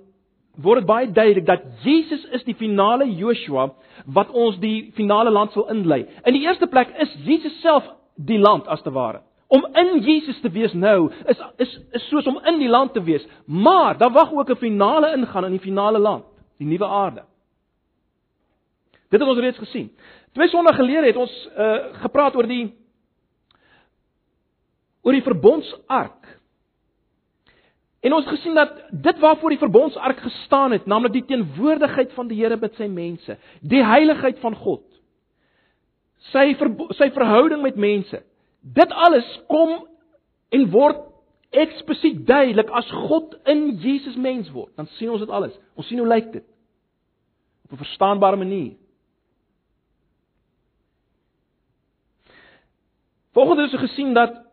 word 0.59 0.81
dit 0.81 0.89
baie 0.89 1.07
duidelik 1.07 1.47
dat 1.47 1.63
Jesus 1.85 2.25
is 2.35 2.43
die 2.49 2.57
finale 2.59 3.07
Joshua 3.07 3.69
wat 4.07 4.33
ons 4.35 4.59
die 4.59 4.91
finale 4.97 5.31
land 5.31 5.53
sal 5.53 5.69
inlei. 5.71 6.07
In 6.25 6.35
die 6.35 6.43
eerste 6.43 6.67
plek 6.67 6.91
is 6.99 7.13
Jesus 7.23 7.61
self 7.63 7.87
die 8.17 8.41
land 8.41 8.67
as 8.67 8.83
te 8.83 8.91
ware. 8.91 9.23
Om 9.47 9.67
in 9.73 10.01
Jesus 10.03 10.41
te 10.41 10.51
wees 10.51 10.73
nou 10.73 11.11
is 11.27 11.43
is 11.57 11.79
is 11.91 12.09
soos 12.09 12.27
om 12.27 12.41
in 12.45 12.59
die 12.59 12.69
land 12.69 12.93
te 12.93 13.03
wees, 13.03 13.27
maar 13.47 13.99
daar 13.99 14.13
wag 14.13 14.33
ook 14.33 14.51
'n 14.51 14.57
finale 14.57 15.13
ingaan 15.17 15.45
in 15.45 15.51
die 15.51 15.67
finale 15.67 15.99
land, 15.99 16.25
die 16.59 16.67
nuwe 16.67 16.87
aarde. 16.87 17.23
Dit 19.11 19.21
het 19.21 19.29
ons 19.29 19.39
reeds 19.39 19.59
gesien. 19.59 19.91
Twee 20.33 20.49
sondae 20.49 20.75
gelede 20.75 21.07
het 21.07 21.17
ons 21.17 21.49
uh 21.57 21.95
gepraat 22.03 22.35
oor 22.35 22.47
die 22.47 22.75
oor 25.03 25.13
die 25.13 25.23
verbondsark. 25.23 26.27
En 28.01 28.13
ons 28.13 28.27
gesien 28.27 28.55
dat 28.55 28.73
dit 28.91 29.19
waarvoor 29.19 29.51
die 29.51 29.63
verbondsark 29.63 30.19
gestaan 30.19 30.75
het, 30.75 30.87
naamlik 30.87 31.13
die 31.13 31.25
teenwoordigheid 31.25 32.13
van 32.13 32.29
die 32.29 32.39
Here 32.43 32.57
met 32.57 32.75
sy 32.75 32.87
mense, 32.91 33.39
die 33.61 33.83
heiligheid 33.85 34.39
van 34.43 34.55
God, 34.55 34.85
sy 36.33 36.55
ver, 36.59 36.71
sy 36.99 37.11
verhouding 37.15 37.63
met 37.63 37.79
mense, 37.79 38.23
Dit 38.61 38.93
alles 38.93 39.29
kom 39.49 39.87
en 40.49 40.71
word 40.71 41.03
eksplisiet 41.57 42.27
duidelik 42.27 42.71
as 42.71 42.89
God 42.91 43.37
in 43.45 43.69
Jesus 43.81 44.17
mens 44.17 44.51
word. 44.53 44.73
Dan 44.77 44.89
sien 44.97 45.11
ons 45.11 45.23
dit 45.23 45.31
alles. 45.31 45.55
Ons 45.75 45.89
sien 45.89 45.99
hoe 45.99 46.09
lyk 46.09 46.33
dit 46.33 46.45
op 47.67 47.73
'n 47.73 47.85
verstaanbare 47.85 48.37
manier. 48.37 48.77
Volgens 53.33 53.73
ons 53.73 53.81
gesien 53.81 54.15
dat 54.15 54.45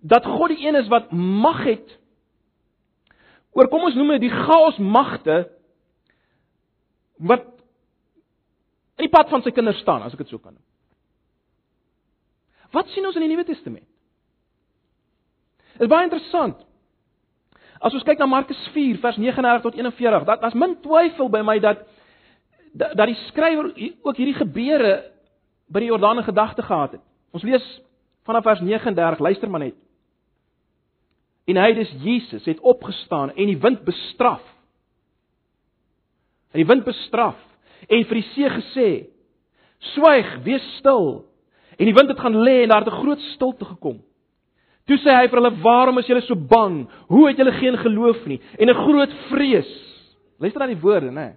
dat 0.00 0.24
God 0.24 0.48
die 0.48 0.66
een 0.66 0.74
is 0.74 0.88
wat 0.88 1.10
mag 1.12 1.64
het 1.64 1.98
oor 3.50 3.68
kom 3.68 3.82
ons 3.82 3.94
noem 3.94 4.14
dit 4.14 4.28
die 4.28 4.36
chaos 4.46 4.76
magte 4.78 5.38
wat 7.16 7.46
in 8.98 9.06
die 9.06 9.14
pad 9.14 9.28
van 9.28 9.42
sy 9.42 9.50
kinders 9.50 9.80
staan 9.82 10.02
as 10.02 10.14
ek 10.14 10.22
dit 10.22 10.30
so 10.30 10.38
kan 10.38 10.54
noem. 10.54 10.67
Wat 12.74 12.88
sien 12.92 13.06
ons 13.06 13.16
in 13.16 13.24
die 13.24 13.30
Nuwe 13.30 13.46
Testament? 13.48 13.86
Dit 15.78 15.86
is 15.86 15.92
baie 15.92 16.08
interessant. 16.08 16.58
As 17.78 17.94
ons 17.94 18.04
kyk 18.06 18.18
na 18.18 18.26
Markus 18.26 18.58
4 18.74 18.98
vers 18.98 19.18
39 19.20 19.62
tot 19.62 19.76
41, 19.78 20.24
dat 20.26 20.42
daar's 20.42 20.58
min 20.58 20.74
twyfel 20.82 21.30
by 21.30 21.44
my 21.46 21.58
dat 21.62 21.84
dat, 22.72 22.96
dat 22.98 23.08
die 23.08 23.18
skrywer 23.28 23.70
ook 24.02 24.16
hierdie 24.18 24.36
gebeure 24.36 24.92
by 25.72 25.82
die 25.82 25.90
Jordaan 25.90 26.20
in 26.20 26.26
gedagte 26.26 26.62
gehad 26.62 26.96
het. 26.98 27.04
Ons 27.34 27.44
lees 27.46 27.64
vanaf 28.28 28.44
vers 28.44 28.60
39, 28.60 29.22
luister 29.24 29.50
maar 29.50 29.64
net. 29.64 29.76
En 31.48 31.56
hy 31.56 31.70
dis 31.76 31.92
Jesus 32.04 32.44
het 32.44 32.60
opgestaan 32.60 33.32
en 33.32 33.50
die 33.50 33.58
wind 33.60 33.84
bestraf. 33.86 34.44
Hy 36.52 36.62
die 36.62 36.68
wind 36.68 36.84
bestraf 36.84 37.38
en 37.88 38.04
vir 38.04 38.20
die 38.20 38.26
see 38.34 38.50
gesê: 38.52 38.88
"Swyg, 39.94 40.34
wees 40.44 40.64
stil." 40.78 41.24
En 41.78 41.86
die 41.86 41.94
wind 41.94 42.10
het 42.10 42.20
gaan 42.20 42.36
lê 42.42 42.62
en 42.62 42.68
daar 42.68 42.84
het 42.84 42.92
'n 42.92 43.00
groot 43.00 43.20
stilte 43.20 43.64
gekom. 43.64 44.02
Toe 44.86 44.96
sê 44.98 45.12
hy 45.14 45.28
vir 45.28 45.38
hulle: 45.38 45.60
"Waarom 45.62 45.98
is 45.98 46.06
julle 46.06 46.20
so 46.20 46.36
bang? 46.36 46.88
Hoe 47.08 47.28
het 47.28 47.36
julle 47.36 47.52
geen 47.52 47.76
geloof 47.76 48.26
nie?" 48.26 48.40
En 48.58 48.68
'n 48.68 48.74
groot 48.74 49.12
vrees. 49.30 49.70
Luister 50.38 50.60
na 50.60 50.66
die 50.66 50.80
woorde, 50.80 51.10
né? 51.10 51.36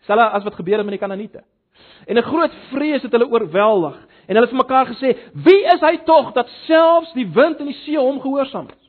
Selfs 0.00 0.32
as 0.32 0.44
wat 0.44 0.54
gebeur 0.54 0.76
het 0.76 0.86
met 0.86 0.98
die 0.98 0.98
Kanaaniete. 0.98 1.44
En 2.06 2.16
'n 2.16 2.22
groot 2.22 2.52
vrees 2.70 3.02
het 3.02 3.12
hulle 3.12 3.30
oorweldig 3.30 3.96
en 4.26 4.34
hulle 4.34 4.46
het 4.46 4.54
vir 4.54 4.64
mekaar 4.66 4.86
gesê: 4.86 5.16
"Wie 5.32 5.64
is 5.64 5.80
hy 5.80 5.96
tog 6.04 6.32
dat 6.32 6.48
selfs 6.48 7.12
die 7.12 7.30
wind 7.30 7.60
en 7.60 7.66
die 7.66 7.80
see 7.84 7.98
hom 7.98 8.20
gehoorsaam 8.20 8.68
is?" 8.68 8.86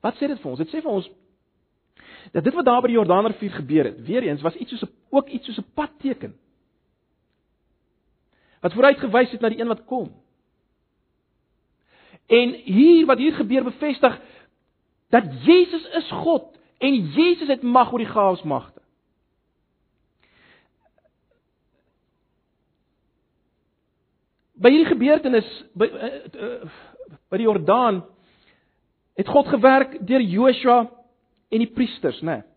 Wat 0.00 0.14
sê 0.14 0.28
dit 0.28 0.40
vir 0.40 0.50
ons? 0.50 0.58
Dit 0.58 0.68
sê 0.68 0.82
vir 0.82 0.90
ons 0.90 1.10
dat 2.36 2.44
dit 2.44 2.54
wat 2.54 2.64
daar 2.64 2.82
by 2.84 2.90
die 2.90 2.98
Jordaanrivier 2.98 3.50
gebeur 3.50 3.84
het, 3.84 4.00
weer 4.04 4.22
eens 4.22 4.42
was 4.44 4.54
iets 4.60 4.70
soos 4.70 4.82
'n 4.84 4.92
ook 5.10 5.28
iets 5.28 5.46
soos 5.46 5.58
'n 5.58 5.72
padteken. 5.74 6.36
Wat 8.60 8.72
vooruit 8.72 8.98
gewys 8.98 9.30
het 9.30 9.40
na 9.40 9.48
die 9.48 9.60
een 9.60 9.72
wat 9.72 9.84
kom. 9.84 10.12
En 12.26 12.52
hier 12.52 13.06
wat 13.06 13.18
hier 13.18 13.32
gebeur 13.32 13.64
bevestig 13.64 14.20
dat 15.08 15.24
Jesus 15.44 15.88
is 15.88 16.10
God 16.10 16.58
en 16.78 16.94
Jesus 16.94 17.48
het 17.48 17.62
mag 17.62 17.92
oor 17.92 17.98
die 17.98 18.08
chaosmagte. 18.08 18.80
By 24.52 24.70
hierdie 24.70 24.92
gebeurtenis 24.92 25.64
by 25.72 25.84
uh, 25.84 26.70
by 27.28 27.36
die 27.36 27.46
Jordaan 27.46 28.04
het 29.14 29.28
God 29.28 29.46
gewerk 29.46 30.06
deur 30.06 30.20
Joshua 30.20 30.96
en 31.48 31.62
die 31.62 31.72
priesters, 31.72 32.20
né? 32.22 32.40
Nee. 32.40 32.52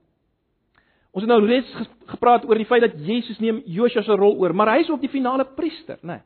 Ons 1.09 1.25
het 1.25 1.31
nou 1.31 1.41
reeds 1.41 1.69
gepraat 2.11 2.45
oor 2.45 2.59
die 2.59 2.67
feit 2.69 2.83
dat 2.85 2.99
Jesus 3.01 3.39
neem 3.41 3.63
Joshua 3.65 4.03
se 4.05 4.13
rol 4.13 4.37
oor, 4.37 4.53
maar 4.53 4.75
hy 4.75 4.83
is 4.83 4.91
ook 4.93 5.01
die 5.01 5.09
finale 5.09 5.45
priester, 5.57 5.97
né? 6.01 6.19
Nee. 6.19 6.25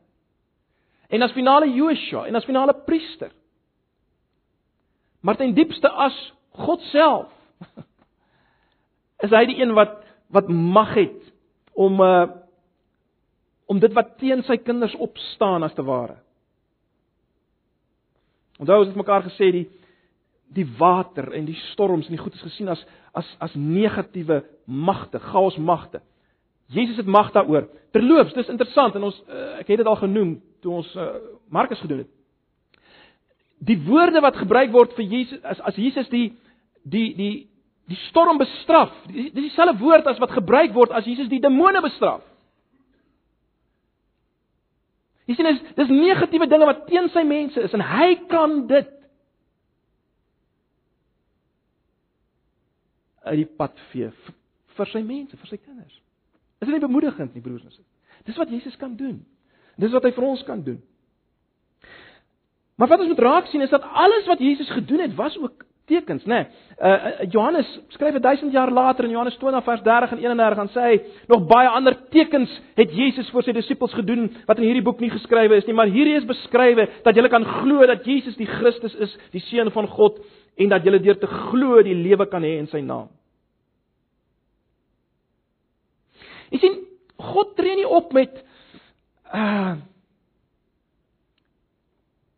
En 1.14 1.22
as 1.22 1.34
finale 1.36 1.68
Joshua 1.70 2.24
en 2.26 2.34
as 2.34 2.46
finale 2.48 2.74
priester. 2.86 3.30
Maar 5.20 5.36
ten 5.36 5.54
diepste 5.54 5.88
as 5.88 6.16
God 6.64 6.80
self 6.92 7.28
is 9.24 9.32
hy 9.32 9.44
die 9.48 9.60
een 9.60 9.74
wat 9.76 10.00
wat 10.34 10.48
mag 10.48 10.94
het 10.96 11.20
om 11.72 12.00
uh 12.00 12.24
om 13.64 13.78
dit 13.80 13.94
wat 13.96 14.10
teen 14.20 14.42
sy 14.44 14.58
kinders 14.60 14.92
opstaan 15.00 15.64
as 15.64 15.72
te 15.72 15.82
ware. 15.82 16.18
Onthou 18.60 18.82
ons 18.82 18.90
het 18.90 18.98
mekaar 18.98 19.24
gesê 19.24 19.48
die 19.54 19.64
die 20.54 20.66
water 20.78 21.32
en 21.32 21.46
die 21.48 21.58
storms 21.72 22.06
en 22.06 22.16
die 22.16 22.22
goed 22.22 22.34
is 22.34 22.44
gesien 22.46 22.68
as 22.68 22.82
as 23.14 23.28
as 23.38 23.54
negatiewe 23.54 24.42
magte, 24.66 25.20
chaosmagte. 25.20 26.00
Jesus 26.66 26.96
het 26.96 27.06
mag 27.06 27.32
daaroor. 27.32 27.68
Terloops, 27.92 28.34
dis 28.34 28.48
interessant 28.48 28.94
en 28.94 29.08
ons 29.10 29.22
uh, 29.28 29.60
ek 29.60 29.68
het 29.70 29.82
dit 29.82 29.86
al 29.86 30.00
genoem 30.00 30.36
toe 30.64 30.72
ons 30.80 30.94
uh, 30.96 31.08
Markus 31.52 31.80
gedoen 31.84 32.04
het. 32.04 32.12
Die 33.64 33.78
woorde 33.86 34.20
wat 34.20 34.36
gebruik 34.36 34.72
word 34.72 34.94
vir 34.98 35.04
Jesus 35.04 35.42
as 35.42 35.60
as 35.60 35.78
Jesus 35.78 36.08
die 36.12 36.32
die 36.82 37.08
die 37.16 37.34
die 37.88 38.00
storm 38.08 38.40
bestraf. 38.40 38.92
Dis 39.12 39.32
dieselfde 39.36 39.78
woord 39.82 40.06
as 40.08 40.20
wat 40.22 40.32
gebruik 40.32 40.72
word 40.74 40.92
as 40.96 41.06
Jesus 41.06 41.28
die 41.28 41.42
demone 41.42 41.82
bestraf. 41.84 42.24
Jy 45.28 45.36
sien 45.36 45.48
dis 45.48 45.62
dis 45.78 45.92
negatiewe 45.92 46.48
dinge 46.48 46.68
wat 46.68 46.86
teen 46.88 47.08
sy 47.12 47.24
mense 47.28 47.60
is 47.60 47.76
en 47.76 47.84
hy 47.84 48.10
kan 48.28 48.64
dit 48.68 48.90
uit 53.24 53.38
die 53.42 53.50
pad 53.58 53.78
vee 53.92 54.10
vir 54.74 54.90
sy 54.90 55.02
mense, 55.06 55.36
vir 55.38 55.50
sy 55.50 55.58
kinders. 55.60 56.00
Is 56.58 56.66
dit 56.66 56.74
nie 56.74 56.82
bemoedigend 56.82 57.34
nie, 57.36 57.42
broers 57.44 57.62
en 57.62 57.70
susters? 57.70 58.22
Dis 58.26 58.38
wat 58.40 58.50
Jesus 58.50 58.76
kan 58.80 58.96
doen. 58.98 59.20
Dis 59.78 59.92
wat 59.94 60.06
hy 60.06 60.10
vir 60.16 60.26
ons 60.26 60.42
kan 60.46 60.62
doen. 60.64 60.80
Maar 62.74 62.90
wat 62.90 63.04
ons 63.04 63.12
moet 63.12 63.22
raak 63.22 63.50
sien 63.52 63.62
is 63.62 63.70
dat 63.70 63.84
alles 63.84 64.26
wat 64.26 64.42
Jesus 64.42 64.70
gedoen 64.74 65.04
het, 65.04 65.14
was 65.14 65.36
ook 65.38 65.62
tekens, 65.86 66.24
né? 66.24 66.34
Nee. 66.34 66.46
Uh 66.80 67.30
Johannes 67.30 67.80
skryf 67.88 68.16
1000 68.20 68.52
jaar 68.52 68.70
later 68.70 69.04
in 69.04 69.10
Johannes 69.10 69.36
20 69.36 69.64
vers 69.64 69.82
30 69.82 70.10
en 70.10 70.18
31 70.18 70.56
dan 70.56 70.68
sê 70.68 70.80
hy 70.80 71.00
nog 71.28 71.44
baie 71.46 71.68
ander 71.68 71.94
tekens 72.10 72.50
het 72.74 72.90
Jesus 72.92 73.28
vir 73.30 73.44
sy 73.44 73.52
disippels 73.52 73.92
gedoen 73.92 74.30
wat 74.48 74.58
in 74.58 74.64
hierdie 74.64 74.82
boek 74.82 75.00
nie 75.00 75.12
geskrywe 75.12 75.60
is 75.60 75.68
nie, 75.68 75.76
maar 75.76 75.92
hierdie 75.92 76.16
is 76.16 76.26
beskrywe 76.26 76.88
dat 77.04 77.14
julle 77.14 77.28
kan 77.28 77.44
glo 77.44 77.86
dat 77.86 78.06
Jesus 78.06 78.36
die 78.40 78.48
Christus 78.48 78.96
is, 78.96 79.12
die 79.36 79.44
seun 79.44 79.70
van 79.76 79.86
God 79.92 80.18
en 80.56 80.68
dat 80.70 80.84
julle 80.84 81.00
deur 81.02 81.18
te 81.18 81.26
glo 81.26 81.82
die 81.82 81.96
lewe 81.96 82.26
kan 82.30 82.44
hê 82.46 82.56
in 82.60 82.68
sy 82.70 82.80
naam. 82.84 83.08
Jy 86.52 86.60
sien, 86.62 86.78
God 87.18 87.56
tree 87.58 87.80
nie 87.80 87.88
op 87.88 88.14
met 88.14 88.38
uh 89.34 89.74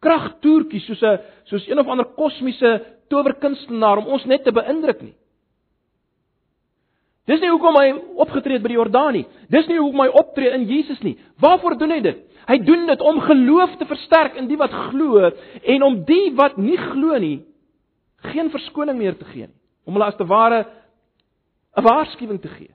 kragtoertjies 0.07 0.85
soos 0.87 1.03
'n 1.03 1.19
soos 1.51 1.65
een 1.67 1.79
of 1.79 1.89
ander 1.89 2.07
kosmiese 2.15 2.71
towerkunstenaar 3.09 3.99
om 3.99 4.07
ons 4.07 4.25
net 4.25 4.45
te 4.45 4.53
beïndruk 4.53 5.01
nie. 5.03 5.15
Dis 7.27 7.41
nie 7.41 7.51
hoekom 7.51 7.75
hy 7.75 7.89
opgetree 8.23 8.55
het 8.55 8.63
by 8.63 8.69
die 8.69 8.79
Jordaan 8.79 9.13
nie. 9.13 9.27
Dis 9.51 9.67
nie 9.67 9.81
hoekom 9.81 10.01
hy 10.01 10.09
optree 10.09 10.53
in 10.55 10.69
Jesus 10.69 11.01
nie. 11.03 11.17
Waarvoor 11.43 11.79
doen 11.79 11.91
hy 11.91 12.01
dit? 12.01 12.23
Hy 12.47 12.59
doen 12.63 12.87
dit 12.87 13.01
om 13.01 13.21
geloof 13.21 13.77
te 13.77 13.87
versterk 13.87 14.37
in 14.37 14.47
die 14.47 14.57
wat 14.57 14.71
glo 14.71 15.33
en 15.63 15.83
om 15.83 16.05
die 16.05 16.31
wat 16.39 16.57
nie 16.57 16.77
glo 16.77 17.19
nie 17.19 17.43
geen 18.33 18.51
verskoning 18.51 18.99
meer 18.99 19.17
te 19.19 19.29
gee 19.33 19.47
nie, 19.47 19.61
om 19.87 19.97
hulle 19.97 20.09
as 20.11 20.19
te 20.19 20.27
ware 20.27 20.65
'n 21.77 21.85
waarskuwing 21.85 22.41
te 22.41 22.49
gee. 22.49 22.73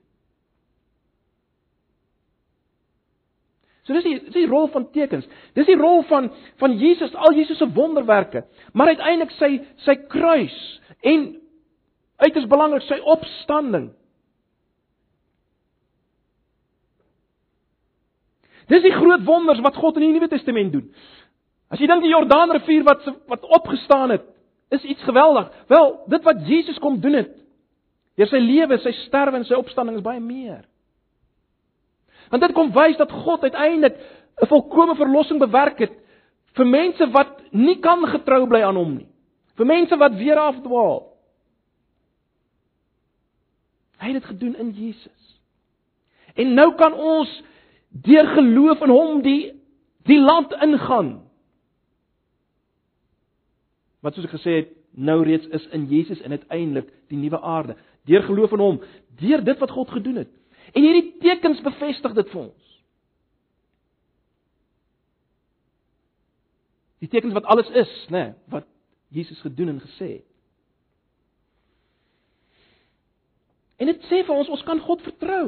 So 3.84 3.94
dis 3.94 4.06
die 4.06 4.20
dis 4.20 4.34
die 4.34 4.50
rol 4.50 4.70
van 4.72 4.86
tekens. 4.94 5.26
Dis 5.58 5.66
die 5.66 5.78
rol 5.80 6.04
van 6.10 6.30
van 6.62 6.78
Jesus, 6.78 7.16
al 7.16 7.34
Jesus 7.34 7.58
se 7.58 7.68
wonderwerke, 7.74 8.46
maar 8.74 8.88
uiteindelik 8.94 9.34
sy 9.40 9.60
sy 9.86 9.96
kruis 10.08 10.58
en 11.02 11.42
uiters 12.22 12.48
belangrik 12.48 12.86
sy 12.86 13.00
opstanding. 13.10 13.90
Dis 18.70 18.86
die 18.86 18.94
groot 18.94 19.26
wonders 19.26 19.60
wat 19.66 19.76
God 19.76 19.98
in 19.98 20.06
die 20.06 20.14
Nuwe 20.14 20.30
Testament 20.32 20.72
doen. 20.72 20.86
As 21.72 21.82
jy 21.82 21.90
dink 21.90 22.06
die 22.06 22.14
Jordaanrivier 22.14 22.86
wat 22.88 23.08
wat 23.32 23.48
opgestaan 23.58 24.14
het, 24.14 24.28
is 24.72 24.84
iets 24.84 25.04
geweldig. 25.04 25.52
Wel, 25.68 26.04
dit 26.08 26.24
wat 26.24 26.48
Jesus 26.48 26.80
kom 26.80 27.00
doen 27.04 27.18
het, 27.20 27.32
deur 28.16 28.30
sy 28.32 28.40
lewe, 28.40 28.78
sy 28.80 28.94
sterwe 29.06 29.42
en 29.42 29.48
sy 29.48 29.58
opstanding 29.60 29.98
is 30.00 30.06
baie 30.06 30.22
meer. 30.24 30.64
Want 32.32 32.46
dit 32.46 32.54
kom 32.56 32.72
wys 32.76 32.96
dat 33.00 33.12
God 33.12 33.44
uiteindelik 33.44 33.98
'n 34.42 34.48
volkomme 34.48 34.96
verlossing 34.96 35.40
bewerk 35.40 35.80
het 35.80 35.92
vir 36.56 36.68
mense 36.68 37.08
wat 37.12 37.40
nie 37.52 37.80
kan 37.80 38.06
getrou 38.08 38.48
bly 38.48 38.62
aan 38.64 38.76
hom 38.76 38.96
nie. 38.96 39.08
Vir 39.56 39.66
mense 39.66 39.98
wat 39.98 40.16
weer 40.16 40.40
afdwaal. 40.40 41.12
Hy 44.02 44.06
het 44.06 44.22
dit 44.22 44.26
gedoen 44.26 44.56
in 44.56 44.72
Jesus. 44.72 45.40
En 46.36 46.54
nou 46.54 46.76
kan 46.76 46.94
ons 46.94 47.44
deur 47.90 48.28
geloof 48.28 48.82
in 48.82 48.90
hom 48.90 49.22
die 49.22 49.54
die 50.04 50.20
land 50.20 50.54
ingaan. 50.64 51.22
Wat 54.02 54.16
soos 54.16 54.26
ek 54.26 54.36
gesê 54.36 54.56
het, 54.62 54.74
nou 54.92 55.22
reeds 55.24 55.48
is 55.54 55.68
in 55.76 55.86
Jesus 55.90 56.22
en 56.26 56.34
uiteindelik 56.36 56.90
die 57.12 57.20
nuwe 57.22 57.40
aarde. 57.40 57.78
Deur 58.10 58.26
geloof 58.26 58.52
in 58.58 58.64
hom, 58.64 58.82
deur 59.22 59.44
dit 59.46 59.62
wat 59.62 59.72
God 59.72 59.94
gedoen 59.94 60.24
het. 60.24 60.32
En 60.74 60.84
hierdie 60.84 61.18
tekens 61.22 61.62
bevestig 61.62 62.16
dit 62.18 62.34
vir 62.34 62.42
ons. 62.42 62.68
Die 67.02 67.10
tekens 67.10 67.34
wat 67.34 67.48
alles 67.50 67.70
is, 67.78 67.94
nê, 68.10 68.28
nee, 68.30 68.34
wat 68.54 68.68
Jesus 69.12 69.42
gedoen 69.42 69.74
en 69.76 69.82
gesê 69.84 70.10
het. 70.18 70.28
En 73.82 73.90
dit 73.90 74.04
sê 74.10 74.22
vir 74.22 74.36
ons 74.36 74.50
ons 74.54 74.64
kan 74.66 74.80
God 74.86 75.02
vertrou. 75.02 75.46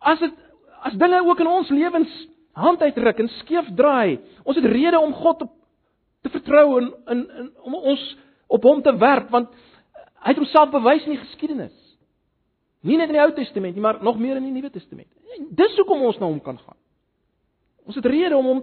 As 0.00 0.18
dit 0.22 0.46
as 0.80 0.96
dinge 0.96 1.20
ook 1.22 1.40
in 1.42 1.50
ons 1.50 1.70
lewens 1.70 2.12
hand 2.56 2.80
uitruk 2.82 3.18
en 3.20 3.28
skeef 3.38 3.68
draai, 3.78 4.18
ons 4.48 4.56
het 4.56 4.66
rede 4.66 4.98
om 4.98 5.12
God 5.14 5.44
op 5.44 5.52
te 6.20 6.32
vertrou 6.32 6.78
en 6.80 6.90
in, 7.14 7.22
in 7.42 7.50
om 7.64 7.74
ons 7.74 8.02
op 8.46 8.66
hom 8.66 8.82
te 8.82 8.92
werp 8.96 9.30
want 9.30 9.52
hy 10.20 10.34
het 10.34 10.40
homself 10.40 10.72
bewys 10.72 11.06
in 11.06 11.14
die 11.14 11.22
geskiedenis. 11.22 11.76
Nie 12.84 12.96
net 12.96 13.08
in 13.12 13.16
die 13.16 13.22
Ou 13.22 13.32
Testament 13.36 13.76
nie, 13.76 13.84
maar 13.84 14.02
nog 14.04 14.18
meer 14.20 14.36
in 14.36 14.46
die 14.48 14.52
Nuwe 14.52 14.70
Testament. 14.72 15.08
Dis 15.56 15.76
hoekom 15.80 16.04
ons 16.08 16.18
na 16.20 16.28
hom 16.28 16.40
kan 16.44 16.58
gaan. 16.58 16.76
Ons 17.88 17.96
het 17.96 18.06
rede 18.08 18.36
om 18.36 18.46
hom 18.46 18.62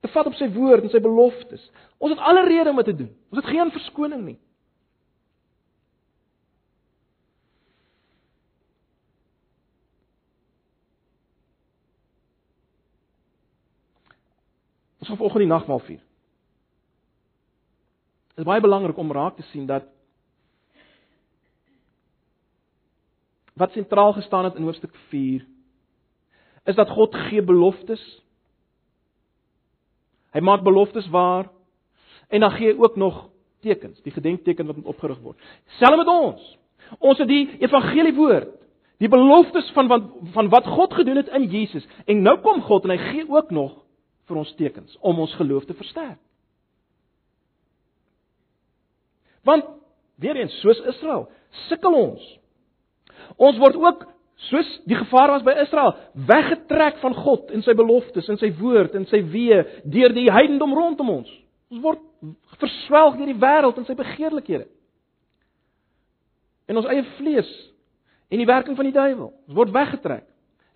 te 0.00 0.10
vat 0.10 0.26
op 0.26 0.36
sy 0.38 0.48
woord 0.54 0.86
en 0.86 0.92
sy 0.92 1.00
beloftes. 1.02 1.64
Ons 1.98 2.14
het 2.14 2.22
alle 2.24 2.46
rede 2.48 2.70
om 2.70 2.78
dit 2.80 2.90
te 2.90 2.96
doen. 3.02 3.10
Ons 3.30 3.42
het 3.42 3.50
geen 3.52 3.74
verskoning 3.74 4.22
nie. 4.24 4.38
Ons 15.00 15.08
gaan 15.08 15.16
vanoggend 15.16 15.46
die 15.46 15.52
nagmaal 15.52 15.82
vier. 15.86 16.00
Dit 18.40 18.46
is 18.46 18.54
baie 18.54 18.62
belangrik 18.64 18.96
om 18.96 19.10
raak 19.12 19.34
te 19.36 19.44
sien 19.50 19.66
dat 19.68 19.84
wat 23.52 23.74
sentraal 23.76 24.14
gestaan 24.16 24.46
het 24.48 24.54
in 24.56 24.64
hoofstuk 24.64 24.94
4 25.10 25.42
is 26.64 26.78
dat 26.78 26.88
God 26.88 27.14
gee 27.28 27.42
beloftes 27.44 28.00
Hy 30.32 30.40
maak 30.40 30.64
beloftes 30.64 31.08
waar 31.12 31.50
en 32.32 32.40
dan 32.40 32.54
gee 32.56 32.72
hy 32.72 32.78
ook 32.80 32.96
nog 32.96 33.18
tekens, 33.60 34.00
die 34.06 34.12
gedenkteken 34.12 34.66
wat 34.66 34.76
moet 34.76 34.88
opgerig 34.94 35.20
word. 35.20 35.52
Selfs 35.76 36.00
met 36.00 36.08
ons. 36.08 36.48
Ons 36.98 37.20
het 37.20 37.28
die 37.28 37.58
evangelie 37.60 38.14
woord, 38.16 38.56
die 39.04 39.12
beloftes 39.12 39.68
van 39.76 39.92
van 39.92 40.08
van 40.32 40.48
wat 40.48 40.72
God 40.78 40.96
gedoen 40.96 41.20
het 41.20 41.28
in 41.36 41.44
Jesus 41.52 41.84
en 42.06 42.24
nou 42.24 42.38
kom 42.40 42.64
God 42.64 42.88
en 42.88 42.96
hy 42.96 43.00
gee 43.10 43.28
ook 43.28 43.52
nog 43.52 43.76
vir 44.32 44.44
ons 44.46 44.56
tekens 44.56 44.96
om 45.00 45.20
ons 45.20 45.36
geloof 45.36 45.68
te 45.68 45.76
versterk. 45.76 46.16
Want 49.44 49.64
weer 50.20 50.36
eens 50.36 50.60
soos 50.60 50.80
Israel, 50.86 51.28
sukkel 51.68 51.94
ons. 51.94 52.38
Ons 53.36 53.58
word 53.58 53.76
ook 53.76 54.06
Soos 54.48 54.68
die 54.88 54.96
gevaar 54.96 55.34
was 55.34 55.42
by 55.44 55.52
Israel, 55.60 55.92
weggetrek 56.14 56.96
van 57.02 57.14
God 57.14 57.50
en 57.52 57.60
sy 57.64 57.74
beloftes 57.76 58.28
en 58.32 58.38
sy 58.40 58.48
woord 58.56 58.94
en 58.96 59.04
sy 59.10 59.20
weë 59.20 59.58
deur 59.92 60.14
die 60.16 60.30
heidendom 60.32 60.72
rondom 60.76 61.10
ons. 61.18 61.32
Ons 61.68 61.82
word 61.84 62.00
verswelg 62.62 63.18
deur 63.18 63.28
die 63.28 63.40
wêreld 63.42 63.82
en 63.82 63.88
sy 63.88 63.96
begeerlikhede. 63.98 64.64
En 66.72 66.80
ons 66.80 66.88
eie 66.88 67.04
vlees 67.18 67.50
en 68.32 68.40
die 68.40 68.48
werking 68.48 68.78
van 68.78 68.88
die 68.88 68.96
duiwel. 68.96 69.28
Ons 69.50 69.58
word 69.58 69.76
weggetrek. 69.76 70.24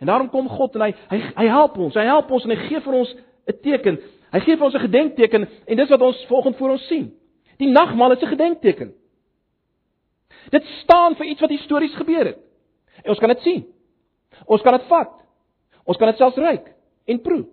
En 0.03 0.11
daarom 0.13 0.29
kom 0.29 0.51
God 0.51 0.77
en 0.77 0.89
hy 0.89 0.93
hy 1.15 1.23
hy 1.39 1.49
help 1.55 1.81
ons. 1.81 1.97
Hy 1.97 2.05
help 2.11 2.37
ons 2.37 2.45
en 2.45 2.53
hy 2.53 2.61
gee 2.67 2.85
vir 2.85 3.01
ons 3.01 3.17
'n 3.49 3.59
teken. 3.65 4.01
Hy 4.35 4.41
gee 4.45 4.57
vir 4.57 4.67
ons 4.67 4.75
'n 4.75 4.87
gedenkteken 4.89 5.49
en 5.67 5.77
dis 5.77 5.89
wat 5.89 6.03
ons 6.03 6.25
volgens 6.29 6.57
voor 6.57 6.71
ons 6.77 6.87
sien. 6.87 7.15
Die 7.57 7.69
nagmaal 7.69 8.13
is 8.13 8.23
'n 8.23 8.27
gedenkteken. 8.27 8.95
Dit 10.51 10.65
staan 10.65 11.17
vir 11.17 11.27
iets 11.27 11.41
wat 11.41 11.51
histories 11.51 11.95
gebeur 11.95 12.25
het. 12.25 12.39
En 13.03 13.09
ons 13.09 13.19
kan 13.19 13.29
dit 13.29 13.41
sien. 13.41 13.67
Ons 14.45 14.63
kan 14.63 14.73
dit 14.73 14.87
vat. 14.87 15.13
Ons 15.85 15.97
kan 15.97 16.09
dit 16.09 16.17
selfs 16.17 16.37
ruik 16.37 16.73
en 17.05 17.21
proe. 17.21 17.45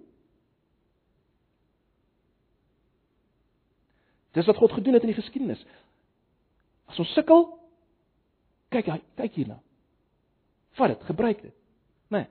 Dis 4.31 4.45
wat 4.45 4.57
God 4.57 4.71
gedoen 4.71 4.93
het 4.93 5.03
in 5.03 5.11
die 5.11 5.21
geskiedenis. 5.21 5.65
As 6.87 6.99
ons 6.99 7.13
sukkel, 7.13 7.47
kyk 8.71 8.87
hy, 8.87 8.99
kyk 9.19 9.35
hierna. 9.35 9.59
Vat 10.79 10.93
dit, 10.93 11.03
gebruik 11.03 11.41
dit. 11.41 11.55
Né? 12.11 12.23
Nee. 12.23 12.27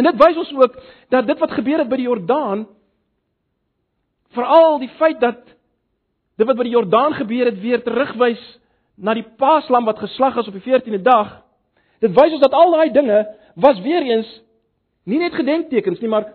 En 0.00 0.06
dit 0.06 0.20
wys 0.20 0.38
ons 0.40 0.52
ook 0.56 0.76
dat 1.12 1.26
dit 1.26 1.38
wat 1.38 1.52
gebeur 1.52 1.82
het 1.82 1.88
by 1.90 1.98
die 2.00 2.08
Jordaan 2.08 2.66
veral 4.36 4.78
die 4.80 4.92
feit 4.96 5.20
dat 5.20 5.40
dit 6.40 6.48
wat 6.48 6.56
by 6.56 6.64
die 6.66 6.74
Jordaan 6.74 7.14
gebeur 7.18 7.50
het 7.50 7.60
weer 7.60 7.82
terugwys 7.84 8.40
na 8.96 9.14
die 9.16 9.26
Paaslam 9.36 9.84
wat 9.84 10.00
geslag 10.00 10.38
is 10.40 10.48
op 10.48 10.56
die 10.56 10.66
14de 10.66 11.02
dag 11.04 11.38
Dit 12.00 12.14
wys 12.16 12.32
ons 12.32 12.44
dat 12.44 12.56
al 12.56 12.72
daai 12.74 12.92
dinge 12.92 13.18
was 13.60 13.80
weer 13.84 14.06
eens 14.08 14.28
nie 15.08 15.18
net 15.20 15.34
gedenktekens 15.36 16.00
nie, 16.00 16.08
maar 16.08 16.30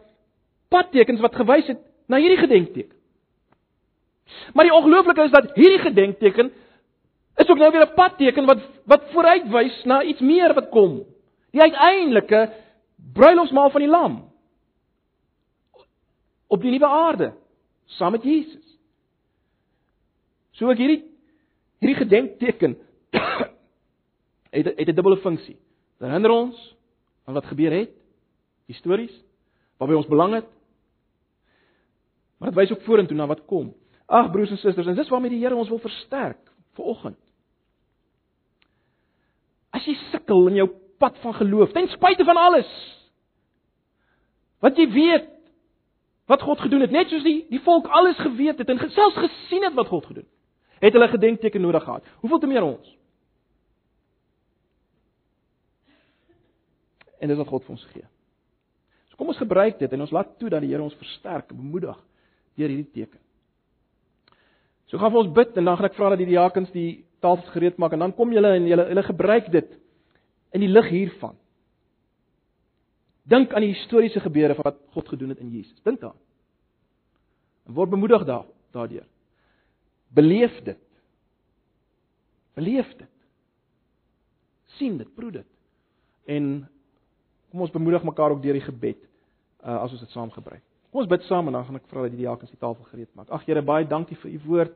padtekens 0.74 1.22
wat 1.24 1.38
gewys 1.38 1.68
het 1.70 1.82
na 2.12 2.20
hierdie 2.22 2.42
gedenkteken. 2.42 2.94
Maar 4.54 4.68
die 4.68 4.74
ongelooflike 4.74 5.26
is 5.26 5.34
dat 5.34 5.52
hierdie 5.58 5.82
gedenkteken 5.86 6.52
is 7.36 7.50
ook 7.50 7.58
nou 7.58 7.72
weer 7.72 7.86
'n 7.86 7.94
padteken 7.94 8.46
wat 8.46 8.62
wat 8.86 9.10
vooruitwys 9.14 9.84
na 9.84 10.04
iets 10.04 10.20
meer 10.20 10.54
wat 10.54 10.70
kom. 10.70 11.04
Die 11.52 11.62
uiteindelike 11.62 12.50
bruilofsmaal 13.14 13.70
van 13.70 13.82
die 13.82 13.90
lam 13.90 14.32
op 16.48 16.62
die 16.62 16.72
nuwe 16.72 16.88
aarde 16.88 17.34
saam 17.86 18.12
met 18.12 18.24
Jesus. 18.24 18.65
So 20.56 20.72
ek 20.72 20.80
hierdie 20.80 21.04
hierdie 21.84 22.00
gedenkteken 22.00 22.78
het 24.56 24.72
het 24.72 24.90
'n 24.90 24.96
dubbele 24.96 25.18
funksie. 25.18 25.58
Dit 26.00 26.08
herinner 26.08 26.32
ons 26.32 26.76
aan 27.26 27.34
wat 27.34 27.46
gebeur 27.46 27.72
het, 27.72 27.92
histories, 28.68 29.14
waarby 29.78 29.96
ons 29.96 30.08
belang 30.08 30.34
het. 30.34 30.48
Maar 32.38 32.52
dit 32.52 32.60
wys 32.60 32.72
ook 32.72 32.86
vorentoe 32.86 33.18
na 33.18 33.28
wat 33.28 33.46
kom. 33.46 33.74
Ag 34.06 34.32
broers 34.32 34.52
en 34.52 34.58
susters, 34.58 34.88
en 34.88 34.96
dis 34.96 35.10
waarmee 35.10 35.34
die 35.34 35.40
Here 35.42 35.56
ons 35.56 35.70
wil 35.70 35.80
versterk 35.80 36.42
vir 36.78 36.86
oggend. 36.86 37.20
As 39.74 39.86
jy 39.86 39.96
sukkel 40.12 40.48
in 40.48 40.60
jou 40.62 40.68
pad 41.02 41.18
van 41.24 41.34
geloof, 41.34 41.72
ten 41.72 41.88
spyte 41.88 42.24
van 42.24 42.38
alles 42.38 42.70
wat 44.64 44.78
jy 44.78 44.86
weet 44.90 45.28
wat 46.26 46.42
God 46.42 46.60
gedoen 46.60 46.82
het, 46.82 46.92
net 46.92 47.12
soos 47.12 47.26
die 47.26 47.46
die 47.52 47.62
volk 47.62 47.88
alles 47.88 48.18
geweet 48.18 48.58
het 48.58 48.70
en 48.70 48.80
selfs 48.90 49.18
gesien 49.20 49.64
het 49.68 49.76
wat 49.78 49.92
God 49.92 50.06
gedoen 50.06 50.24
het, 50.24 50.35
het 50.80 50.94
hulle 50.94 51.08
gedenkteken 51.08 51.62
nodig 51.62 51.84
gehad. 51.84 52.04
Hoeveel 52.20 52.40
te 52.40 52.48
meer 52.48 52.64
ons? 52.64 52.96
en 57.26 57.32
dis 57.32 57.40
wat 57.40 57.50
God 57.50 57.66
vir 57.66 57.76
ons 57.76 57.86
gee. 57.94 58.08
So 59.10 59.20
kom 59.20 59.32
ons 59.32 59.42
gebruik 59.42 59.80
dit 59.80 59.96
en 59.96 60.06
ons 60.06 60.14
laat 60.16 60.36
toe 60.40 60.52
dat 60.54 60.64
die 60.64 60.72
Here 60.74 60.84
ons 60.84 60.98
versterk 61.00 61.52
en 61.52 61.62
bemoedig 61.62 61.98
deur 62.56 62.72
hierdie 62.72 62.92
teken. 62.94 63.22
So 64.92 65.02
gaan 65.02 65.16
ons 65.18 65.34
bid 65.34 65.56
en 65.58 65.66
dan 65.66 65.80
gaan 65.80 65.90
ek 65.90 65.98
vra 65.98 66.12
dat 66.14 66.22
die 66.22 66.30
diakens 66.30 66.72
die 66.76 67.06
tafels 67.24 67.50
gereed 67.56 67.80
maak 67.82 67.96
en 67.96 68.06
dan 68.06 68.14
kom 68.16 68.34
julle 68.36 68.54
en 68.60 68.70
julle 68.70 68.86
hulle 68.92 69.06
gebruik 69.08 69.50
dit 69.54 69.74
in 70.56 70.64
die 70.64 70.72
lig 70.72 70.92
hiervan. 70.94 71.36
Dink 73.26 73.56
aan 73.56 73.66
die 73.66 73.74
historiese 73.74 74.22
gebeure 74.22 74.58
wat 74.60 74.78
God 74.94 75.10
gedoen 75.10 75.34
het 75.34 75.42
in 75.42 75.50
Jesus. 75.56 75.82
Dink 75.84 76.04
daaraan. 76.04 76.22
En 77.66 77.74
word 77.74 77.90
bemoedig 77.90 78.28
daar 78.28 78.46
daardeur. 78.76 79.08
Beleef 80.16 80.56
dit. 80.64 80.80
Beleef 82.56 82.88
dit. 82.96 83.12
sien 84.76 84.98
dit, 85.00 85.08
proe 85.16 85.32
dit. 85.32 85.48
En 86.28 86.66
Kom 87.56 87.64
ons 87.64 87.72
bemoedig 87.72 88.04
mekaar 88.04 88.34
ook 88.34 88.42
deur 88.44 88.58
die 88.58 88.66
gebed 88.66 88.98
uh, 89.64 89.78
as 89.80 89.94
ons 89.96 90.02
dit 90.04 90.12
saam 90.12 90.28
gebruik. 90.34 90.60
Kom 90.92 91.00
ons 91.00 91.08
bid 91.08 91.24
saam 91.24 91.48
en 91.48 91.56
dan 91.56 91.64
gaan 91.64 91.80
ek 91.80 91.88
vra 91.88 92.04
dat 92.04 92.12
die 92.12 92.20
diakens 92.26 92.52
die 92.52 92.60
tafel 92.60 92.84
gereed 92.90 93.14
maak. 93.16 93.32
Ag 93.32 93.46
Here, 93.48 93.64
baie 93.64 93.88
dankie 93.88 94.18
vir 94.20 94.34
u 94.34 94.42
woord. 94.44 94.76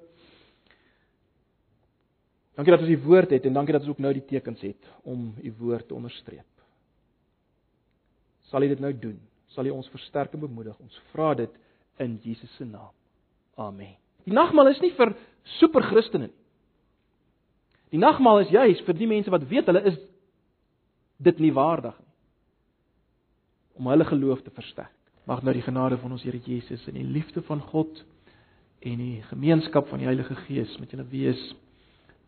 Dankie 2.55 2.71
dat 2.71 2.87
ons 2.87 2.95
u 2.95 2.97
woord 3.03 3.35
het 3.35 3.51
en 3.51 3.59
dankie 3.59 3.75
dat 3.75 3.83
ons 3.83 3.91
ook 3.91 3.99
nou 4.07 4.15
die 4.15 4.23
tekens 4.31 4.63
het 4.63 4.89
om 5.03 5.33
u 5.43 5.53
woord 5.59 5.91
te 5.91 5.99
onderstreep. 5.99 6.65
Sal 8.47 8.63
u 8.63 8.71
dit 8.71 8.87
nou 8.87 8.95
doen 8.95 9.19
sal 9.51 9.67
hy 9.67 9.75
ons 9.75 9.91
versterk 9.91 10.35
en 10.37 10.47
bemoedig. 10.47 10.77
Ons 10.79 11.03
vra 11.11 11.33
dit 11.35 11.63
in 11.99 12.19
Jesus 12.23 12.53
se 12.55 12.63
naam. 12.63 12.93
Amen. 13.59 13.97
Die 14.29 14.37
nagmaal 14.37 14.69
is 14.69 14.81
nie 14.83 14.93
vir 14.93 15.15
superchristene 15.57 16.29
nie. 16.29 16.35
Die 17.89 18.01
nagmaal 18.01 18.43
is 18.43 18.51
juis 18.53 18.83
vir 18.85 18.97
die 18.97 19.09
mense 19.09 19.31
wat 19.33 19.47
weet 19.49 19.69
hulle 19.71 19.81
is 19.89 19.97
dit 21.17 21.41
nie 21.41 21.49
waardig 21.55 21.95
nie. 21.97 22.13
Om 23.81 23.89
hulle 23.89 24.05
geloof 24.05 24.43
te 24.45 24.53
versterk. 24.53 24.93
Mag 25.25 25.41
nou 25.45 25.53
die 25.53 25.65
genade 25.65 25.97
van 26.01 26.13
ons 26.13 26.25
Here 26.25 26.37
Jesus 26.45 26.85
en 26.89 26.97
die 26.99 27.07
liefde 27.07 27.41
van 27.47 27.63
God 27.71 28.03
en 28.85 29.01
die 29.01 29.23
gemeenskap 29.31 29.89
van 29.89 30.01
die 30.01 30.09
Heilige 30.09 30.37
Gees 30.45 30.77
met 30.81 30.93
julle 30.93 31.07
wees 31.09 31.41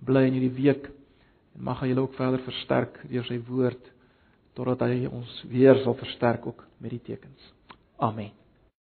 bly 0.05 0.25
in 0.27 0.39
hierdie 0.39 0.57
week 0.57 0.89
en 0.89 1.63
mag 1.69 1.81
hy 1.83 1.91
julle 1.91 2.07
ook 2.07 2.17
verder 2.17 2.41
versterk 2.45 2.97
deur 3.05 3.29
sy 3.29 3.39
woord 3.47 3.93
totdat 4.57 4.89
hy 4.89 5.05
ons 5.07 5.41
weer 5.53 5.79
sal 5.85 5.97
versterk 6.01 6.49
ook 6.49 6.65
met 6.81 6.97
die 6.97 7.03
tekens. 7.13 7.51
Amen. 8.01 8.40